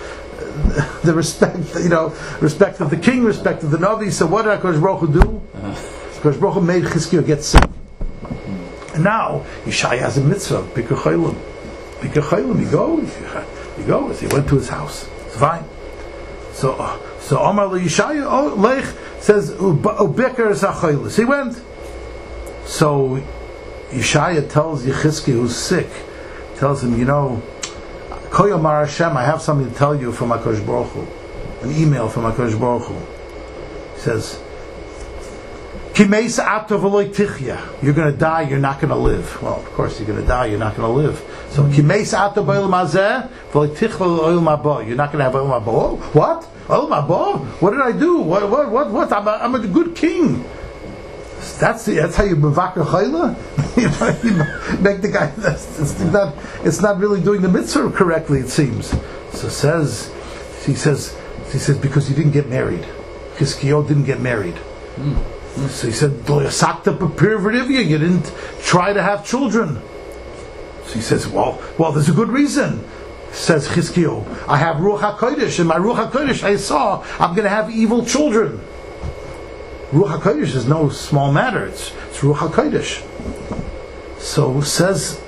uh, 0.76 1.00
the 1.04 1.14
respect, 1.14 1.76
you 1.76 1.90
know, 1.90 2.16
respect 2.42 2.82
of 2.82 2.90
the 2.90 2.98
king, 2.98 3.24
respect 3.24 3.64
of 3.64 3.72
the 3.72 3.78
Navi. 3.78 4.12
So 4.12 4.26
what 4.26 4.44
did 4.44 4.60
Akash 4.60 4.82
Baruch 4.82 5.02
Hu 5.02 5.14
do? 5.14 5.42
Akash 6.20 6.40
Baruch 6.40 6.56
Hu 6.56 6.62
made 6.62 6.84
Chizkiah 6.84 7.26
get 7.26 7.44
sick. 7.44 7.64
And 8.96 9.04
now 9.04 9.46
Yeshaya 9.66 10.00
has 10.00 10.18
a 10.18 10.24
mitzvah, 10.24 10.64
Bikr 10.74 10.98
Chaylim. 10.98 11.36
Bikr 12.00 12.24
Chaylim, 12.24 12.60
you 12.60 12.72
go, 12.72 13.00
you 13.78 13.84
go. 13.86 14.12
He 14.14 14.26
went 14.28 14.50
to 14.50 14.56
his 14.56 14.68
house. 14.68 15.08
It's 15.28 15.38
fine. 15.38 15.64
So, 16.54 16.74
uh, 16.74 16.98
so 17.20 17.38
Omar 17.38 17.68
Yeshaya, 17.68 18.26
oh, 18.28 18.56
Lech 18.56 18.86
says, 19.20 19.52
Ubekar 19.52 20.54
Zachoilis. 20.54 21.18
He 21.18 21.26
went. 21.26 21.62
So, 22.66 23.22
Yeshaya 23.90 24.50
tells 24.50 24.84
Yechizki, 24.84 25.34
who's 25.34 25.56
sick, 25.56 25.90
tells 26.58 26.84
him, 26.84 26.98
you 27.00 27.06
know, 27.06 27.42
Koyomar 28.30 28.86
Hashem, 28.86 29.16
I 29.16 29.24
have 29.24 29.42
something 29.42 29.72
to 29.72 29.76
tell 29.76 29.96
you 29.96 30.12
from 30.12 30.30
HaKadosh 30.30 30.66
Baruch 30.66 30.92
Hu. 30.92 31.08
An 31.62 31.72
email 31.76 32.10
from 32.10 32.24
HaKadosh 32.24 32.60
Baruch 32.60 32.84
Hu. 32.84 32.96
He 33.94 34.00
says, 34.02 34.40
Kimeis. 35.94 36.38
You're 37.82 37.94
going 37.94 38.12
to 38.12 38.18
die, 38.18 38.42
you're 38.42 38.60
not 38.60 38.80
going 38.80 38.90
to 38.90 38.96
live. 38.96 39.42
Well, 39.42 39.56
of 39.56 39.66
course, 39.68 40.00
you're 40.00 40.08
going 40.08 40.22
to 40.22 40.28
die, 40.28 40.48
you're 40.48 40.60
not 40.60 40.76
going 40.76 40.88
to 40.88 40.94
live. 40.94 41.24
So, 41.52 41.64
Kimeis 41.64 42.14
ato 42.14 42.44
b'oil 42.44 42.70
mazeh, 42.70 43.30
v'loy 43.52 43.70
tichya 43.76 44.02
oil 44.02 44.42
mabo. 44.42 44.86
You're 44.86 44.96
not 44.96 45.12
going 45.12 45.20
to 45.20 45.26
have 45.26 45.36
oil 45.36 45.48
mabo. 45.48 45.98
What? 46.14 46.48
Oil 46.70 46.88
mabo? 46.88 47.46
What 47.62 47.72
did 47.72 47.82
I 47.82 47.92
do? 47.92 48.18
What, 48.20 48.50
what, 48.50 48.70
what, 48.70 48.92
what? 48.92 49.12
I'm 49.12 49.28
a, 49.28 49.32
I'm 49.32 49.56
a 49.56 49.68
good 49.68 49.96
king. 49.96 50.44
That's 51.60 51.86
the, 51.86 51.96
that's 51.96 52.16
how 52.16 52.24
you 52.24 52.36
mevakar 52.36 52.86
chayla. 52.86 53.36
you 54.24 54.82
make 54.82 55.02
the 55.02 55.10
guy. 55.10 55.28
That's, 55.38 55.80
it's 55.80 56.00
not. 56.00 56.36
It's 56.64 56.82
not 56.82 57.00
really 57.00 57.22
doing 57.22 57.42
the 57.42 57.50
mitzvah 57.50 57.92
correctly. 57.92 58.40
It 58.40 58.50
seems. 58.50 58.90
So 59.34 59.50
says 59.50 60.14
he 60.66 60.76
says 60.76 61.18
he 61.52 61.58
says 61.58 61.78
because 61.78 62.10
you 62.10 62.16
didn't 62.16 62.34
get 62.34 62.48
married. 62.48 62.86
Kiskio 63.38 63.88
didn't 63.88 64.06
get 64.06 64.20
married. 64.20 64.56
Hmm. 64.56 65.68
So 65.68 65.88
he 65.88 65.94
said. 65.94 66.12
You 66.28 67.98
didn't 67.98 68.32
try 68.62 68.94
to 68.94 69.02
have 69.02 69.26
children. 69.26 69.82
So 70.88 70.94
he 70.94 71.02
says, 71.02 71.28
well, 71.28 71.62
well, 71.78 71.92
there's 71.92 72.08
a 72.08 72.14
good 72.14 72.30
reason. 72.30 72.84
Says 73.32 73.68
Chizkiyo, 73.68 74.26
I 74.48 74.58
have 74.58 74.78
Ruach 74.78 75.18
HaKodesh. 75.18 75.60
and 75.60 75.68
my 75.68 75.76
Ruach 75.76 76.10
HaKodesh 76.10 76.44
I 76.44 76.56
saw 76.56 77.04
I'm 77.20 77.36
going 77.36 77.44
to 77.44 77.50
have 77.50 77.70
evil 77.70 78.06
children. 78.06 78.62
Ruach 79.92 80.20
HaKodesh 80.20 80.56
is 80.56 80.66
no 80.66 80.90
small 80.90 81.34
matter. 81.34 81.66
It's, 81.66 81.92
it's 82.10 82.20
Ruach 82.20 82.50
HaKodesh. 82.50 83.04
So 84.20 84.62
says 84.62 85.22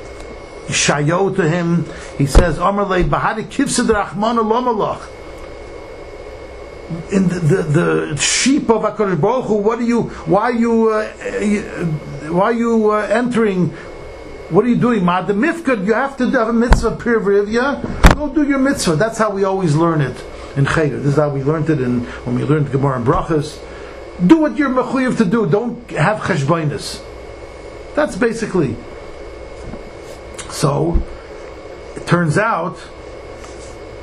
Yeshayo 0.68 1.36
to 1.36 1.50
him, 1.50 1.86
he 2.18 2.26
says, 2.26 2.58
Amar 2.58 2.86
le 2.86 3.04
bahadi 3.04 3.44
kivsid 3.44 3.88
rachman 3.88 4.38
lomalach. 4.38 5.08
In 7.12 7.28
the, 7.28 7.40
the, 7.40 7.64
the 7.64 8.18
sheep 8.18 8.70
of 8.70 8.84
HaKadosh 8.84 9.20
Baruch 9.20 9.46
Hu, 9.46 9.56
what 9.56 9.80
are 9.80 9.84
you, 9.84 10.04
why 10.04 10.42
are 10.44 10.54
you, 10.54 10.90
uh, 10.90 10.96
uh, 10.98 12.32
why 12.32 12.46
are 12.46 12.54
you 12.54 12.92
uh, 12.92 13.02
entering 13.02 13.76
what 14.50 14.66
are 14.66 14.68
you 14.68 14.78
doing? 14.78 15.06
Ma 15.06 15.22
the 15.22 15.34
mifkad, 15.34 15.86
you 15.86 15.94
have 15.94 16.18
to 16.18 16.30
have 16.32 16.50
a 16.50 16.54
mitzvah 16.54 16.98
pirvrivya. 16.98 18.16
Go 18.16 18.30
do 18.30 18.44
your 18.44 18.60
mitzvah. 18.60 18.96
That's 18.96 19.18
how 19.18 19.30
we 19.30 19.44
always 19.44 19.76
learn 19.76 20.02
it 20.02 20.24
in 20.56 20.66
Cheder. 20.66 20.98
This 20.98 21.14
is 21.14 21.16
how 21.18 21.30
we 21.30 21.44
learned 21.44 21.70
it 21.70 21.80
in 21.80 22.06
when 22.26 22.36
we 22.36 22.44
learned 22.44 22.72
Gemara 22.72 22.98
and 22.98 23.06
Brachas. 23.06 23.64
Do 24.26 24.38
what 24.38 24.58
you're 24.58 24.70
mechuyev 24.70 25.18
to 25.18 25.26
do. 25.26 25.48
Don't 25.48 25.90
have 25.92 26.22
cheshbainis. 26.22 27.04
That's 27.96 28.16
basically. 28.16 28.76
So 30.50 31.02
it 31.96 32.08
turns 32.08 32.38
out. 32.38 32.78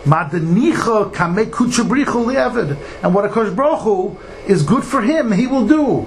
Madanicha 0.05 1.13
kame 1.13 1.51
kuchabrichu 1.51 2.25
li'evid. 2.25 2.79
And 3.03 3.13
what 3.13 3.25
a 3.25 3.51
Baruch 3.51 3.81
Hu 3.81 4.17
is 4.47 4.63
good 4.63 4.85
for 4.85 5.03
him, 5.03 5.33
he 5.33 5.49
will 5.49 5.67
do. 5.67 6.07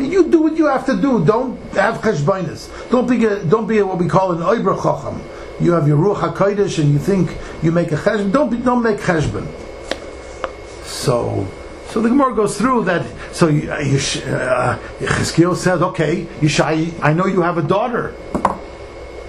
You 0.00 0.28
do 0.28 0.42
what 0.42 0.56
you 0.56 0.66
have 0.66 0.86
to 0.86 0.96
do. 0.96 1.24
Don't 1.24 1.58
have 1.72 2.00
cheshbainis. 2.00 2.90
Don't 2.90 3.08
be 3.08 3.24
a, 3.24 3.42
don't 3.44 3.66
be 3.66 3.78
a, 3.78 3.86
what 3.86 3.98
we 3.98 4.08
call 4.08 4.32
an 4.32 4.38
oiber 4.38 4.76
chacham. 4.76 5.22
You 5.60 5.72
have 5.72 5.88
your 5.88 5.98
ruach 5.98 6.34
hakodesh 6.34 6.78
and 6.78 6.92
you 6.92 6.98
think 6.98 7.36
you 7.62 7.72
make 7.72 7.92
a 7.92 7.96
cheshbon. 7.96 8.32
Don't 8.32 8.50
be, 8.50 8.58
don't 8.58 8.82
make 8.82 8.98
cheshbon. 8.98 9.46
So, 10.84 11.46
so 11.88 12.00
the 12.00 12.08
Gemara 12.08 12.34
goes 12.34 12.56
through 12.56 12.84
that. 12.84 13.06
So 13.32 13.48
Yesh- 13.48 14.24
uh, 14.24 14.78
Yechezkiel 15.00 15.56
says, 15.56 15.82
"Okay, 15.82 16.26
Yishai, 16.40 16.92
I 17.02 17.12
know 17.12 17.26
you 17.26 17.42
have 17.42 17.58
a 17.58 17.62
daughter. 17.62 18.14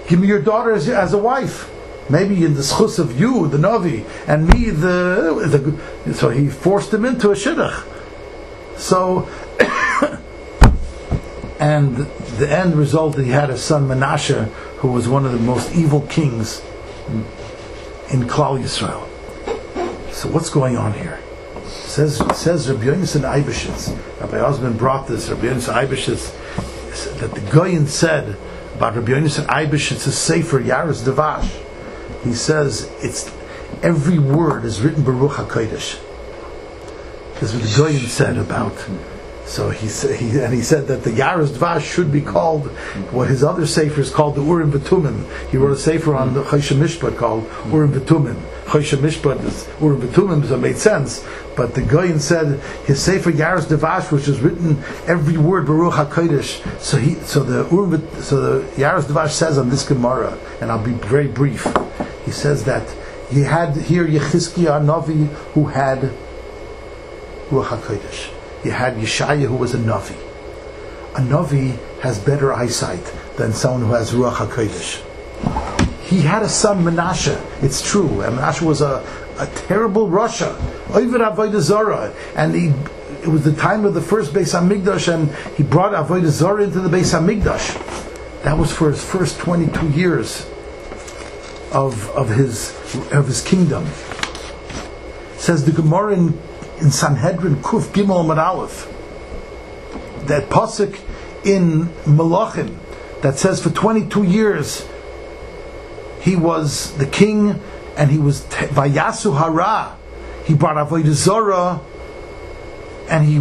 Give 0.08 0.20
me 0.20 0.28
your 0.28 0.42
daughter 0.42 0.72
as, 0.72 0.88
as 0.88 1.12
a 1.12 1.18
wife." 1.18 1.70
Maybe 2.08 2.44
in 2.44 2.54
the 2.54 2.62
schus 2.62 2.98
of 2.98 3.20
you, 3.20 3.46
the 3.46 3.56
Navi, 3.56 4.04
and 4.26 4.48
me, 4.48 4.70
the, 4.70 5.78
the 6.04 6.12
so 6.12 6.30
he 6.30 6.48
forced 6.48 6.92
him 6.92 7.04
into 7.04 7.30
a 7.30 7.34
shidduch. 7.34 7.86
So 8.76 9.28
and 11.60 11.96
the 12.38 12.50
end 12.50 12.74
result 12.74 13.18
he 13.18 13.28
had 13.28 13.50
a 13.50 13.58
son 13.58 13.86
Menashe 13.86 14.46
who 14.78 14.88
was 14.88 15.06
one 15.06 15.26
of 15.26 15.32
the 15.32 15.38
most 15.38 15.72
evil 15.74 16.00
kings 16.02 16.62
in 18.10 18.24
Klal 18.24 18.58
Yisrael. 18.58 19.06
So 20.10 20.28
what's 20.30 20.48
going 20.48 20.78
on 20.78 20.94
here? 20.94 21.20
Says 21.66 22.16
says 22.34 22.68
Rabbi 22.68 22.84
Yonasan 22.84 23.22
Eibeshitz. 23.22 24.20
Rabbi 24.20 24.40
Osman 24.40 24.76
brought 24.76 25.06
this. 25.06 25.28
Rabbi 25.28 25.48
Yonasan 25.48 25.86
Eibeshitz 25.86 27.18
that 27.20 27.34
the 27.34 27.40
Goyin 27.40 27.86
said 27.86 28.36
about 28.74 28.96
Rabbi 28.96 29.12
Yonasan 29.12 29.46
Eibeshitz's 29.46 30.16
Sefer 30.16 30.60
Yaris 30.60 31.02
Devash. 31.02 31.62
He 32.24 32.32
says 32.32 32.90
it's 33.02 33.30
every 33.82 34.18
word 34.18 34.64
is 34.64 34.80
written 34.80 35.04
Baruch 35.04 35.32
Hakodesh. 35.32 36.00
That's 37.34 37.52
what 37.52 37.62
the 37.62 37.68
Goyin 37.68 38.06
said 38.06 38.38
about. 38.38 38.74
So 39.50 39.70
he 39.70 39.88
said, 39.88 40.20
he, 40.20 40.38
and 40.38 40.54
he 40.54 40.62
said 40.62 40.86
that 40.86 41.02
the 41.02 41.10
Yaris 41.10 41.48
Dvash 41.48 41.80
should 41.80 42.12
be 42.12 42.20
called 42.20 42.68
what 43.10 43.26
his 43.26 43.42
other 43.42 43.66
sefer 43.66 44.00
is 44.00 44.08
called 44.08 44.36
the 44.36 44.44
Urim 44.44 44.70
V'Tumim. 44.70 45.26
He 45.50 45.56
wrote 45.56 45.72
a 45.72 45.76
sefer 45.76 46.14
on 46.14 46.34
the 46.34 46.44
Choshen 46.44 46.78
Mishpat 46.78 47.18
called 47.18 47.50
Urim 47.72 47.92
V'Tumim. 47.92 48.40
Choshen 48.66 48.98
Mishpat 48.98 49.44
is 49.44 49.68
Urim 49.80 50.02
V'Tumim, 50.02 50.46
so 50.46 50.54
it 50.54 50.58
made 50.58 50.76
sense. 50.76 51.26
But 51.56 51.74
the 51.74 51.80
Goyin 51.80 52.20
said 52.20 52.60
his 52.86 53.02
sefer 53.02 53.32
Yaris 53.32 53.64
Dvash, 53.64 54.12
which 54.12 54.28
is 54.28 54.38
written 54.38 54.78
every 55.08 55.36
word 55.36 55.66
Baruch 55.66 55.94
Hakodesh. 55.94 56.80
So 56.80 56.98
he, 56.98 57.16
so 57.16 57.42
the 57.42 57.68
Urim, 57.74 58.08
so 58.22 58.60
the 58.60 58.66
Yaris 58.76 59.06
Dvash 59.06 59.30
says 59.30 59.58
on 59.58 59.68
this 59.68 59.84
Gemara, 59.84 60.38
and 60.60 60.70
I'll 60.70 60.78
be 60.78 60.92
very 60.92 61.26
brief. 61.26 61.66
He 62.24 62.30
says 62.30 62.62
that 62.66 62.88
he 63.30 63.40
had 63.40 63.74
here 63.74 64.06
Yechizkiah 64.06 64.80
Navi 64.80 65.26
who 65.54 65.66
had 65.66 66.12
Ruach 67.50 67.80
HaKodesh. 67.80 68.39
You 68.64 68.72
had 68.72 68.94
Yeshaya 68.94 69.46
who 69.46 69.56
was 69.56 69.74
a 69.74 69.78
Navi. 69.78 70.16
A 71.14 71.20
Navi 71.20 71.78
has 72.00 72.18
better 72.18 72.52
eyesight 72.52 73.04
than 73.36 73.52
someone 73.52 73.82
who 73.82 73.92
has 73.92 74.12
Ruach 74.12 74.34
HaKodesh. 74.34 75.06
He 76.02 76.20
had 76.20 76.42
a 76.42 76.48
son, 76.48 76.82
Menashe. 76.84 77.40
It's 77.62 77.88
true. 77.88 78.20
And 78.20 78.38
Menashe 78.38 78.62
was 78.62 78.80
a, 78.80 79.04
a 79.38 79.46
terrible 79.46 80.08
rasha. 80.08 80.56
And 82.36 82.54
he, 82.54 82.68
it 83.22 83.28
was 83.28 83.44
the 83.44 83.54
time 83.54 83.84
of 83.84 83.94
the 83.94 84.00
first 84.00 84.32
Beis 84.32 84.58
HaMikdash 84.58 85.12
and 85.12 85.34
he 85.56 85.62
brought 85.62 85.92
Avodah 85.92 86.28
Zarah 86.28 86.64
into 86.64 86.80
the 86.80 86.88
Beis 86.88 87.18
HaMikdash. 87.18 88.42
That 88.42 88.58
was 88.58 88.72
for 88.72 88.90
his 88.90 89.04
first 89.04 89.38
22 89.38 89.90
years 89.90 90.46
of, 91.72 92.10
of, 92.10 92.28
his, 92.28 92.74
of 93.12 93.26
his 93.26 93.42
kingdom 93.42 93.86
says 95.40 95.64
the 95.64 95.72
Gemara 95.72 96.14
in, 96.14 96.38
in 96.80 96.90
Sanhedrin 96.90 97.56
Kuf 97.56 97.92
Gimel 97.92 98.24
Amud 98.24 98.38
Aleph 98.38 98.88
that 100.26 100.48
pasuk 100.48 100.98
in 101.44 101.86
Malachim 102.04 102.76
that 103.22 103.38
says 103.38 103.62
for 103.62 103.70
22 103.70 104.22
years 104.22 104.86
he 106.20 106.36
was 106.36 106.96
the 106.98 107.06
king 107.06 107.60
and 107.96 108.10
he 108.10 108.18
was 108.18 108.44
Vayasu 108.44 109.38
Hara 109.38 109.96
he 110.44 110.54
brought 110.54 110.76
Avodah 110.76 111.12
Zorah 111.12 111.80
and 113.10 113.24
he 113.26 113.40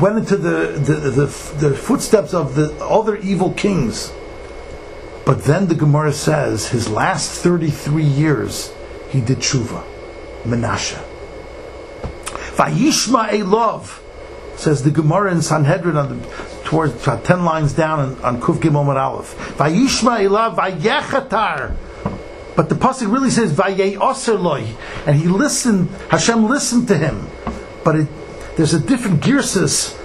went 0.00 0.18
into 0.18 0.36
the, 0.36 0.78
the, 0.78 0.94
the, 1.10 1.68
the 1.68 1.76
footsteps 1.76 2.32
of 2.32 2.54
the 2.54 2.74
other 2.82 3.16
evil 3.16 3.52
kings. 3.52 4.10
But 5.26 5.44
then 5.44 5.66
the 5.66 5.74
Gemara 5.74 6.12
says 6.12 6.68
his 6.68 6.88
last 6.88 7.30
33 7.42 8.02
years 8.02 8.72
he 9.10 9.20
did 9.20 9.38
tshuva, 9.38 9.84
Menashe. 10.44 11.13
Vayishma 12.56 13.48
love, 13.48 14.02
says 14.56 14.82
the 14.82 14.90
Gemara 14.90 15.32
in 15.32 15.42
Sanhedrin 15.42 15.96
on 15.96 16.20
the, 16.20 16.26
towards 16.64 17.02
ten 17.24 17.44
lines 17.44 17.72
down 17.72 17.98
on, 18.00 18.20
on 18.22 18.40
Kuf 18.40 18.56
Gimel 18.56 18.84
Amud 18.84 18.96
Aleph. 18.96 19.36
Vayishma 19.56 20.30
love, 20.30 20.56
vayechatar. 20.56 21.76
But 22.56 22.68
the 22.68 22.76
pasuk 22.76 23.12
really 23.12 23.30
says 23.30 23.52
vayei 23.52 23.96
loy, 24.42 24.64
and 25.06 25.16
he 25.16 25.26
listened. 25.26 25.90
Hashem 26.08 26.48
listened 26.48 26.88
to 26.88 26.96
him. 26.96 27.26
But 27.84 27.96
it, 27.96 28.08
there's 28.56 28.74
a 28.74 28.80
different 28.80 29.20
girsus 29.20 30.00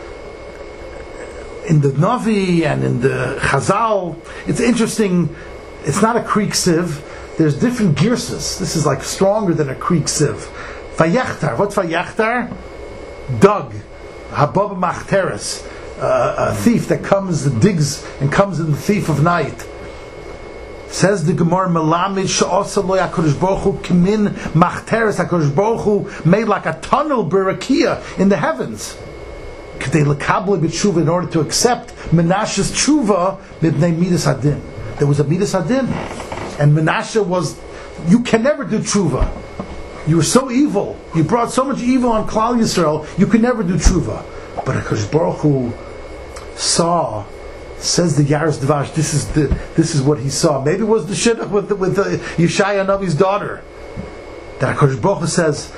in 1.69 1.81
the 1.81 1.89
Navi 1.89 2.63
and 2.65 2.83
in 2.83 3.01
the 3.01 3.37
Chazal. 3.41 4.17
It's 4.47 4.59
interesting. 4.59 5.35
It's 5.83 6.01
not 6.01 6.17
a 6.17 6.23
kri 6.23 6.47
ksiv. 6.47 7.05
There's 7.37 7.57
different 7.57 7.97
girsas. 7.97 8.59
This 8.59 8.75
is 8.75 8.85
like 8.85 9.03
stronger 9.03 9.53
than 9.53 9.69
a 9.69 9.75
kri 9.75 10.01
ksiv. 10.01 10.49
Vayechtar. 10.99 11.57
What's 11.57 11.75
Vayechtar? 11.75 12.53
Dug. 13.39 13.73
Habab 14.31 14.77
Machteres. 14.77 15.65
A 16.01 16.53
thief 16.53 16.89
that 16.89 17.03
comes, 17.03 17.45
digs, 17.45 18.05
and 18.19 18.31
comes 18.31 18.59
in 18.59 18.71
the 18.71 18.77
thief 18.77 19.09
of 19.09 19.23
night. 19.23 19.67
Says 20.89 21.25
the 21.25 21.33
Gemara, 21.33 21.69
Melamid 21.69 22.27
she'asa 22.27 22.81
lo 22.81 22.97
HaKadosh 22.97 23.39
Baruch 23.39 23.59
Hu 23.59 23.73
kimin 23.79 24.29
machteres 24.53 25.23
HaKadosh 25.23 25.55
Baruch 25.55 25.81
Hu 25.81 26.29
made 26.29 26.45
like 26.45 26.65
a 26.65 26.79
tunnel 26.81 27.29
berakia 27.29 28.01
in 28.17 28.29
the 28.29 28.37
heavens. 28.37 28.97
K'dei 29.77 30.03
lekabli 30.03 30.59
b'tshuva 30.59 31.01
in 31.01 31.07
order 31.07 31.27
to 31.27 31.41
accept 31.41 31.89
Menashe's 32.11 32.71
tshuva 32.71 33.39
mibnei 33.59 33.95
midas 33.95 34.25
hadin. 34.25 34.61
There 34.97 35.07
was 35.07 35.19
a 35.19 35.23
midas 35.23 35.53
hadin, 35.53 35.87
and 36.59 36.75
Menashe 36.75 37.23
was. 37.25 37.59
You 38.07 38.21
can 38.21 38.43
never 38.43 38.63
do 38.63 38.79
tshuva. 38.79 39.29
You 40.07 40.17
were 40.17 40.23
so 40.23 40.49
evil. 40.49 40.99
You 41.15 41.23
brought 41.23 41.51
so 41.51 41.63
much 41.65 41.81
evil 41.81 42.11
on 42.11 42.27
Klal 42.27 42.57
Yisrael. 42.57 43.07
You 43.19 43.25
could 43.27 43.41
never 43.41 43.63
do 43.63 43.75
tshuva. 43.75 44.25
But 44.65 44.75
HaKadosh 44.83 45.11
Baruch 45.11 45.37
Hu 45.39 45.73
saw 46.55 47.25
says 47.77 48.17
the 48.17 48.23
Yaris 48.23 48.57
Dvash, 48.57 48.93
this 48.93 49.13
is 49.13 49.27
the 49.29 49.47
this 49.75 49.95
is 49.95 50.01
what 50.01 50.19
he 50.19 50.29
saw. 50.29 50.61
Maybe 50.61 50.81
it 50.81 50.87
was 50.87 51.07
the 51.07 51.13
shidduch 51.13 51.49
with 51.49 51.69
the, 51.69 51.75
with 51.75 51.95
the 51.95 52.17
Yeshaya 52.41 52.85
Navi's 52.85 53.15
daughter. 53.15 53.63
That 54.59 54.75
Hakadosh 54.75 55.01
Baruch 55.01 55.19
Hu 55.19 55.27
says, 55.27 55.71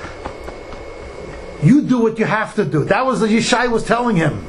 you 1.62 1.84
do 1.84 2.00
what 2.00 2.18
you 2.18 2.26
have 2.26 2.56
to 2.56 2.66
do. 2.66 2.84
That 2.86 3.06
was 3.06 3.22
what 3.22 3.30
Yeshaya 3.30 3.70
was 3.70 3.84
telling 3.84 4.16
him. 4.16 4.46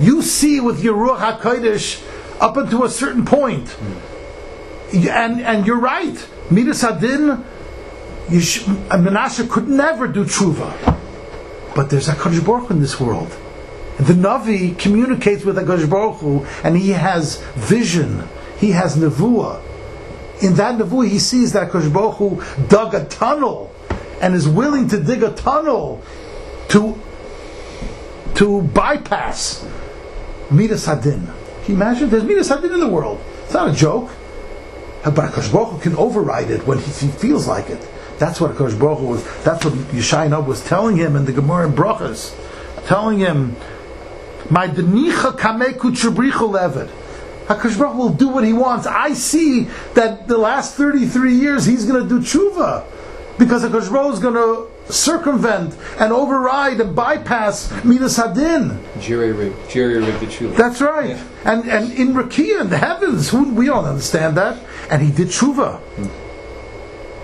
You 0.00 0.22
see 0.22 0.60
with 0.60 0.82
your 0.82 0.96
Ruach 0.96 1.38
Hakodesh 1.38 2.04
up 2.40 2.56
until 2.56 2.84
a 2.84 2.90
certain 2.90 3.24
point, 3.24 3.68
hmm. 3.68 5.08
and 5.08 5.40
and 5.40 5.66
you're 5.66 5.78
right. 5.78 6.28
Midas 6.50 6.82
Hadin, 6.82 7.44
Yesh- 8.30 8.64
Menashe 8.64 9.48
could 9.48 9.68
never 9.68 10.06
do 10.06 10.24
tshuva, 10.24 10.96
but 11.74 11.88
there's 11.90 12.08
a 12.08 12.14
Baruch 12.14 12.70
in 12.70 12.80
this 12.80 13.00
world. 13.00 13.34
The 13.98 14.12
Navi 14.12 14.78
communicates 14.78 15.44
with 15.44 15.56
Hakadosh 15.56 15.90
Baruch 15.90 16.16
Hu, 16.18 16.46
and 16.62 16.76
he 16.76 16.90
has 16.90 17.42
vision. 17.56 18.28
He 18.58 18.70
has 18.70 18.96
nevuah. 18.96 19.60
In 20.40 20.54
that 20.54 20.78
nevuah, 20.78 21.08
he 21.08 21.18
sees 21.18 21.52
that 21.54 21.70
Hakadosh 21.70 21.92
Baruch 21.92 22.14
Hu 22.16 22.66
dug 22.68 22.94
a 22.94 23.04
tunnel 23.06 23.74
and 24.20 24.34
is 24.34 24.48
willing 24.48 24.88
to 24.88 25.00
dig 25.00 25.22
a 25.22 25.32
tunnel 25.32 26.02
to 26.68 27.00
to 28.34 28.62
bypass 28.62 29.66
Midas 30.50 30.86
Hadin. 30.86 31.26
Can 31.64 31.74
you 31.74 31.74
imagine? 31.74 32.08
There's 32.08 32.24
Midas 32.24 32.50
Hadin 32.50 32.72
in 32.72 32.78
the 32.80 32.88
world. 32.88 33.20
It's 33.44 33.54
not 33.54 33.70
a 33.70 33.72
joke. 33.72 34.10
But 35.02 35.14
Hakadosh 35.14 35.52
Baruch 35.52 35.72
Hu 35.72 35.78
can 35.80 35.96
override 35.96 36.50
it 36.50 36.66
when 36.66 36.78
he, 36.78 37.06
he 37.06 37.08
feels 37.08 37.48
like 37.48 37.68
it. 37.68 37.84
That's 38.18 38.40
what 38.40 38.52
Hakadosh 38.52 38.78
Baruch 38.78 39.00
was. 39.00 39.44
That's 39.44 39.64
what 39.64 39.74
Yeshaya 39.74 40.44
was 40.44 40.64
telling 40.64 40.96
him 40.96 41.14
in 41.14 41.24
the 41.24 41.32
Gemara 41.32 41.68
in 41.68 41.74
Brachas, 41.74 42.34
telling 42.86 43.18
him 43.18 43.56
my 44.50 44.66
denicha 44.66 45.38
kameku 45.38 45.92
tchabrichu 45.94 46.50
levet. 46.50 46.90
Hakadosh 47.46 47.78
Baruch 47.78 47.96
will 47.96 48.08
do 48.10 48.28
what 48.28 48.44
he 48.44 48.52
wants. 48.52 48.86
I 48.86 49.14
see 49.14 49.68
that 49.94 50.26
the 50.26 50.36
last 50.36 50.74
33 50.74 51.34
years 51.34 51.64
he's 51.64 51.84
going 51.84 52.02
to 52.02 52.08
do 52.08 52.20
tshuva 52.20 52.84
because 53.38 53.62
Hakadosh 53.62 53.90
Baruch 53.90 54.14
is 54.14 54.18
going 54.18 54.34
to 54.34 54.68
circumvent 54.92 55.76
and 56.00 56.12
override 56.12 56.80
and 56.80 56.96
bypass 56.96 57.70
midas 57.84 58.18
hadin. 58.18 58.82
Jerry 59.00 59.32
rig, 59.32 59.52
jerry 59.68 59.98
rig 59.98 60.18
the 60.18 60.26
tshuva. 60.26 60.56
That's 60.56 60.80
right. 60.80 61.10
Yeah. 61.10 61.24
And 61.44 61.68
and 61.68 61.92
in 61.92 62.14
Rakia 62.14 62.62
in 62.62 62.70
the 62.70 62.78
heavens, 62.78 63.30
who, 63.30 63.54
we 63.54 63.66
don't 63.66 63.84
understand 63.84 64.36
that. 64.36 64.60
And 64.90 65.02
he 65.02 65.12
did 65.12 65.28
tshuva. 65.28 65.78
Hmm. 65.78 66.27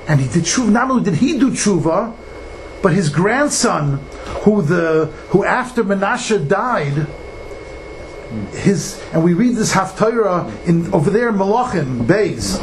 And 0.06 0.20
he 0.20 0.28
did 0.28 0.44
tshuva. 0.44 0.70
Not 0.70 0.90
only 0.90 1.04
did 1.04 1.14
he 1.14 1.38
do 1.38 1.50
tshuva, 1.50 2.14
but 2.82 2.92
his 2.92 3.08
grandson, 3.08 3.98
who 4.42 4.60
the 4.60 5.06
who 5.30 5.44
after 5.44 5.82
Menashe 5.82 6.46
died, 6.46 7.06
his 8.52 9.02
and 9.12 9.24
we 9.24 9.32
read 9.32 9.56
this 9.56 9.72
Haftarah 9.72 10.66
in 10.66 10.92
over 10.92 11.10
there 11.10 11.28
in 11.30 11.36
Malachim 11.36 12.06
Bays 12.06 12.58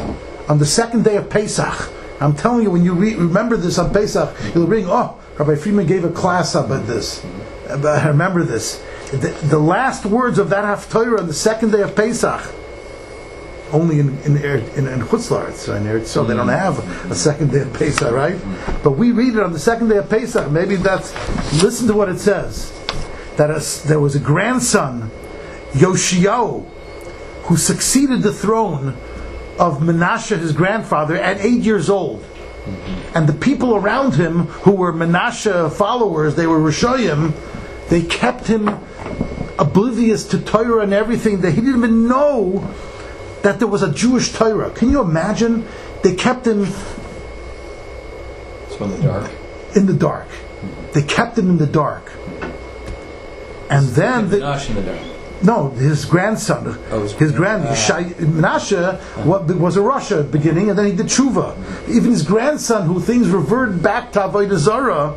on 0.48 0.60
the 0.60 0.66
second 0.66 1.04
day 1.04 1.18
of 1.18 1.30
Pesach. 1.30 1.92
I'm 2.20 2.36
telling 2.36 2.64
you, 2.64 2.70
when 2.70 2.86
you 2.86 2.94
re- 2.94 3.16
remember 3.16 3.58
this 3.58 3.80
on 3.80 3.92
Pesach, 3.92 4.36
you'll 4.54 4.68
ring. 4.68 4.86
Oh, 4.88 5.20
Rabbi 5.40 5.56
Friedman 5.56 5.88
gave 5.88 6.04
a 6.04 6.12
class 6.12 6.54
about 6.54 6.86
this. 6.86 7.26
I 7.68 8.08
remember 8.08 8.44
this. 8.44 8.84
The, 9.12 9.30
the 9.50 9.58
last 9.58 10.06
words 10.06 10.38
of 10.38 10.50
that 10.50 10.64
Haftarah 10.64 11.20
on 11.20 11.28
the 11.28 11.34
second 11.34 11.72
day 11.72 11.82
of 11.82 11.96
Pesach 11.96 12.42
only 13.74 14.00
in 14.00 14.18
in 14.20 14.38
in, 14.38 14.44
in, 14.76 14.88
in 14.88 15.00
Eretz, 15.02 16.08
so 16.08 16.24
they 16.24 16.36
don't 16.36 16.48
have 16.48 17.12
a 17.12 17.16
second 17.16 17.52
day 17.52 17.62
of 17.62 17.74
Pesach, 17.74 18.12
right? 18.12 18.40
But 18.84 18.92
we 18.92 19.12
read 19.12 19.36
it 19.36 19.44
on 19.44 19.54
the 19.54 19.60
second 19.60 19.90
day 19.90 19.98
of 19.98 20.10
Pesach. 20.10 20.50
Maybe 20.52 20.76
that's 20.76 21.14
listen 21.64 21.88
to 21.88 21.94
what 21.94 22.10
it 22.10 22.20
says. 22.20 22.72
That 23.38 23.50
a, 23.50 23.88
there 23.88 24.00
was 24.00 24.16
a 24.16 24.20
grandson, 24.20 25.10
Yoshiao, 25.72 26.68
who 27.44 27.58
succeeded 27.58 28.22
the 28.22 28.34
throne 28.34 28.96
of 29.58 29.80
Menashe, 29.80 30.38
his 30.38 30.54
grandfather, 30.54 31.16
at 31.16 31.40
eight 31.40 31.62
years 31.62 31.90
old. 31.90 32.26
And 33.16 33.28
the 33.28 33.34
people 33.34 33.76
around 33.76 34.16
him, 34.16 34.48
who 34.64 34.72
were 34.72 34.94
Menashe 34.94 35.72
followers, 35.72 36.36
they 36.36 36.48
were 36.48 36.60
Rishoyim, 36.60 37.34
they 37.90 38.04
kept 38.04 38.48
him 38.48 38.68
oblivious 39.58 40.26
to 40.30 40.40
Torah 40.40 40.84
and 40.84 40.94
everything. 40.94 41.42
That 41.42 41.52
he 41.52 41.62
didn't 41.62 41.78
even 41.78 42.08
know 42.08 42.74
that 43.44 43.60
there 43.60 43.68
was 43.68 43.82
a 43.84 43.92
Jewish 43.92 44.32
Torah. 44.34 44.70
Can 44.72 44.90
you 44.92 45.02
imagine? 45.02 45.66
They 46.04 46.16
kept 46.16 46.46
him 46.48 46.66
So 48.70 48.86
in 48.86 48.92
the 48.92 48.98
dark. 49.04 49.32
in 49.76 49.86
the 49.86 49.94
dark. 49.94 50.28
Mm-hmm. 50.28 50.92
They 50.94 51.04
kept 51.04 51.38
him 51.38 51.50
in 51.50 51.58
the 51.58 51.68
dark. 51.68 52.12
And 53.70 53.88
then 53.90 54.30
the, 54.30 54.38
Menashe 54.38 54.70
in 54.70 54.76
the 54.76 54.82
dark. 54.82 55.00
no, 55.44 55.70
his 55.70 56.06
grandson, 56.06 56.78
Oh, 56.92 57.02
his 57.04 57.14
his 57.14 57.32
grand 57.32 57.64
grand- 57.64 57.78
Shai- 57.78 58.14
ah. 58.18 58.24
Menashe 58.24 59.26
wa- 59.26 59.42
was 59.44 59.78
a 59.78 59.80
rasha 59.82 60.20
at 60.20 60.32
the 60.32 60.38
beginning, 60.38 60.70
and 60.70 60.78
then 60.78 60.86
he 60.88 60.92
did 60.96 61.06
tshuva. 61.08 61.56
Mm-hmm. 61.56 61.92
Even 61.94 62.12
his 62.12 62.24
grandson, 62.24 62.86
who 62.86 63.00
things 63.00 63.30
reverted 63.30 63.82
back 63.82 64.12
to 64.14 64.20
Avodah 64.20 64.58
Zarah, 64.58 65.14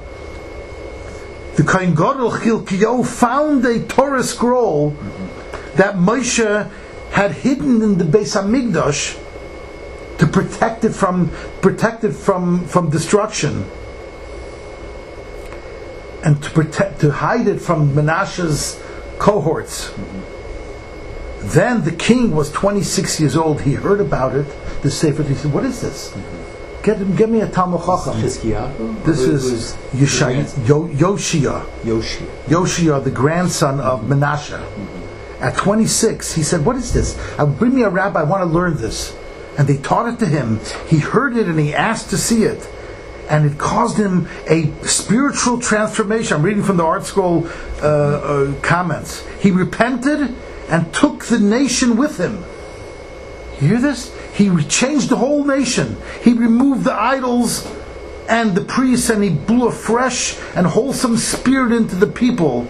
the 1.56 1.62
Kohen 1.62 1.94
Gadol 1.94 2.30
Chilkiyo 2.32 3.04
found 3.06 3.64
a 3.64 3.80
Torah 3.84 4.22
scroll 4.24 4.92
mm-hmm. 4.92 5.76
that 5.76 5.96
Moshe 5.96 6.70
had 7.14 7.30
hidden 7.30 7.80
in 7.80 7.96
the 7.96 8.04
Beis 8.04 8.34
Hamikdash 8.34 9.16
to 10.18 10.26
protect 10.26 10.84
it 10.84 10.90
from 10.92 11.30
protect 11.60 12.02
it 12.02 12.12
from 12.12 12.66
from 12.66 12.90
destruction 12.90 13.64
and 16.24 16.42
to 16.42 16.50
protect 16.50 17.00
to 17.02 17.12
hide 17.12 17.46
it 17.46 17.60
from 17.60 17.94
Menashe's 17.94 18.80
cohorts. 19.18 19.92
Then 21.40 21.84
the 21.84 21.92
king 21.92 22.34
was 22.34 22.50
26 22.50 23.20
years 23.20 23.36
old. 23.36 23.60
He 23.60 23.74
heard 23.74 24.00
about 24.00 24.34
it. 24.34 24.46
The 24.82 24.90
sefer. 24.90 25.22
He 25.22 25.34
said, 25.34 25.52
"What 25.52 25.64
is 25.64 25.80
this? 25.82 26.12
Get 26.82 26.96
him. 26.96 27.14
Give 27.14 27.30
me 27.30 27.42
a 27.42 27.48
Talmud 27.48 27.80
Chacham." 27.86 28.20
This 29.04 29.20
is 29.20 29.42
who's- 29.50 29.76
Yeshai, 29.94 30.34
who's 30.34 30.68
Yo, 30.68 30.88
Yoshia. 30.88 31.62
Yoshi. 31.84 32.26
Yoshia, 32.48 33.02
the 33.04 33.10
grandson 33.10 33.78
of 33.78 34.02
Menashe. 34.02 34.58
At 35.44 35.56
26, 35.56 36.32
he 36.32 36.42
said, 36.42 36.64
What 36.64 36.76
is 36.76 36.94
this? 36.94 37.18
Uh, 37.38 37.44
bring 37.44 37.74
me 37.74 37.82
a 37.82 37.90
rabbi, 37.90 38.20
I 38.20 38.22
want 38.22 38.40
to 38.40 38.46
learn 38.46 38.78
this. 38.78 39.14
And 39.58 39.68
they 39.68 39.76
taught 39.76 40.08
it 40.08 40.18
to 40.20 40.26
him. 40.26 40.58
He 40.88 40.96
heard 40.96 41.36
it 41.36 41.48
and 41.48 41.60
he 41.60 41.74
asked 41.74 42.08
to 42.10 42.16
see 42.16 42.44
it. 42.44 42.66
And 43.28 43.44
it 43.44 43.58
caused 43.58 43.98
him 43.98 44.26
a 44.48 44.72
spiritual 44.86 45.60
transformation. 45.60 46.38
I'm 46.38 46.42
reading 46.42 46.62
from 46.62 46.78
the 46.78 46.82
ArtScroll 46.82 47.44
uh, 47.82 47.86
uh, 47.86 48.60
comments. 48.62 49.22
He 49.38 49.50
repented 49.50 50.34
and 50.70 50.94
took 50.94 51.26
the 51.26 51.38
nation 51.38 51.98
with 51.98 52.18
him. 52.18 52.42
You 53.60 53.68
hear 53.68 53.80
this? 53.82 54.16
He 54.34 54.48
changed 54.64 55.10
the 55.10 55.16
whole 55.16 55.44
nation. 55.44 55.98
He 56.22 56.32
removed 56.32 56.84
the 56.84 56.94
idols 56.94 57.70
and 58.30 58.54
the 58.54 58.64
priests 58.64 59.10
and 59.10 59.22
he 59.22 59.28
blew 59.28 59.68
a 59.68 59.72
fresh 59.72 60.38
and 60.56 60.66
wholesome 60.66 61.18
spirit 61.18 61.70
into 61.70 61.96
the 61.96 62.06
people. 62.06 62.66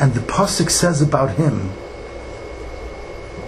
And 0.00 0.12
the 0.14 0.20
pasuk 0.20 0.70
says 0.70 1.00
about 1.00 1.32
him, 1.32 1.70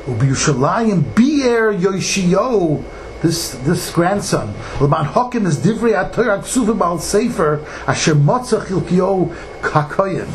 "Ubiyushalayim 0.06 1.02
bi'er 1.14 1.72
Yoshio." 1.72 2.84
This 3.22 3.52
this 3.64 3.90
grandson, 3.90 4.54
Laban 4.78 5.06
Hokim 5.06 5.46
is 5.46 5.56
divrei 5.56 5.94
atorah 5.94 6.40
ksuvim 6.40 6.80
al 6.82 6.98
sefer 6.98 7.60
asher 7.86 8.14
motzach 8.14 8.66
ilkio 8.66 9.34
kakoyim. 9.62 10.28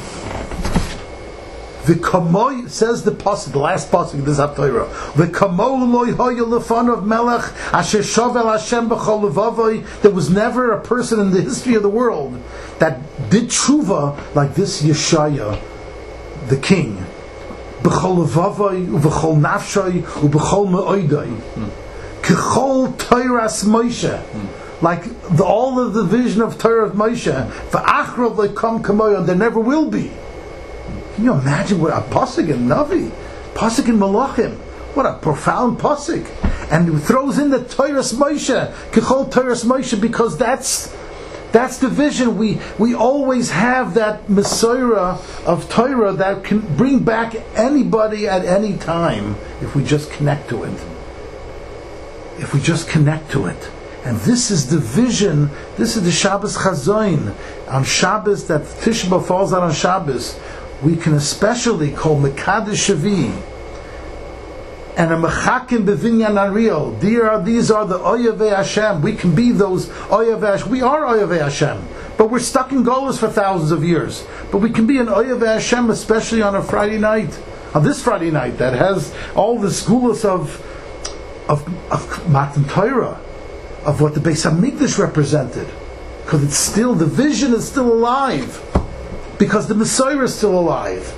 V'kamoy 1.84 2.70
says 2.70 3.03
the 3.03 3.12
pasuk, 3.12 3.51
the 3.53 3.59
last 3.59 3.91
pasuk 3.91 4.16
of 4.16 4.26
this 4.26 4.39
Haftorah. 4.39 4.88
V'kamoy 5.14 5.91
loy 5.91 6.12
hoya 6.14 6.43
of 6.43 7.05
melech 7.05 7.51
asher 7.72 8.03
shovel 8.03 8.47
Hashem 8.49 8.89
b'chol 8.89 9.32
levavoy. 9.32 9.84
There 10.01 10.12
was 10.12 10.30
never 10.30 10.72
a 10.72 10.82
person 10.82 11.20
in 11.20 11.32
the 11.32 11.41
history 11.41 11.76
of 11.76 11.84
the 11.84 11.89
world 11.89 12.41
that 12.80 12.99
did 13.30 13.49
tshuva 13.49 14.36
like 14.36 14.55
this 14.55 14.82
Yeshaya, 14.82 15.59
the 16.48 16.58
king. 16.58 17.06
B'chol 17.82 18.28
nafshoy 18.28 20.04
u'v'chol 20.04 20.70
me'oidoy. 20.70 21.72
Kechol 22.22 22.94
Toiras 22.98 23.66
Moshe. 23.66 24.22
Like 24.82 25.04
the, 25.36 25.44
all 25.44 25.80
of 25.80 25.94
the 25.94 26.04
vision 26.04 26.42
of 26.42 26.58
Torah 26.58 26.88
of 26.88 26.94
Moshe, 26.94 27.52
for 27.52 27.78
Achrov 27.78 28.38
they 28.38 28.54
come 28.54 28.82
kamoyon, 28.82 29.26
there 29.26 29.36
never 29.36 29.60
will 29.60 29.89
be. 29.89 30.12
Can 31.16 31.26
you 31.26 31.34
imagine 31.34 31.80
what 31.80 31.94
a 31.94 32.02
pasuk 32.02 32.50
in 32.50 32.68
Navi, 32.68 33.12
pasuk 33.54 33.89
in 33.89 33.98
Malachim, 33.98 34.56
what 34.96 35.06
a 35.06 35.14
profound 35.20 35.78
pasuk, 35.80 36.26
and 36.72 36.89
he 36.89 36.98
throws 37.00 37.38
in 37.38 37.50
the 37.52 37.60
Toiras 37.60 38.14
Moshe, 38.16 38.72
Kechol 38.92 39.32
Toiras 39.32 39.66
Moshe, 39.66 40.00
because 40.00 40.38
that's 40.38 40.96
that's 41.52 41.78
the 41.78 41.89
vision. 41.89 42.38
We 42.38 42.60
we 42.80 42.95
always 42.95 43.52
have 43.52 43.93
that 43.95 44.28
Mesorah 44.28 45.45
of 45.45 45.70
Torah 45.70 46.14
that 46.14 46.43
can 46.43 46.60
bring 46.76 46.99
back 46.99 47.36
anybody 47.56 48.28
at 48.28 48.45
any 48.45 48.78
time 48.78 49.36
if 49.62 49.76
we 49.76 49.84
just 49.84 50.12
connect 50.12 50.49
to 50.49 50.64
it 50.64 50.80
if 52.41 52.54
we 52.54 52.60
just 52.60 52.89
connect 52.89 53.32
to 53.32 53.45
it. 53.45 53.72
And 54.04 54.18
this 54.22 54.49
is 54.49 54.70
the 54.70 54.80
vision, 54.80 55.52
this 55.78 55.95
is 55.95 56.04
the 56.04 56.12
Shabbos 56.12 56.58
Chazoin. 56.58 57.36
On 57.70 57.84
Shabbos, 57.84 58.47
that 58.47 58.62
Tishba 58.62 59.24
falls 59.26 59.54
out 59.54 59.62
on 59.62 59.72
Shabbos, 59.72 60.39
we 60.82 60.95
can 60.95 61.14
especially 61.14 61.91
call 61.91 62.20
Mekadesh 62.20 62.89
Shavi 62.89 63.32
and 65.02 65.12
a 65.12 65.16
Mechakim 65.18 65.84
Bevinyan 65.84 66.38
Ariel. 66.39 66.91
These 66.91 67.72
are 67.72 67.88
the 67.88 67.97
Oyave 67.97 68.56
Hashem. 68.56 69.02
We 69.02 69.16
can 69.16 69.34
be 69.34 69.52
those 69.52 69.89
Oyave 70.12 70.41
Hashem. 70.41 70.70
We 70.70 70.84
are 70.84 71.08
Oyave 71.08 71.39
Hashem. 71.39 71.88
But 72.20 72.30
we're 72.30 72.38
stuck 72.38 72.72
in 72.72 72.84
Golas 72.84 73.18
for 73.18 73.28
thousands 73.28 73.72
of 73.72 73.84
years. 73.84 74.28
But 74.52 74.60
we 74.60 74.70
can 74.70 74.86
be 74.86 74.99
an 74.99 75.10
Oyave 75.10 75.41
Hashem, 75.41 75.89
especially 75.89 76.43
on 76.43 76.54
a 76.54 76.62
Friday 76.62 76.99
night. 76.99 77.41
On 77.74 77.84
this 77.84 78.04
Friday 78.04 78.30
night, 78.30 78.60
that 78.60 78.76
has 78.76 79.12
all 79.34 79.58
the 79.58 79.72
schools 79.72 80.24
of 80.24 80.62
of, 81.49 81.68
of 81.91 82.30
Matan 82.30 82.66
Torah, 82.66 83.20
of 83.84 84.02
what 84.02 84.14
the 84.14 84.20
Beis 84.20 84.47
Hamikdash 84.47 84.99
represented, 84.99 85.68
because 86.24 86.43
it's 86.43 86.56
still 86.56 86.93
the 86.93 87.08
vision 87.08 87.54
is 87.54 87.68
still 87.68 87.91
alive, 87.91 88.62
because 89.39 89.68
the 89.68 89.74
Mesorah 89.74 90.26
is 90.26 90.36
still 90.36 90.58
alive, 90.60 91.12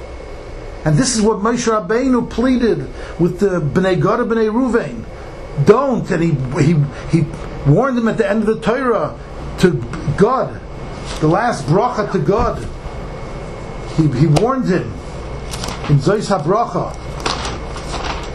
and 0.86 0.98
this 0.98 1.16
is 1.16 1.22
what 1.22 1.40
Moshe 1.40 1.68
Rabbeinu 1.72 2.30
pleaded 2.30 2.80
with 3.20 3.40
the 3.40 3.62
Bnei 3.62 4.02
Gad 4.02 4.20
and 4.20 4.32
Bnei 4.32 4.52
Ruvain. 4.52 5.06
Don't, 5.66 6.10
and 6.12 6.24
he 6.24 6.32
he 6.62 6.74
he 7.12 7.28
warned 7.70 7.98
them 7.98 8.08
at 8.08 8.18
the 8.18 8.30
end 8.30 8.42
of 8.42 8.48
the 8.48 8.60
Torah 8.60 9.18
to 9.60 9.72
Gad, 10.18 10.60
the 11.20 11.28
last 11.28 11.66
bracha 11.66 12.12
to 12.12 12.20
Gad. 12.20 12.68
He, 13.98 14.08
he 14.20 14.28
warned 14.28 14.66
him 14.66 14.92
in 15.90 16.00
Zois 16.00 16.28
HaBracha 16.36 17.04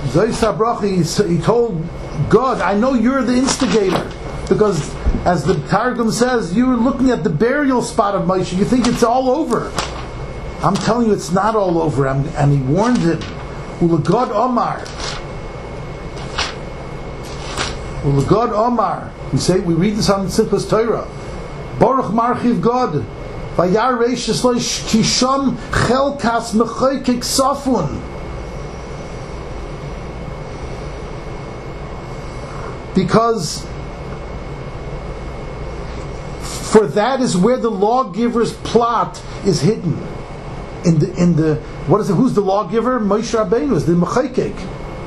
Zois 0.06 1.28
he 1.28 1.38
told 1.38 1.82
Gad, 2.30 2.60
I 2.60 2.74
know 2.78 2.94
you're 2.94 3.22
the 3.22 3.34
instigator. 3.34 4.10
Because, 4.48 4.94
as 5.26 5.44
the 5.44 5.54
Targum 5.68 6.10
says, 6.10 6.56
you're 6.56 6.76
looking 6.76 7.10
at 7.10 7.24
the 7.24 7.30
burial 7.30 7.82
spot 7.82 8.14
of 8.14 8.22
Moshe. 8.22 8.56
You 8.56 8.64
think 8.64 8.86
it's 8.86 9.02
all 9.02 9.28
over. 9.28 9.70
I'm 10.60 10.74
telling 10.74 11.08
you, 11.08 11.12
it's 11.12 11.30
not 11.30 11.54
all 11.54 11.80
over. 11.80 12.06
and 12.06 12.52
he 12.52 12.58
warned 12.72 12.98
him, 12.98 13.18
Ulagod 13.80 14.30
Omar. 14.30 14.78
Ulagod 18.02 18.52
Omar. 18.52 19.12
We 19.32 19.38
say, 19.38 19.60
we 19.60 19.74
read 19.74 19.96
this 19.96 20.10
on 20.10 20.26
Simchas 20.26 20.68
Torah. 20.68 21.06
Baruch 21.78 22.12
Marchiv 22.12 22.62
Gad. 22.62 23.04
Vayar 23.56 23.98
Reish 23.98 24.28
Kisham 24.88 25.56
Chelkas 25.70 26.54
Mechoykik 26.54 27.22
Safun. 27.22 28.16
because 32.98 33.64
for 36.72 36.86
that 36.88 37.20
is 37.20 37.36
where 37.36 37.56
the 37.56 37.70
lawgiver's 37.70 38.52
plot 38.52 39.22
is 39.46 39.60
hidden. 39.60 39.96
In 40.84 40.98
the 40.98 41.12
in 41.20 41.36
the 41.36 41.56
what 41.86 42.00
is 42.00 42.10
it? 42.10 42.14
Who's 42.14 42.34
the 42.34 42.40
lawgiver? 42.40 43.00
Moshe 43.00 43.36
Rabbeinu 43.36 43.74
is 43.74 43.86
the 43.86 43.94
mechayek. 43.94 44.54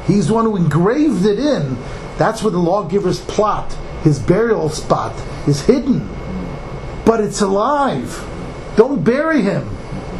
He's 0.05 0.27
the 0.27 0.33
one 0.33 0.45
who 0.45 0.55
engraved 0.57 1.25
it 1.25 1.39
in. 1.39 1.77
That's 2.17 2.43
where 2.43 2.51
the 2.51 2.59
lawgiver's 2.59 3.21
plot, 3.21 3.71
his 4.03 4.19
burial 4.19 4.69
spot, 4.69 5.13
is 5.47 5.61
hidden. 5.65 6.07
But 7.05 7.21
it's 7.21 7.41
alive. 7.41 8.27
Don't 8.75 9.03
bury 9.03 9.41
him. 9.41 9.69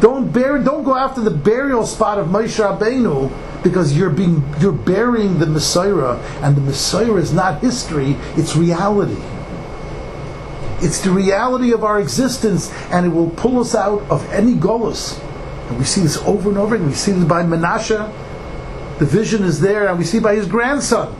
Don't 0.00 0.32
bury. 0.32 0.64
Don't 0.64 0.84
go 0.84 0.96
after 0.96 1.20
the 1.20 1.30
burial 1.30 1.86
spot 1.86 2.18
of 2.18 2.28
Moshe 2.28 2.58
Rabbeinu 2.58 3.30
because 3.62 3.96
you're 3.96 4.10
being 4.10 4.42
you're 4.60 4.72
burying 4.72 5.38
the 5.38 5.46
Mesorah, 5.46 6.18
and 6.42 6.56
the 6.56 6.60
Mesorah 6.60 7.20
is 7.20 7.32
not 7.32 7.60
history; 7.60 8.16
it's 8.36 8.56
reality. 8.56 9.20
It's 10.80 11.00
the 11.00 11.12
reality 11.12 11.72
of 11.72 11.84
our 11.84 12.00
existence, 12.00 12.72
and 12.90 13.06
it 13.06 13.10
will 13.10 13.30
pull 13.30 13.60
us 13.60 13.74
out 13.74 14.02
of 14.10 14.28
any 14.32 14.54
golus. 14.54 15.22
And 15.72 15.78
we 15.78 15.86
see 15.86 16.02
this 16.02 16.18
over 16.18 16.50
and 16.50 16.58
over 16.58 16.74
again. 16.74 16.86
We 16.86 16.92
see 16.92 17.12
this 17.12 17.24
by 17.24 17.42
Menashe. 17.42 17.96
The 18.98 19.06
vision 19.06 19.42
is 19.42 19.58
there, 19.58 19.88
and 19.88 19.98
we 19.98 20.04
see 20.04 20.20
by 20.20 20.34
his 20.34 20.46
grandson. 20.46 21.16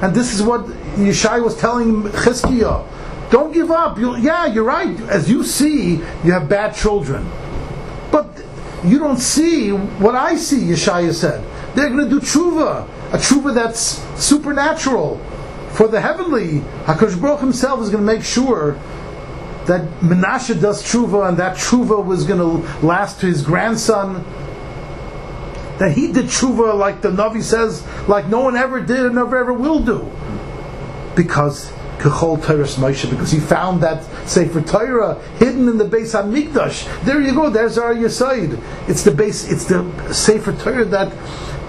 And 0.00 0.14
this 0.14 0.32
is 0.32 0.42
what 0.42 0.64
Yeshai 0.96 1.44
was 1.44 1.54
telling 1.58 2.04
Chizkiah. 2.04 3.30
Don't 3.30 3.52
give 3.52 3.70
up. 3.70 3.98
You'll, 3.98 4.16
yeah, 4.16 4.46
you're 4.46 4.64
right. 4.64 4.98
As 5.02 5.28
you 5.28 5.44
see, 5.44 5.96
you 6.24 6.32
have 6.32 6.48
bad 6.48 6.74
children. 6.74 7.30
But 8.10 8.26
you 8.84 8.98
don't 8.98 9.18
see 9.18 9.68
what 9.68 10.14
I 10.14 10.36
see, 10.36 10.60
Yeshaya 10.60 11.12
said. 11.12 11.44
They're 11.76 11.90
going 11.90 12.08
to 12.08 12.08
do 12.08 12.20
tshuva, 12.20 12.88
a 13.12 13.18
tshuva 13.18 13.54
that's 13.54 14.02
supernatural. 14.18 15.18
For 15.72 15.88
the 15.88 16.00
heavenly, 16.00 16.60
HaKadosh 16.84 17.20
Baruch 17.20 17.40
himself 17.40 17.82
is 17.82 17.90
going 17.90 18.04
to 18.04 18.12
make 18.12 18.24
sure 18.24 18.78
that 19.66 19.82
Menashe 20.00 20.60
does 20.60 20.82
tshuva 20.82 21.28
and 21.28 21.36
that 21.38 21.56
tshuva 21.56 22.04
was 22.04 22.24
going 22.24 22.40
to 22.40 22.86
last 22.86 23.20
to 23.20 23.26
his 23.26 23.42
grandson. 23.42 24.24
That 25.78 25.92
he 25.92 26.12
did 26.12 26.26
tshuva 26.26 26.76
like 26.76 27.02
the 27.02 27.10
Navi 27.10 27.42
says, 27.42 27.86
like 28.08 28.28
no 28.28 28.40
one 28.40 28.56
ever 28.56 28.80
did 28.80 29.00
and 29.00 29.14
never 29.14 29.36
ever 29.36 29.52
will 29.52 29.80
do. 29.80 30.10
Because 31.14 31.70
Kechol 31.98 32.38
Toiras 32.38 32.76
Moshe 32.76 33.08
because 33.08 33.30
he 33.30 33.38
found 33.38 33.80
that 33.82 34.04
Sefer 34.28 34.60
Torah 34.60 35.20
hidden 35.38 35.68
in 35.68 35.78
the 35.78 35.84
Beis 35.84 36.20
Hamikdash. 36.20 37.04
There 37.04 37.20
you 37.20 37.32
go. 37.32 37.48
There's 37.48 37.78
our 37.78 37.94
Yisaid. 37.94 38.60
It's 38.88 39.04
the 39.04 39.12
base. 39.12 39.50
It's 39.50 39.66
the 39.66 40.12
Sefer 40.12 40.52
Torah 40.52 40.84
that 40.86 41.12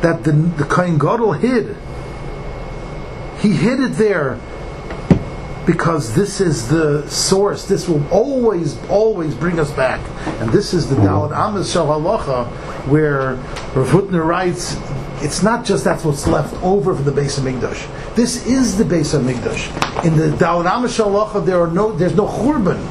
that 0.01 0.23
the 0.23 0.31
the 0.31 0.63
Kohen 0.63 0.97
Gadol 0.97 1.33
hid. 1.33 1.77
He 3.39 3.51
hid 3.51 3.79
it 3.79 3.93
there 3.93 4.39
because 5.65 6.13
this 6.13 6.41
is 6.41 6.67
the 6.67 7.07
source. 7.09 7.65
This 7.67 7.87
will 7.87 8.05
always, 8.09 8.77
always 8.89 9.33
bring 9.35 9.59
us 9.59 9.71
back. 9.71 10.01
And 10.41 10.49
this 10.49 10.73
is 10.73 10.89
the 10.89 10.95
Dalit 10.95 11.31
Amos 11.31 11.71
Shal 11.71 11.87
Halacha, 11.87 12.47
where 12.87 13.35
Rav 13.75 13.87
Hutner 13.87 14.25
writes, 14.25 14.77
it's 15.23 15.41
not 15.41 15.63
just 15.63 15.83
that's 15.85 16.03
what's 16.03 16.27
left 16.27 16.53
over 16.61 16.93
for 16.95 17.03
the 17.03 17.11
base 17.11 17.37
of 17.37 17.45
Migdash. 17.45 18.15
This 18.15 18.45
is 18.45 18.77
the 18.77 18.83
base 18.83 19.13
of 19.13 19.23
Migdash. 19.23 20.05
In 20.05 20.17
the 20.17 20.35
Dalit 20.37 20.69
Amos 20.69 20.93
Shal 20.93 21.09
Halacha, 21.09 21.45
there 21.45 21.61
are 21.61 21.67
no, 21.67 21.93
there's 21.93 22.15
no 22.15 22.27
churban. 22.27 22.81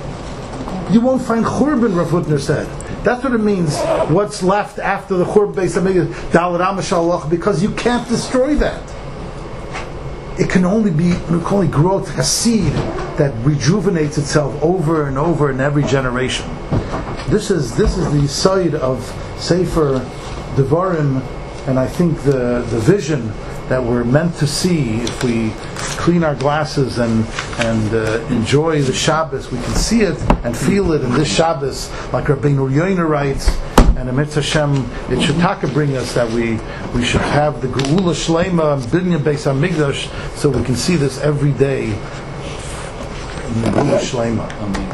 You 0.92 1.00
won't 1.00 1.22
find 1.22 1.44
churban, 1.44 1.96
Rav 1.96 2.08
Hutner 2.08 2.40
said. 2.40 2.66
That's 3.04 3.22
what 3.22 3.34
it 3.34 3.38
means. 3.38 3.76
What's 4.08 4.42
left 4.42 4.78
after 4.78 5.16
the 5.16 5.24
churban 5.24 5.54
base 5.54 5.76
of 5.76 5.84
Migdash, 5.84 6.12
Dalit 6.30 6.66
Amos 6.66 6.88
Shal 6.88 7.04
Halacha, 7.04 7.28
because 7.28 7.62
you 7.62 7.70
can't 7.74 8.08
destroy 8.08 8.54
that 8.56 8.82
it 10.38 10.48
can 10.48 10.64
only 10.64 10.90
be 10.90 11.10
it 11.10 11.26
can 11.26 11.44
only 11.44 11.68
grow 11.68 11.96
like 11.96 12.18
a 12.18 12.24
seed 12.24 12.72
that 13.18 13.32
rejuvenates 13.44 14.18
itself 14.18 14.60
over 14.62 15.06
and 15.06 15.18
over 15.18 15.50
in 15.50 15.60
every 15.60 15.84
generation. 15.84 16.48
This 17.28 17.50
is 17.50 17.76
this 17.76 17.96
is 17.96 18.10
the 18.12 18.26
side 18.28 18.74
of 18.74 19.04
Sefer 19.38 19.98
Devarim, 20.54 21.22
and 21.66 21.78
I 21.78 21.86
think 21.86 22.22
the 22.22 22.64
the 22.70 22.80
vision 22.80 23.32
that 23.68 23.82
we're 23.82 24.04
meant 24.04 24.34
to 24.36 24.46
see 24.46 24.96
if 24.96 25.22
we 25.22 25.50
clean 25.96 26.24
our 26.24 26.34
glasses 26.34 26.98
and 26.98 27.26
and 27.58 27.94
uh, 27.94 28.20
enjoy 28.30 28.82
the 28.82 28.92
Shabbos, 28.92 29.50
we 29.50 29.58
can 29.58 29.74
see 29.74 30.02
it 30.02 30.20
and 30.44 30.56
feel 30.56 30.92
it 30.92 31.02
in 31.02 31.12
this 31.12 31.32
Shabbos, 31.32 31.90
like 32.12 32.24
Rabbeinu 32.26 32.70
Yoina 32.70 33.08
writes 33.08 33.50
And 34.02 34.16
Mitzvah 34.16 34.42
Hashem, 34.42 34.90
it 35.16 35.22
should 35.24 35.36
taka 35.36 35.68
bring 35.68 35.96
us 35.96 36.12
that 36.14 36.28
we 36.32 36.58
we 36.92 37.04
should 37.04 37.20
have 37.20 37.62
the 37.62 37.68
Geula 37.68 38.12
Shlema 38.12 38.76
Binyan 38.86 39.20
Beis 39.20 39.46
Hamikdash, 39.46 40.08
so 40.36 40.50
we 40.50 40.64
can 40.64 40.74
see 40.74 40.96
this 40.96 41.20
every 41.20 41.52
day. 41.52 41.84
In 41.84 43.62
the 43.62 43.68
Geula 43.70 44.00
Shlema. 44.00 44.50
I 44.50 44.66
mean, 44.66 44.88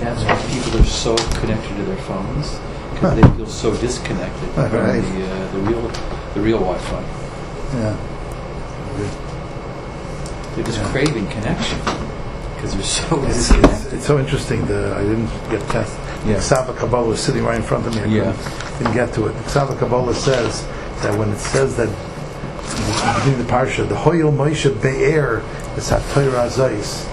that's 0.00 0.24
why 0.24 0.36
people 0.52 0.80
are 0.80 0.84
so 0.84 1.14
connected 1.38 1.76
to 1.76 1.84
their 1.84 1.96
phones 1.98 2.58
because 2.94 3.14
they 3.14 3.36
feel 3.36 3.46
so 3.46 3.72
disconnected 3.76 4.48
from 4.54 4.70
the, 4.72 5.26
uh, 5.30 5.52
the 5.52 5.58
real 5.60 5.88
the 6.34 6.40
real 6.40 6.58
Wi-Fi. 6.58 7.02
Yeah. 7.78 7.96
They're 10.56 10.64
just 10.64 10.78
Yeah. 10.78 10.90
craving 10.90 11.28
connection 11.28 11.78
because 12.64 12.74
they're 12.74 13.08
so 13.08 13.24
It's, 13.24 13.50
it's, 13.50 13.92
it's 13.92 14.06
so 14.06 14.18
interesting. 14.18 14.64
The 14.66 14.94
I 14.96 15.02
didn't 15.02 15.26
get 15.50 15.66
past. 15.68 15.98
Yeah. 16.26 16.36
Ksava 16.36 16.76
Kabbalah 16.76 17.12
is 17.12 17.20
sitting 17.20 17.44
right 17.44 17.56
in 17.56 17.62
front 17.62 17.86
of 17.86 17.94
me. 17.94 18.00
I 18.02 18.04
Yeah. 18.06 18.32
couldn't, 18.32 18.78
didn't 18.78 18.94
get 18.94 19.14
to 19.14 19.26
it. 19.26 19.34
Ksava 19.44 19.78
Kabbalah 19.78 20.14
says 20.14 20.66
that 21.02 21.16
when 21.18 21.28
it 21.30 21.38
says 21.38 21.76
that 21.76 21.88
in 21.88 21.94
the 21.94 23.14
beginning 23.18 23.40
of 23.40 23.46
the 23.46 23.52
parsha, 23.52 23.88
the 23.88 23.94
Hoyel 23.94 24.32
Moshe 24.32 24.70
Be'er 24.80 25.42
is 25.76 25.90
HaTorah 25.90 26.48
Azais. 26.48 27.04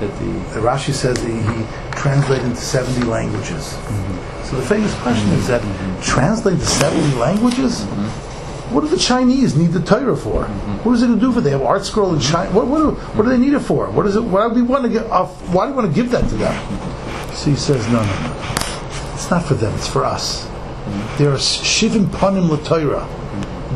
That 0.00 0.08
that 0.18 0.18
the 0.18 0.60
Rashi 0.60 0.92
says 0.92 1.22
he, 1.22 1.34
he 1.34 1.66
translated 1.92 2.44
into 2.44 2.56
70 2.60 3.06
languages. 3.06 3.74
Mm-hmm. 3.74 4.44
So 4.44 4.56
the 4.56 4.66
famous 4.66 4.92
question 5.00 5.28
is 5.34 5.46
that 5.46 5.62
mm-hmm. 5.62 6.00
translate 6.02 6.58
to 6.58 6.66
70 6.66 7.14
languages? 7.18 7.82
Mm-hmm. 7.82 8.31
What 8.72 8.80
do 8.82 8.88
the 8.88 8.96
Chinese 8.96 9.54
need 9.56 9.72
the 9.72 9.82
Torah 9.82 10.16
for? 10.16 10.44
Mm-hmm. 10.44 10.76
What 10.84 10.92
is 10.94 11.02
it 11.02 11.06
going 11.06 11.18
to 11.20 11.24
do 11.26 11.32
for 11.32 11.40
them? 11.40 11.44
They 11.44 11.50
have 11.50 11.62
art 11.62 11.84
scroll 11.84 12.14
in 12.14 12.20
China. 12.20 12.50
What, 12.52 12.66
what, 12.66 12.78
do, 12.78 12.90
what 13.16 13.24
do 13.24 13.28
they 13.30 13.38
need 13.38 13.52
it 13.52 13.60
for? 13.60 13.90
What 13.90 14.06
is 14.06 14.16
it? 14.16 14.22
Why 14.22 14.48
do 14.48 14.54
we 14.54 14.62
want 14.62 14.84
to 14.84 14.88
get 14.90 15.06
off? 15.10 15.30
Why 15.52 15.66
do 15.66 15.72
we 15.72 15.76
want 15.82 15.94
to 15.94 15.94
give 15.94 16.10
that 16.12 16.28
to 16.28 16.34
them? 16.36 16.52
Mm-hmm. 16.54 17.34
So 17.34 17.50
he 17.50 17.56
says, 17.56 17.86
no, 17.88 18.02
no, 18.02 18.20
no. 18.22 19.12
It's 19.14 19.30
not 19.30 19.44
for 19.44 19.54
them. 19.54 19.74
It's 19.74 19.88
for 19.88 20.04
us. 20.04 20.44
Mm-hmm. 20.46 21.18
There 21.22 21.30
are 21.32 21.36
shivim 21.36 22.06
panim 22.06 22.48
l'Torah. 22.50 23.06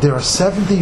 There 0.00 0.14
are 0.14 0.20
70, 0.22 0.80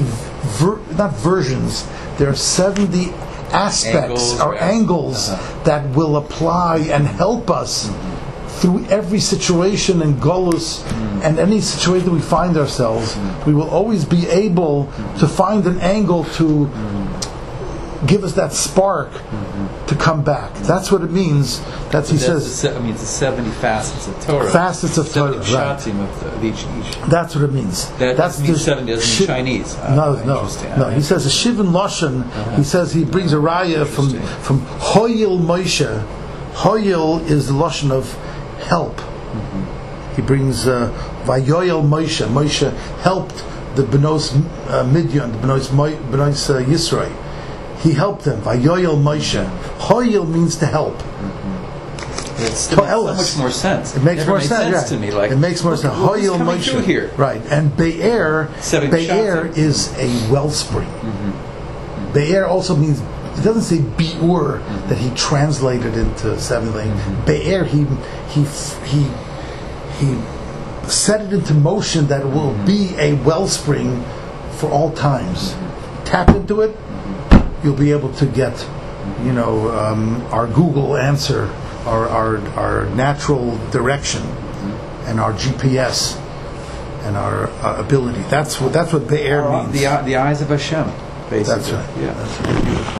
ver, 0.59 0.77
not 0.97 1.15
versions. 1.17 1.87
There 2.19 2.29
are 2.29 2.35
70 2.35 3.11
aspects 3.53 4.33
Angles, 4.33 4.41
or 4.41 4.57
angles 4.61 5.29
Uh-huh. 5.31 5.63
that 5.65 5.95
will 5.95 6.17
apply 6.17 6.79
and 6.91 7.07
help 7.07 7.51
us 7.51 7.89
through 8.65 8.83
every 8.87 9.21
situation 9.21 10.01
in 10.01 10.15
Golus 10.15 10.83
and 11.23 11.39
any 11.39 11.61
situation 11.61 12.11
we 12.15 12.21
find 12.23 12.57
ourselves. 12.57 13.15
We 13.47 13.53
will 13.53 13.69
always 13.69 14.07
be 14.07 14.27
able 14.29 14.87
to 15.19 15.29
find 15.29 15.67
an 15.67 15.79
angle 15.81 16.25
to 16.41 16.71
give 18.07 18.25
us 18.25 18.33
that 18.33 18.55
spark 18.55 19.11
to 19.87 19.95
come 19.97 20.25
back. 20.25 20.55
That's 20.63 20.91
what 20.91 21.03
it 21.03 21.11
means. 21.11 21.61
That's 21.91 22.09
he 22.09 22.17
that's 22.17 22.25
says. 22.25 22.55
se- 22.55 22.75
I 22.75 22.79
mean, 22.79 22.93
it's 22.93 23.03
the 23.03 23.07
70 23.07 23.51
facets 23.51 24.09
of 24.09 24.19
Torah. 24.25 24.51
Facets 24.51 24.97
of 24.97 25.09
70 25.09 25.35
Torah, 25.35 25.67
right. 25.67 25.79
shatim 25.79 26.01
of, 26.03 26.41
the, 26.41 26.47
each, 26.47 26.65
each. 26.89 26.99
That's 27.11 27.35
what 27.35 27.45
it 27.45 27.53
means. 27.53 27.91
That 27.99 28.17
That's 28.17 28.39
the 28.39 28.59
70 28.59 28.93
doesn't 28.93 29.07
shi- 29.07 29.27
Chinese. 29.27 29.77
Ah, 29.79 29.95
no, 29.95 30.15
no, 30.25 30.49
no. 30.79 30.89
He 30.89 31.03
says 31.03 31.27
a 31.27 31.29
shivin 31.29 31.73
lashon. 31.73 32.25
He 32.57 32.65
says 32.65 32.95
he 32.95 33.05
brings 33.05 33.35
a 33.35 33.37
raya 33.37 33.87
from 33.87 34.09
from 34.41 34.61
Hoyel 34.81 35.39
Moshe. 35.39 36.07
Hoyel 36.55 37.21
is 37.29 37.49
the 37.49 37.53
lashon 37.53 37.91
of 37.91 38.17
help. 38.59 38.97
Mm-hmm. 38.97 40.15
He 40.17 40.23
brings 40.23 40.67
uh, 40.67 40.93
Vayoyel 41.25 41.83
Moshe. 41.83 42.27
Moshe 42.29 42.73
helped 43.03 43.45
the 43.77 43.83
Benos 43.83 44.33
uh, 44.71 44.85
Midian, 44.85 45.33
the 45.33 45.39
Benos 45.39 45.69
Benos 45.69 46.51
uh, 46.55 46.63
Yisrael. 46.65 47.13
He 47.81 47.93
helped 47.93 48.25
them. 48.25 48.41
Vayoyel 48.43 48.97
Moshe. 49.03 49.45
Hoyel 49.79 50.29
means 50.29 50.57
to 50.57 50.67
help. 50.67 50.95
It 52.37 52.53
still 52.55 52.79
makes 52.79 52.91
so 52.91 53.15
much 53.15 53.37
more 53.39 53.51
sense. 53.51 53.97
It 53.97 54.03
makes 54.03 54.19
Never 54.19 54.31
more 54.33 54.41
sense, 54.41 54.75
sense 54.75 54.91
yeah. 54.91 54.97
to 54.97 55.01
me. 55.01 55.11
Like 55.13 55.31
it 55.31 55.37
makes 55.37 55.63
more 55.63 55.73
look, 55.73 55.83
sense. 55.83 55.95
Hoyel 55.95 56.39
Moshe. 56.39 56.83
here. 56.85 57.13
Right. 57.17 57.41
And 57.47 57.77
Be'er, 57.77 58.49
Seven 58.61 58.91
Be'er 58.91 59.47
is 59.57 59.93
a 59.99 60.09
wellspring. 60.33 60.89
Mm-hmm. 60.89 62.13
Be'er 62.13 62.45
also 62.47 62.75
means, 62.77 63.01
it 63.37 63.43
doesn't 63.43 63.63
say 63.63 63.79
Bi'ur 63.79 64.61
that 64.89 64.99
he 64.99 65.11
translated 65.15 65.97
into 65.97 66.39
seven 66.39 66.75
languages. 66.75 67.05
Mm-hmm. 67.05 67.25
Be'er, 67.27 67.65
he, 67.65 67.85
he, 68.33 68.45
he, 68.89 69.03
he 69.99 70.89
set 70.89 71.21
it 71.23 71.33
into 71.33 71.55
motion 71.55 72.07
that 72.09 72.21
it 72.23 72.27
will 72.27 72.53
Mm-hmm. 72.55 72.67
be 72.67 72.95
a 72.99 73.15
wellspring 73.25 74.03
for 74.59 74.71
all 74.71 74.93
times. 74.93 75.55
Tap 76.05 76.29
into 76.31 76.61
it, 76.61 76.71
Mm-hmm. 76.71 77.67
you'll 77.67 77.77
be 77.77 77.91
able 77.93 78.13
to 78.15 78.27
get, 78.27 78.55
you 79.25 79.33
know, 79.33 79.71
um, 79.77 80.23
our 80.33 80.47
Google 80.47 80.97
answer, 80.97 81.47
our, 81.87 82.09
our, 82.09 82.39
our 82.57 82.87
natural 82.95 83.59
direction, 83.71 84.23
and 85.07 85.19
our 85.21 85.33
GPS, 85.35 86.19
and 87.05 87.17
our 87.17 87.49
uh, 87.63 87.77
ability. 87.85 88.21
That's 88.31 88.59
what 88.61 88.73
that's 88.73 88.93
what 88.95 89.07
Be'er 89.09 89.43
means. 89.51 89.73
The, 89.73 90.03
the 90.07 90.17
eyes 90.17 90.41
of 90.41 90.49
Hashem, 90.49 90.87
basically. 91.29 91.43
That's 91.43 91.71
right. 91.71 91.97
Yeah. 92.01 92.15
That's 92.15 92.41
right. 92.41 92.91